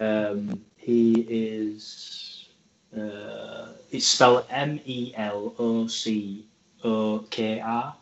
[0.00, 2.35] Um, he is.
[2.96, 6.46] Uh, it's spelled M E L O C
[6.84, 7.94] O K R.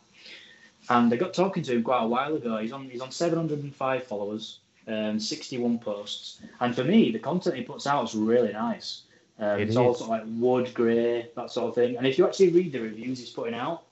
[0.90, 2.58] And I got talking to him quite a while ago.
[2.58, 6.40] He's on he's on 705 followers, um, 61 posts.
[6.60, 9.02] And for me, the content he puts out is really nice.
[9.38, 11.96] Um, It it's all sort of like wood, grey, that sort of thing.
[11.96, 13.84] And if you actually read the reviews he's putting out,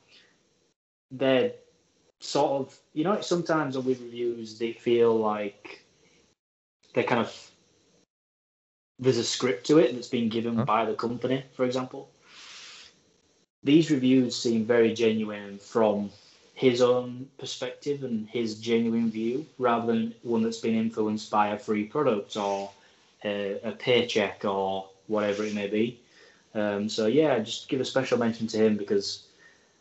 [1.11, 1.53] they're
[2.21, 5.85] sort of you know sometimes with reviews they feel like
[6.95, 7.52] they're kind of
[9.03, 10.65] there's a script to it that's been given Huh?
[10.65, 12.09] by the company, for example.
[13.65, 16.11] These reviews seem very genuine from
[16.55, 21.59] his own perspective and his genuine view, rather than one that's been influenced by a
[21.59, 22.71] free product or
[23.25, 26.01] a, a paycheck or whatever it may be.
[26.55, 29.27] Um, so yeah, just give a special mention to him because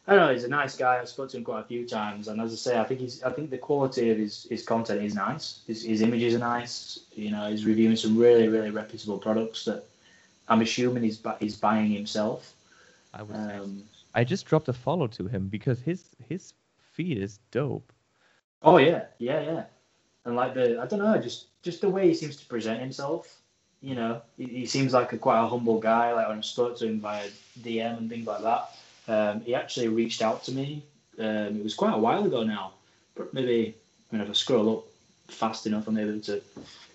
[0.07, 0.99] I don't know he's a nice guy.
[0.99, 3.21] I've spoken to him quite a few times, and as I say, I think he's
[3.23, 5.61] I think the quality of his, his content is nice.
[5.67, 6.99] His, his images are nice.
[7.13, 9.85] You know, he's reviewing some really really reputable products that
[10.47, 12.53] I'm assuming he's he's buying himself.
[13.13, 13.35] I would.
[13.35, 13.83] Um,
[14.13, 16.53] I just dropped a follow to him because his his
[16.93, 17.91] feed is dope.
[18.63, 19.63] Oh yeah, yeah, yeah.
[20.25, 23.37] And like the, I don't know, just just the way he seems to present himself.
[23.81, 26.13] You know, he, he seems like a quite a humble guy.
[26.13, 27.27] Like when I spoke to him via
[27.61, 28.71] DM and things like that,
[29.07, 30.83] um, he actually reached out to me.
[31.19, 32.73] Um, it was quite a while ago now,
[33.15, 33.75] but maybe
[34.11, 34.83] I mean, if I scroll up
[35.27, 36.41] fast enough, I'm able to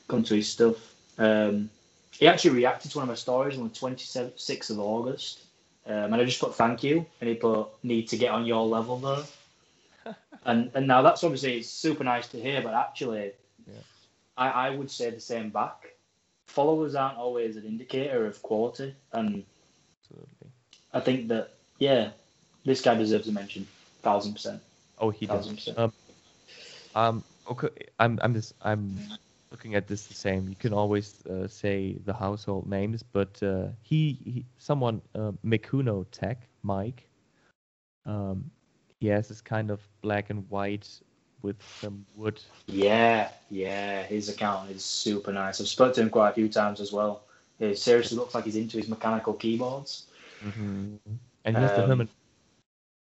[0.08, 0.94] come to his stuff.
[1.18, 1.70] Um,
[2.10, 5.40] he actually reacted to one of my stories on the 26th of August,
[5.86, 8.66] um, and I just put thank you, and he put need to get on your
[8.66, 9.24] level though.
[10.44, 13.32] And and now that's obviously super nice to hear, but actually,
[13.66, 13.80] Yeah.
[14.36, 15.94] I, I would say the same back.
[16.46, 19.44] Followers aren't always an indicator of quality, and
[20.02, 20.50] Absolutely.
[20.92, 22.10] I think that yeah,
[22.64, 23.66] this guy deserves a mention,
[24.02, 24.60] thousand percent,
[24.98, 25.36] Oh, he does.
[25.36, 25.78] thousand percent.
[25.78, 25.92] Um,
[26.94, 28.98] um, okay, I'm I'm just I'm
[29.50, 30.48] looking at this the same.
[30.48, 36.06] You can always uh, say the household names, but uh, he, he someone uh, Mikuno
[36.10, 37.08] Tech Mike.
[38.04, 38.50] Um,
[39.00, 40.88] he has this kind of black and white
[41.42, 42.40] with some wood.
[42.66, 45.60] Yeah, yeah, his account is super nice.
[45.60, 47.22] I've spoken to him quite a few times as well.
[47.58, 50.06] He seriously looks like he's into his mechanical keyboards.
[51.46, 52.08] And he has Um, Herman.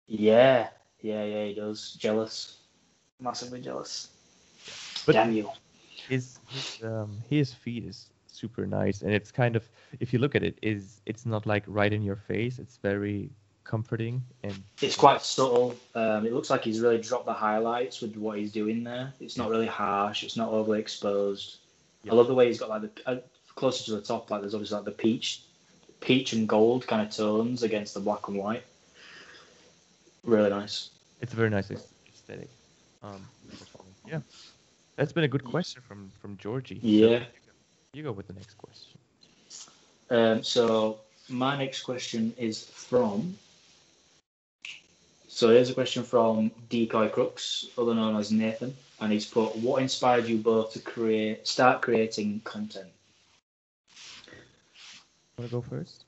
[0.05, 0.69] Yeah,
[1.01, 1.93] yeah, yeah, he does.
[1.93, 2.57] Jealous,
[3.19, 4.09] massively jealous.
[5.05, 5.49] But- Damn you.
[6.09, 9.67] His his um his feed is super nice, and it's kind of
[9.99, 12.59] if you look at it, is it's not like right in your face.
[12.59, 13.29] It's very
[13.65, 15.75] comforting and It's quite subtle.
[15.93, 19.11] Um, it looks like he's really dropped the highlights with what he's doing there.
[19.19, 20.23] It's not really harsh.
[20.23, 21.57] It's not overly exposed.
[22.03, 22.13] Yeah.
[22.13, 23.17] I love the way he's got like the uh,
[23.55, 24.31] closer to the top.
[24.31, 25.41] Like there's obviously like the peach,
[25.99, 28.63] peach and gold kind of tones against the black and white.
[30.23, 30.89] Really nice.
[31.21, 32.49] it's a very nice aesthetic.
[33.03, 33.25] Um,
[34.05, 34.19] yeah,
[34.95, 36.79] that's been a good question from from Georgie.
[36.81, 37.07] Yeah.
[37.07, 37.23] you, go,
[37.93, 38.99] you go with the next question.
[40.09, 40.99] Um, so
[41.29, 43.37] my next question is from.
[45.27, 49.81] So here's a question from Decoy Crooks, other known as Nathan, and he's put, "What
[49.81, 52.89] inspired you both to create, start creating content?"
[55.37, 56.05] Want to go first?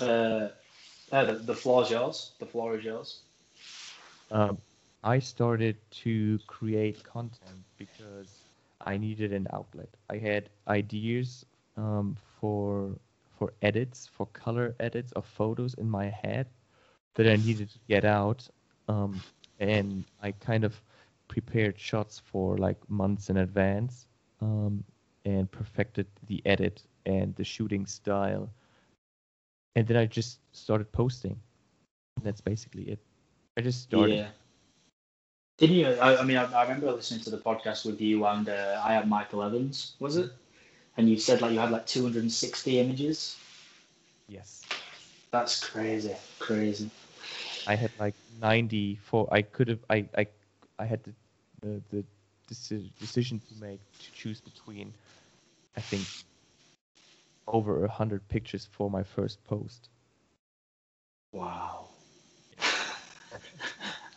[0.00, 0.48] Uh,
[1.10, 2.32] the, the floor is yours.
[2.38, 3.20] The floor is yours.
[4.30, 4.58] Um,
[5.02, 8.44] I started to create content because
[8.82, 9.88] I needed an outlet.
[10.10, 11.46] I had ideas
[11.76, 12.98] um, for
[13.38, 16.46] for edits, for color edits of photos in my head
[17.14, 18.46] that I needed to get out,
[18.88, 19.22] um,
[19.58, 20.82] and I kind of
[21.28, 24.06] prepared shots for like months in advance,
[24.42, 24.84] um,
[25.24, 28.50] and perfected the edit and the shooting style,
[29.76, 31.38] and then I just started posting.
[32.22, 32.98] That's basically it.
[33.56, 34.16] I just started.
[34.16, 34.28] Yeah.
[35.58, 35.86] Didn't you?
[35.88, 38.94] I, I mean, I, I, remember listening to the podcast with you and uh, I
[38.94, 40.30] had Michael Evans, was it?
[40.96, 43.36] And you said like you had like 260 images.
[44.26, 44.62] Yes.
[45.30, 46.90] That's crazy, crazy.
[47.66, 49.28] I had like 94.
[49.30, 49.80] I could have.
[49.90, 50.26] I I
[50.78, 51.12] I had the
[51.60, 52.04] the, the
[52.98, 54.92] decision to make to choose between.
[55.76, 56.02] I think
[57.50, 59.88] over a hundred pictures for my first post.
[61.32, 61.88] Wow.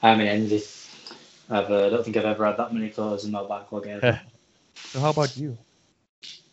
[0.01, 0.61] I'm in envy.
[1.49, 4.19] I've, uh, I don't think I've ever had that many photos in my backlog ever.
[4.75, 5.57] so how about you?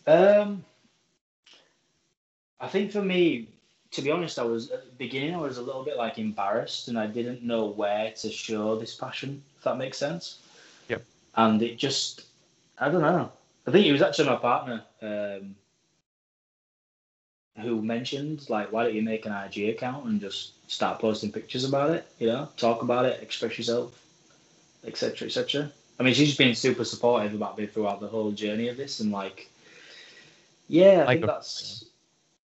[0.07, 0.65] Um,
[2.61, 3.49] I think for me,
[3.93, 5.35] to be honest, I was at the beginning.
[5.35, 8.95] I was a little bit like embarrassed, and I didn't know where to show this
[8.95, 9.43] passion.
[9.59, 10.39] If that makes sense.
[10.89, 11.05] Yep.
[11.35, 12.23] And it just,
[12.79, 13.33] I don't know.
[13.67, 15.55] I think it was actually my partner um,
[17.61, 21.65] who mentioned like, why don't you make an IG account and just start posting pictures
[21.65, 22.07] about it?
[22.19, 24.01] You know, talk about it, express yourself,
[24.85, 25.73] etc., etc.
[25.99, 29.01] I mean, she's just been super supportive about me throughout the whole journey of this,
[29.01, 29.51] and like,
[30.69, 31.85] yeah, I think that's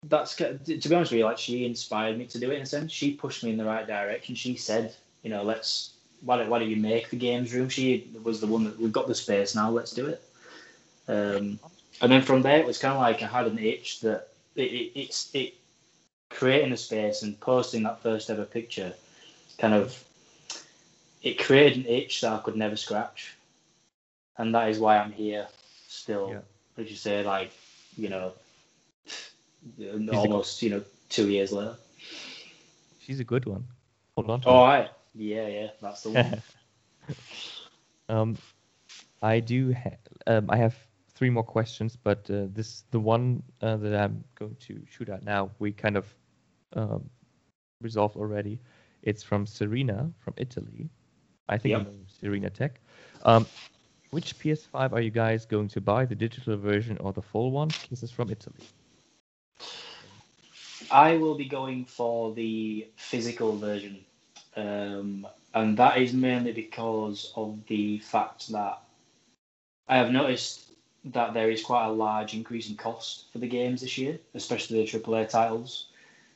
[0.05, 2.67] that's to be honest with you, like she inspired me to do it in a
[2.67, 2.93] sense.
[2.93, 4.35] She pushed me in the right direction.
[4.35, 7.69] She said, you know, let's why don't, why don't you make the games room?
[7.69, 9.71] She was the one that we've got the space now.
[9.71, 10.23] Let's do it.
[11.09, 11.59] Um,
[12.01, 14.63] and then from there, it was kind of like I had an itch that it,
[14.63, 15.55] it, it's it
[16.31, 18.93] creating a space and posting that first ever picture,
[19.59, 20.03] kind of
[21.23, 23.35] it created an itch that I could never scratch,
[24.39, 25.47] and that is why I'm here
[25.89, 26.31] still.
[26.33, 26.83] Yeah.
[26.83, 27.53] As you say, like
[27.97, 28.33] you know,
[30.13, 31.77] almost you know two years later.
[32.99, 33.65] She's a good one.
[34.15, 34.43] Hold on.
[34.47, 36.43] oh, I yeah yeah that's the one.
[38.09, 38.37] um,
[39.23, 39.73] I do.
[39.73, 40.77] Ha- um, I have
[41.17, 45.25] three more questions, but uh, this the one uh, that I'm going to shoot at
[45.25, 45.51] now.
[45.59, 46.15] We kind of
[46.75, 47.09] um,
[47.81, 48.61] resolved already.
[49.03, 50.89] It's from Serena from Italy.
[51.49, 51.93] I think yep.
[52.21, 52.81] Serena Tech.
[53.25, 53.47] Um,
[54.11, 57.69] which PS5 are you guys going to buy, the digital version or the full one?
[57.91, 58.57] This is from Italy.
[60.91, 64.05] I will be going for the physical version,
[64.57, 68.81] um, and that is mainly because of the fact that
[69.89, 70.66] I have noticed
[71.07, 74.85] that there is quite a large increase in cost for the games this year, especially
[74.85, 75.87] the AAA titles.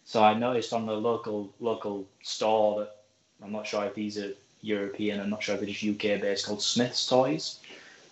[0.05, 2.97] So I noticed on the local local store that
[3.43, 4.33] I'm not sure if these are
[4.63, 7.61] European, I'm not sure if it's UK based, called Smyths Toys.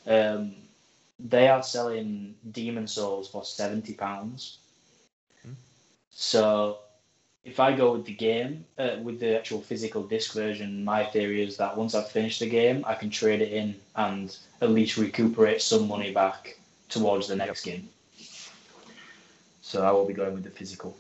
[0.06, 0.55] Um,
[1.18, 4.59] they are selling Demon's Souls for seventy pounds
[6.20, 6.78] so
[7.48, 11.42] if I go with the game, uh, with the actual physical disc version, my theory
[11.42, 14.98] is that once I've finished the game, I can trade it in and at least
[14.98, 16.58] recuperate some money back
[16.88, 17.76] towards the next yep.
[17.76, 17.88] game.
[19.62, 20.96] So I will be going with the physical.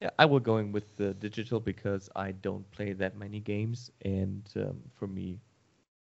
[0.00, 4.42] Yeah, I will going with the digital because I don't play that many games, and
[4.56, 5.38] um, for me,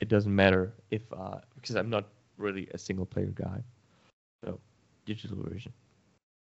[0.01, 2.05] it doesn't matter if uh, because I'm not
[2.37, 3.63] really a single player guy.
[4.45, 4.59] So
[5.05, 5.73] digital version,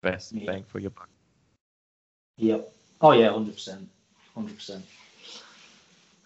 [0.03, 0.45] best yeah.
[0.45, 1.09] bang for your buck.
[2.38, 2.71] Yep.
[3.01, 3.89] Oh yeah, hundred percent,
[4.35, 4.85] hundred percent.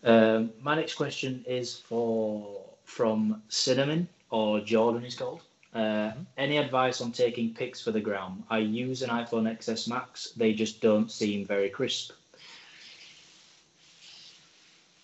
[0.03, 5.41] Um, my next question is for from Cinnamon or Jordan is called.
[5.73, 6.21] Uh, mm-hmm.
[6.37, 8.43] Any advice on taking pics for the ground?
[8.49, 10.31] I use an iPhone XS Max.
[10.35, 12.11] They just don't seem very crisp.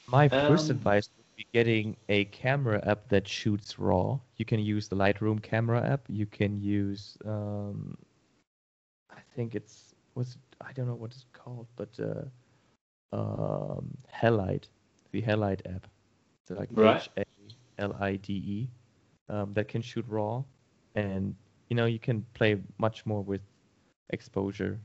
[0.07, 4.19] My first um, advice would be getting a camera app that shoots RAW.
[4.37, 6.01] You can use the Lightroom camera app.
[6.07, 7.95] You can use, um,
[9.11, 14.65] I think it's was I don't know what it's called, but uh, um, Halide,
[15.11, 15.87] the Halide app.
[16.47, 17.23] So like H A
[17.77, 18.69] L I D E,
[19.29, 20.43] um, that can shoot raw,
[20.95, 21.35] and
[21.69, 23.41] you know you can play much more with
[24.09, 24.79] exposure,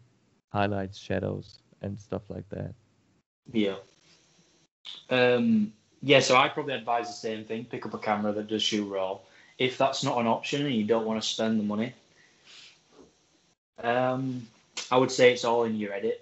[0.53, 2.75] highlights, shadows, and stuff like that.
[3.53, 3.77] Yeah.
[5.11, 5.73] Um,
[6.03, 7.65] yeah, so I probably advise the same thing.
[7.65, 9.19] Pick up a camera that does shoot raw.
[9.59, 11.95] If that's not an option and you don't want to spend the money,
[13.83, 14.47] um,
[14.91, 16.21] I would say it's all in your edit.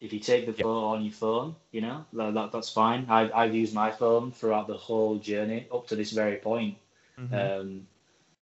[0.00, 0.62] If you take the yep.
[0.62, 3.06] photo on your phone, you know that, that that's fine.
[3.08, 6.76] I've I've used my phone throughout the whole journey up to this very point.
[7.18, 7.34] Mm-hmm.
[7.34, 7.86] Um,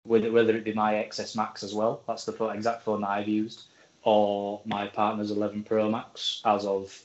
[0.04, 3.28] whether whether it be my XS Max as well, that's the exact phone that I've
[3.28, 3.64] used,
[4.02, 6.96] or my partner's 11 Pro Max as of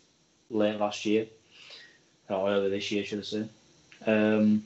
[0.49, 1.25] late last year,
[2.29, 3.49] or earlier this year, should I say.
[4.05, 4.63] Um,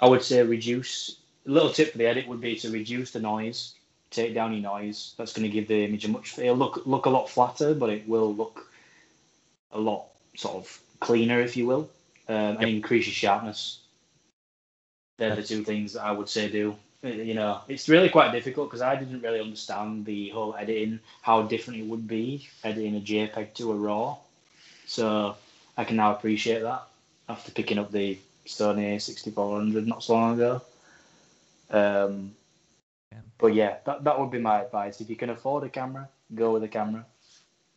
[0.00, 3.20] I would say reduce a little tip for the edit would be to reduce the
[3.20, 3.74] noise,
[4.10, 5.14] take down your noise.
[5.16, 6.38] That's going to give the image a much.
[6.38, 8.70] It'll look look a lot flatter, but it will look
[9.72, 10.06] a lot
[10.36, 11.90] sort of cleaner, if you will,
[12.28, 13.80] um, and increase your sharpness.
[15.18, 16.76] They're the two things that I would say do.
[17.04, 21.00] Uh, You know, it's really quite difficult because I didn't really understand the whole editing,
[21.22, 24.18] how different it would be editing a JPEG to a RAW.
[24.86, 25.36] So
[25.76, 26.82] I can now appreciate that
[27.28, 30.62] after picking up the Sony A6400 not so long ago.
[31.70, 32.34] Um,
[33.12, 33.18] Yeah.
[33.38, 35.00] but yeah, that, that would be my advice.
[35.00, 37.06] If you can afford a camera, go with a camera.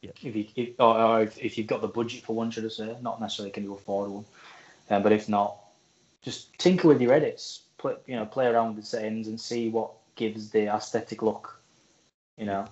[0.02, 0.12] Yeah.
[0.22, 2.70] If you if, or, or if, if you've got the budget for one, should I
[2.70, 4.26] say, not necessarily can you afford one,
[4.90, 5.58] um, but if not,
[6.22, 7.62] just tinker with your edits.
[7.78, 11.60] Play, you know, play around with the settings and see what gives the aesthetic look,
[12.38, 12.66] you know,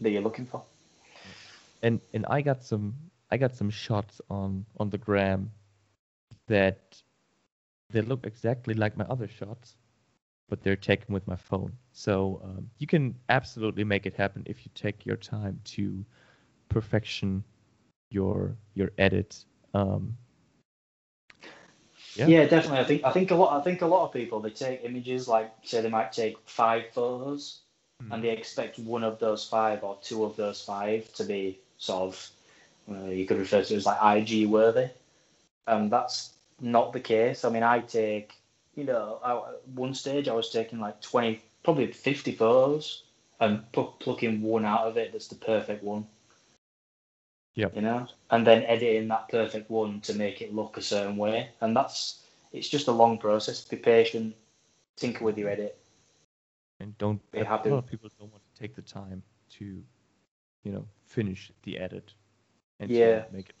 [0.00, 0.62] that you're looking for.
[1.82, 2.94] and and I got some
[3.30, 5.50] I got some shots on on the gram
[6.46, 7.02] that
[7.90, 9.76] they look exactly like my other shots,
[10.50, 11.72] but they're taken with my phone.
[11.92, 16.04] So um, you can absolutely make it happen if you take your time to
[16.68, 17.44] perfection
[18.10, 19.44] your your edit.
[19.74, 20.16] Um,
[22.16, 22.26] Yeah.
[22.26, 22.44] Yeah.
[22.46, 22.80] definitely.
[22.80, 23.58] I think I think a lot.
[23.58, 26.90] I think a lot of people they take images like say they might take five
[26.92, 27.60] photos,
[28.02, 28.12] Hmm.
[28.12, 32.02] and they expect one of those five or two of those five to be sort
[32.02, 32.30] of
[32.90, 34.88] uh, you could refer to it as like IG worthy,
[35.66, 37.44] and that's not the case.
[37.44, 38.39] I mean, I take
[38.80, 43.02] you know I, at one stage I was taking like twenty, probably fifty photos,
[43.40, 46.06] and pu- plucking one out of it that's the perfect one.
[47.54, 47.68] Yeah.
[47.74, 51.50] You know, and then editing that perfect one to make it look a certain way,
[51.60, 53.64] and that's it's just a long process.
[53.64, 54.34] Be patient,
[54.96, 55.76] tinker with your edit.
[56.80, 59.22] and don't They a lot of people don't want to take the time
[59.58, 59.64] to,
[60.64, 62.14] you know, finish the edit
[62.78, 63.24] and Yeah.
[63.32, 63.59] make it.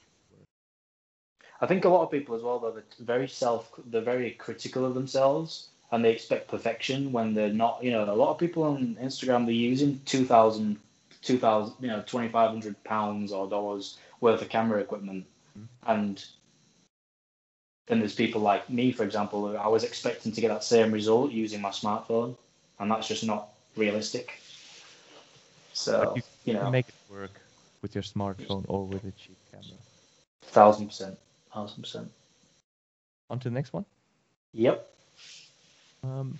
[1.60, 4.84] I think a lot of people as well, though, they're very self, they're very critical
[4.86, 7.82] of themselves, and they expect perfection when they're not.
[7.84, 10.78] You know, a lot of people on Instagram they're using 2,000,
[11.22, 15.26] 2,000, you know, twenty five hundred pounds or dollars worth of camera equipment,
[15.58, 15.66] Mhm.
[15.86, 16.24] and
[17.88, 20.92] then there's people like me, for example, who I was expecting to get that same
[20.92, 22.36] result using my smartphone,
[22.78, 24.40] and that's just not realistic.
[25.72, 27.40] So you you can know, make it work
[27.82, 29.78] with your smartphone or with a cheap camera.
[30.42, 31.18] thousand percent,
[31.52, 32.10] thousand percent.
[33.28, 33.84] On to the next one.
[34.52, 34.88] Yep.
[36.02, 36.38] Um,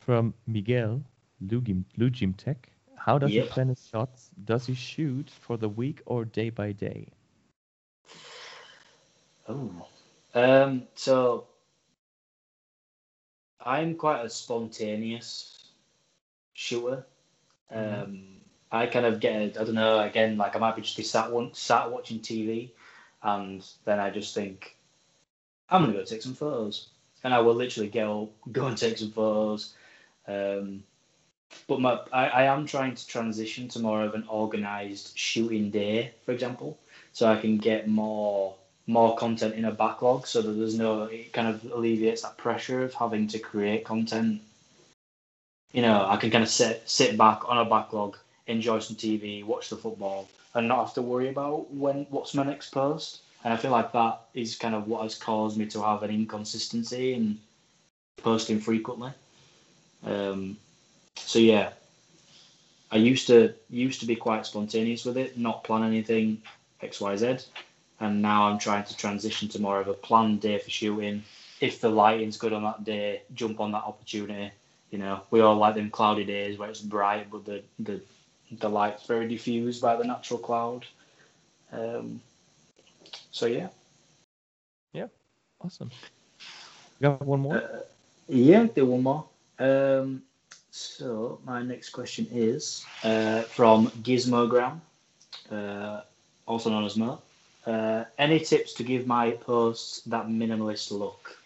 [0.00, 1.02] from Miguel
[1.44, 2.70] Lugim, Lugim Tech.
[2.96, 3.44] How does Yep.
[3.44, 4.30] he plan his shots?
[4.44, 7.08] Does he shoot for the week or day by day?
[9.48, 9.86] Oh.
[10.34, 11.46] Um, so
[13.60, 15.58] I'm quite a spontaneous
[16.54, 17.04] shooter.
[17.72, 18.02] Mhm.
[18.02, 18.40] Um,
[18.70, 21.30] I kind of get, I don't know, again, like I might be just be sat
[21.30, 22.70] one, sat watching TV,
[23.24, 24.76] and then I just think,
[25.70, 26.88] I'm gonna go take some photos,
[27.24, 29.74] and I will literally go go and take some photos.
[30.28, 30.84] Um,
[31.66, 36.12] but my, I, I am trying to transition to more of an organized shooting day,
[36.24, 36.78] for example,
[37.12, 38.54] so I can get more
[38.86, 42.84] more content in a backlog, so that there's no it kind of alleviates that pressure
[42.84, 44.42] of having to create content.
[45.72, 49.42] You know, I can kind of sit sit back on a backlog, enjoy some TV,
[49.42, 53.22] watch the football, and not have to worry about when what's my next post.
[53.42, 56.10] And I feel like that is kind of what has caused me to have an
[56.10, 57.38] inconsistency in
[58.16, 59.10] posting frequently.
[60.04, 60.56] Um,
[61.16, 61.70] so yeah,
[62.90, 66.42] I used to used to be quite spontaneous with it, not plan anything
[66.80, 67.38] X Y Z,
[68.00, 71.24] and now I'm trying to transition to more of a planned day for shooting.
[71.60, 74.52] If the lighting's good on that day, jump on that opportunity.
[74.90, 78.00] You know, we all like them cloudy days where it's bright, but the the
[78.60, 80.86] the light's very diffused by the natural cloud.
[81.72, 82.20] Um,
[83.30, 83.68] so yeah,
[84.92, 85.08] Yeah.
[85.60, 85.90] Awesome.
[87.00, 87.56] You got one more?
[87.56, 87.80] Uh,
[88.28, 89.24] yeah, do one more.
[89.58, 90.22] Um,
[90.70, 94.80] so my next question is uh, from Gizmogram,
[95.50, 96.00] uh,
[96.46, 97.20] also known as Mo.
[97.66, 101.38] Uh, any tips to give my posts that minimalist look?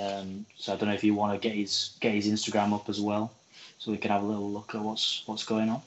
[0.00, 2.88] Um, so I don't know if you want to get his get his Instagram up
[2.88, 3.32] as well,
[3.78, 5.82] so we can have a little look at what's what's going on.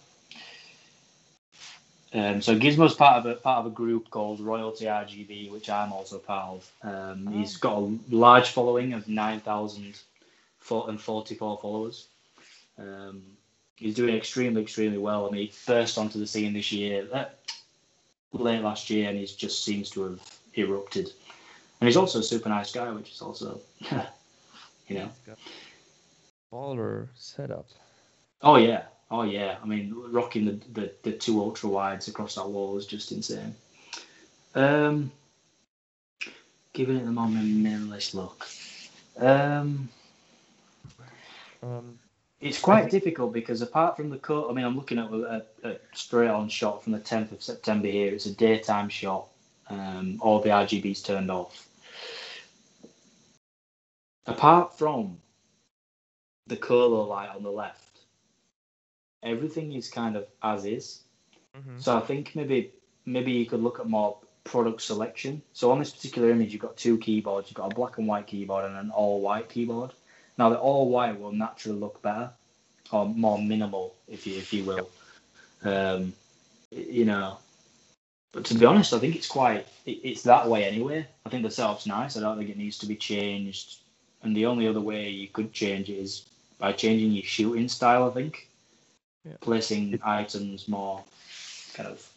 [2.13, 5.93] Um, so Gizmo's part of a part of a group called Royalty RGB, which I'm
[5.93, 6.71] also part of.
[6.83, 9.95] Um, He's got a large following of nine thousand
[10.69, 12.07] and forty-four followers.
[12.77, 13.21] Um,
[13.77, 15.27] he's doing extremely, extremely well.
[15.27, 17.25] I mean, he burst onto the scene this year, uh,
[18.33, 20.19] late last year, and he just seems to have
[20.55, 21.11] erupted.
[21.79, 23.59] And he's also a super nice guy, which is also,
[24.87, 25.09] you know.
[26.51, 27.67] Baller setup.
[28.41, 29.57] Oh yeah, oh yeah.
[29.61, 33.53] I mean, rocking the, the, the two ultra wides across that wall is just insane.
[34.55, 35.11] Um,
[36.73, 38.47] giving it the more minimalist look.
[39.19, 39.89] Um,
[41.63, 41.99] Um,
[42.39, 45.45] It's quite think- difficult because apart from the cut, I mean, I'm looking at a,
[45.63, 48.11] a straight on shot from the 10th of September here.
[48.13, 49.27] It's a daytime shot.
[49.69, 51.67] Um, all the RGB's turned off.
[54.25, 55.17] Apart from
[56.47, 57.90] the colo light on the left,
[59.23, 61.01] everything is kind of as is.
[61.57, 61.81] mhm.
[61.81, 62.71] So I think maybe
[63.05, 65.41] maybe you could look at more product selection.
[65.53, 67.49] So on this particular image, you've got two keyboards.
[67.49, 69.91] You've got a black and white keyboard and an all white keyboard.
[70.37, 72.31] Now the all white will naturally look better
[72.91, 74.89] or more minimal, if you if you will.
[75.63, 76.13] Um,
[76.71, 77.37] you know,
[78.31, 81.07] but to be honest, I think it's quite it, it's that way anyway.
[81.25, 82.17] I think the setup's nice.
[82.17, 83.77] I don't think it needs to be changed.
[84.23, 86.25] And the only other way you could change it is
[86.59, 88.07] by changing your shooting style.
[88.07, 88.47] I think
[89.25, 89.37] Yeah.
[89.41, 91.03] placing It- items more
[91.73, 92.11] kind of.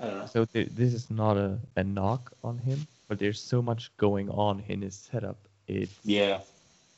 [0.00, 3.94] Uh, So th- this is not a, a knock on him, but there's so much
[3.96, 5.48] going on in his setup.
[5.66, 6.40] It's yeah,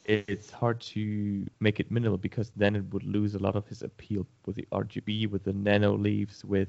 [0.05, 3.83] it's hard to make it minimal because then it would lose a lot of his
[3.83, 6.69] appeal with the RGB, with the Nanoleaves, with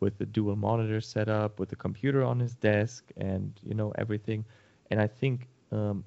[0.00, 4.44] with the dual monitor setup, with the computer on his desk, and you know everything.
[4.90, 6.04] And I think um,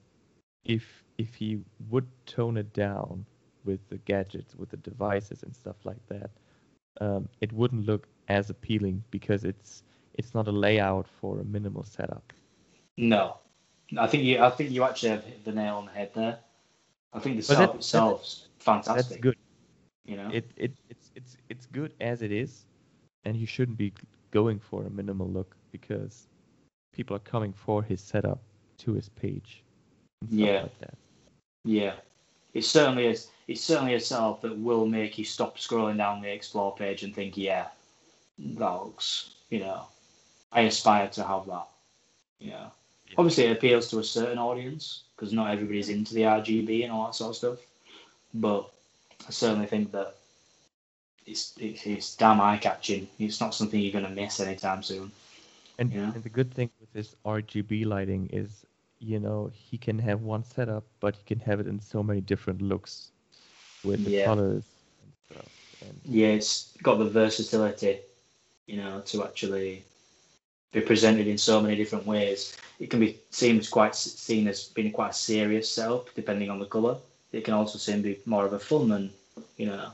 [0.63, 3.25] if if he would tone it down
[3.65, 6.29] with the gadgets, with the devices and stuff like that,
[6.99, 9.83] um, it wouldn't look as appealing because it's
[10.15, 12.33] it's not a layout for a minimal setup.
[12.97, 13.37] no,
[13.97, 16.39] I think you I think you actually have hit the nail on the head there.
[17.13, 18.95] I think the But setup that- itself's fantastic.
[19.09, 19.35] That's good.
[20.05, 22.65] You know, it, it it's it's it's good as it is,
[23.25, 23.93] and you shouldn't be
[24.31, 26.27] going for a minimal look because
[26.93, 28.41] people are coming for his setup
[28.79, 29.63] to his page.
[30.29, 30.63] Yeah.
[30.63, 30.97] Like that.
[31.65, 31.93] yeah,
[32.53, 33.29] it certainly is.
[33.47, 37.13] It's certainly a setup that will make you stop scrolling down the explore page and
[37.13, 37.67] think, yeah,
[38.39, 39.31] that looks.
[39.49, 39.85] You know,
[40.51, 41.67] I aspire to have that.
[42.39, 42.71] You know,
[43.07, 43.15] Yeah.
[43.17, 47.05] obviously it appeals to a certain audience because not everybody's into the RGB and all
[47.07, 47.59] that sort of stuff.
[48.33, 48.71] But
[49.27, 50.15] I certainly think that
[51.25, 53.07] it's it's, it's damn eye catching.
[53.19, 55.11] It's not something you're going to miss anytime soon.
[55.77, 56.13] And, Yeah.
[56.13, 58.65] and the good thing with this RGB lighting is,
[59.01, 62.21] you know, he can have one setup, but he can have it in so many
[62.21, 63.11] different looks
[63.83, 64.25] with the Yeah.
[64.25, 64.65] colors
[65.03, 65.51] and stuff.
[65.81, 67.99] And Yeah, it's got the versatility,
[68.67, 69.85] you know, to actually
[70.73, 72.55] be presented in so many different ways.
[72.79, 76.59] It can be seen as quite seen as being quite a serious setup, depending on
[76.59, 76.97] the color.
[77.33, 79.11] It can also seem to be more of a fun and
[79.57, 79.91] you know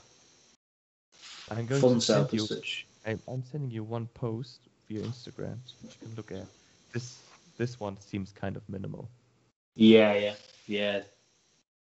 [1.50, 2.88] I'm going fun to send setup you such.
[3.06, 6.48] I, I'm sending you one post via Instagram which you can look at.
[6.94, 7.27] This
[7.58, 9.10] this one seems kind of minimal.
[9.76, 10.34] Yeah, yeah,
[10.68, 11.02] yeah.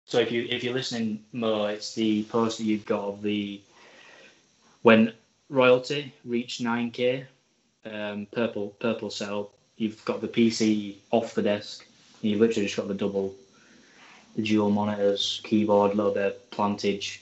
[0.07, 3.61] So if you if you're listening, Mo, it's the post that you've got of the
[4.82, 5.12] when
[5.49, 7.24] royalty reached 9k,
[7.85, 9.51] um, purple purple cell.
[9.77, 11.86] You've got the PC off the desk.
[12.23, 13.35] And you've literally just got the double,
[14.36, 17.20] the dual monitors, keyboard, a little bit of plantage,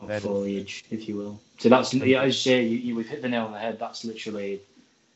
[0.00, 1.40] or That is- foliage, if you will.
[1.58, 3.78] So that's yeah, as you say, you, you we've hit the nail on the head.
[3.78, 4.60] That's literally,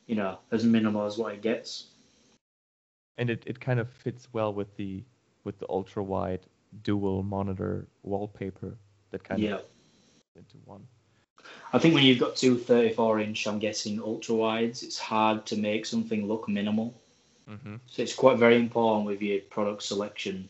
[0.06, 1.86] you know, as minimal as what it gets.
[3.18, 5.02] and it, it kind of fits well with the
[5.44, 6.40] with the ultra wide
[6.82, 8.76] dual monitor wallpaper
[9.10, 9.56] that kind Yeah.
[9.56, 9.64] of
[10.36, 10.86] into one.
[11.72, 15.56] I think when you've got two 34 inch, I'm guessing ultra wides, it's hard to
[15.56, 16.94] make something look minimal.
[17.50, 17.76] Mm-hmm.
[17.86, 20.48] So it's quite very important with your product selection.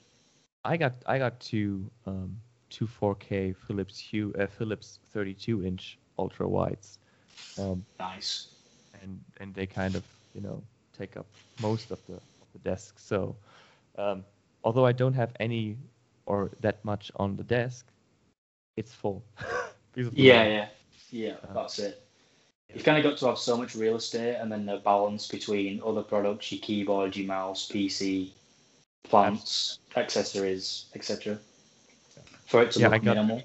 [0.65, 2.37] I got I got two um
[2.70, 6.99] two 4K Philips Hue uh, Philips 32 inch ultra wides,
[7.59, 8.49] um, Nice.
[9.03, 10.05] And and they kind of
[10.35, 10.62] you know
[10.99, 11.27] take up
[11.61, 12.99] most of the of the desk.
[12.99, 13.37] So
[13.99, 14.24] um,
[14.65, 15.77] although I don't have any
[16.27, 17.87] or that much on the desk,
[18.77, 19.23] it's full.
[19.95, 20.69] Yeah, yeah,
[21.11, 21.35] yeah.
[21.47, 22.03] Uh, That's it.
[22.73, 25.83] You've kind of got to have so much real estate, and then the balance between
[25.85, 28.31] other products, your keyboard, your mouse, PC,
[29.05, 31.39] plants, accessories, etc.
[32.47, 33.43] For it to Yeah, look I got- minimal.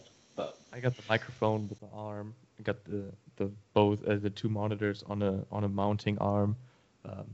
[0.72, 2.34] I got the microphone with the arm.
[2.60, 6.56] I got the the both uh, the two monitors on a on a mounting arm,
[7.06, 7.26] um,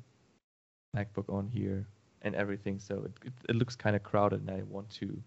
[0.95, 1.87] MacBook on here,
[2.21, 2.79] and everything.
[2.79, 5.21] So it it, it looks kind of crowded, and I want to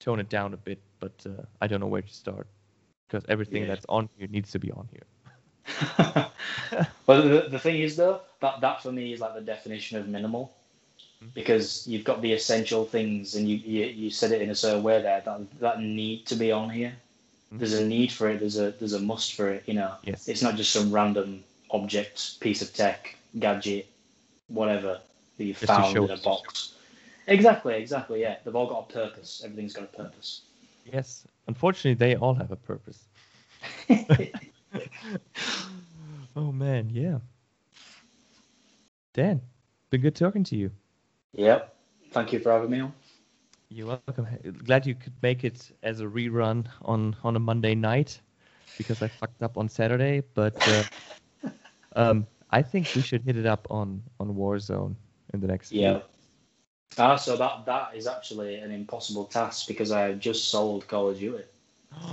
[0.00, 2.46] tone it down a bit, but uh, I don't know where to start
[3.08, 3.68] because everything Yeah.
[3.68, 5.06] that's on here needs to be on here.
[7.06, 10.08] well, the, the thing is though, that that for me is like the definition of
[10.08, 10.52] minimal,
[11.22, 11.34] Mhm.
[11.34, 14.82] because you've got the essential things, and you, you you said it in a certain
[14.82, 16.92] way there that that need to be on here.
[17.52, 17.88] There's a mm-hmm.
[17.88, 18.40] need for it.
[18.40, 19.64] There's a there's a must for it.
[19.66, 20.28] You know, Yes.
[20.28, 23.86] it's not just some random object, piece of tech, gadget,
[24.48, 25.00] whatever
[25.36, 26.74] that you found in a box.
[27.26, 28.20] Exactly, exactly.
[28.20, 29.42] Yeah, they've all got a purpose.
[29.44, 30.42] Everything's got a purpose.
[30.90, 31.24] Yes.
[31.46, 33.04] Unfortunately, they all have a purpose.
[36.36, 37.18] oh man, yeah.
[39.12, 39.40] Dan,
[39.90, 40.70] been good talking to you.
[41.34, 41.74] yep.
[42.12, 42.92] Thank you for having me on.
[43.74, 44.26] You're welcome.
[44.64, 48.20] Glad you could make it as a rerun on on a Monday night
[48.76, 50.22] because I fucked up on Saturday.
[50.34, 51.48] But uh,
[51.96, 54.94] um, I think we should hit it up on on Warzone
[55.32, 55.72] in the next.
[55.72, 55.94] Yeah.
[55.94, 56.02] Week.
[56.98, 61.08] Ah, so that that is actually an impossible task because I have just sold Call
[61.08, 61.44] of Duty.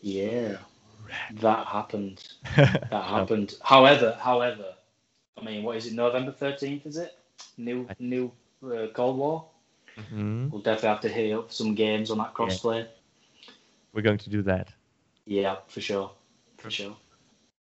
[0.00, 0.56] yeah,
[1.34, 2.26] that happened.
[2.56, 3.54] That happened.
[3.62, 4.74] However, however,
[5.40, 5.92] I mean, what is it?
[5.92, 7.16] November thirteenth, is it?
[7.56, 8.32] New new
[8.66, 9.44] uh, Cold War.
[9.98, 10.50] Mm-hmm.
[10.50, 12.84] We'll definitely have to hit up some games on that crossplay.
[12.84, 13.50] Yeah.
[13.92, 14.72] We're going to do that.
[15.24, 16.12] Yeah, for sure.
[16.56, 16.96] For sure.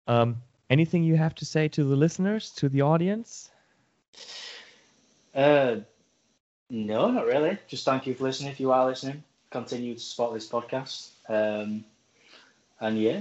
[0.06, 3.50] Um, anything you have to say to the listeners, to the audience?
[5.34, 5.76] Uh,
[6.70, 7.58] no, not really.
[7.68, 8.50] Just thank you for listening.
[8.50, 11.10] If you are listening, continue to support this podcast.
[11.28, 11.84] Um,
[12.80, 13.20] and yeah.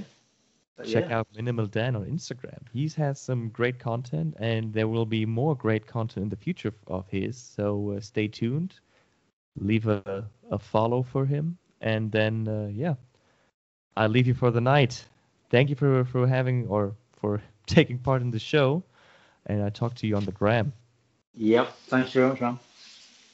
[0.84, 1.19] Check yeah.
[1.19, 2.60] out MinimalDann on Instagram.
[2.73, 6.73] He has some great content, and there will be more great content in the future
[6.88, 7.38] of his.
[7.38, 8.73] So uh, stay tuned.
[9.60, 12.96] Leave a, a follow for him, and then uh, yeah,
[13.96, 15.06] I'll leave you for the night.
[15.50, 18.84] Thank you for for having or for taking part in the show,
[19.46, 20.74] and I talk to you on the gram.
[21.36, 21.76] Yep.
[21.88, 22.60] Thanks very much, man.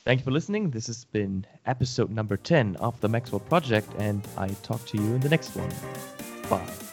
[0.06, 0.72] Thank you for listening.
[0.72, 5.16] This has been episode number 10 of the Maxwell Project, and I talk to you
[5.16, 5.70] in the next one.
[6.50, 6.89] Bye.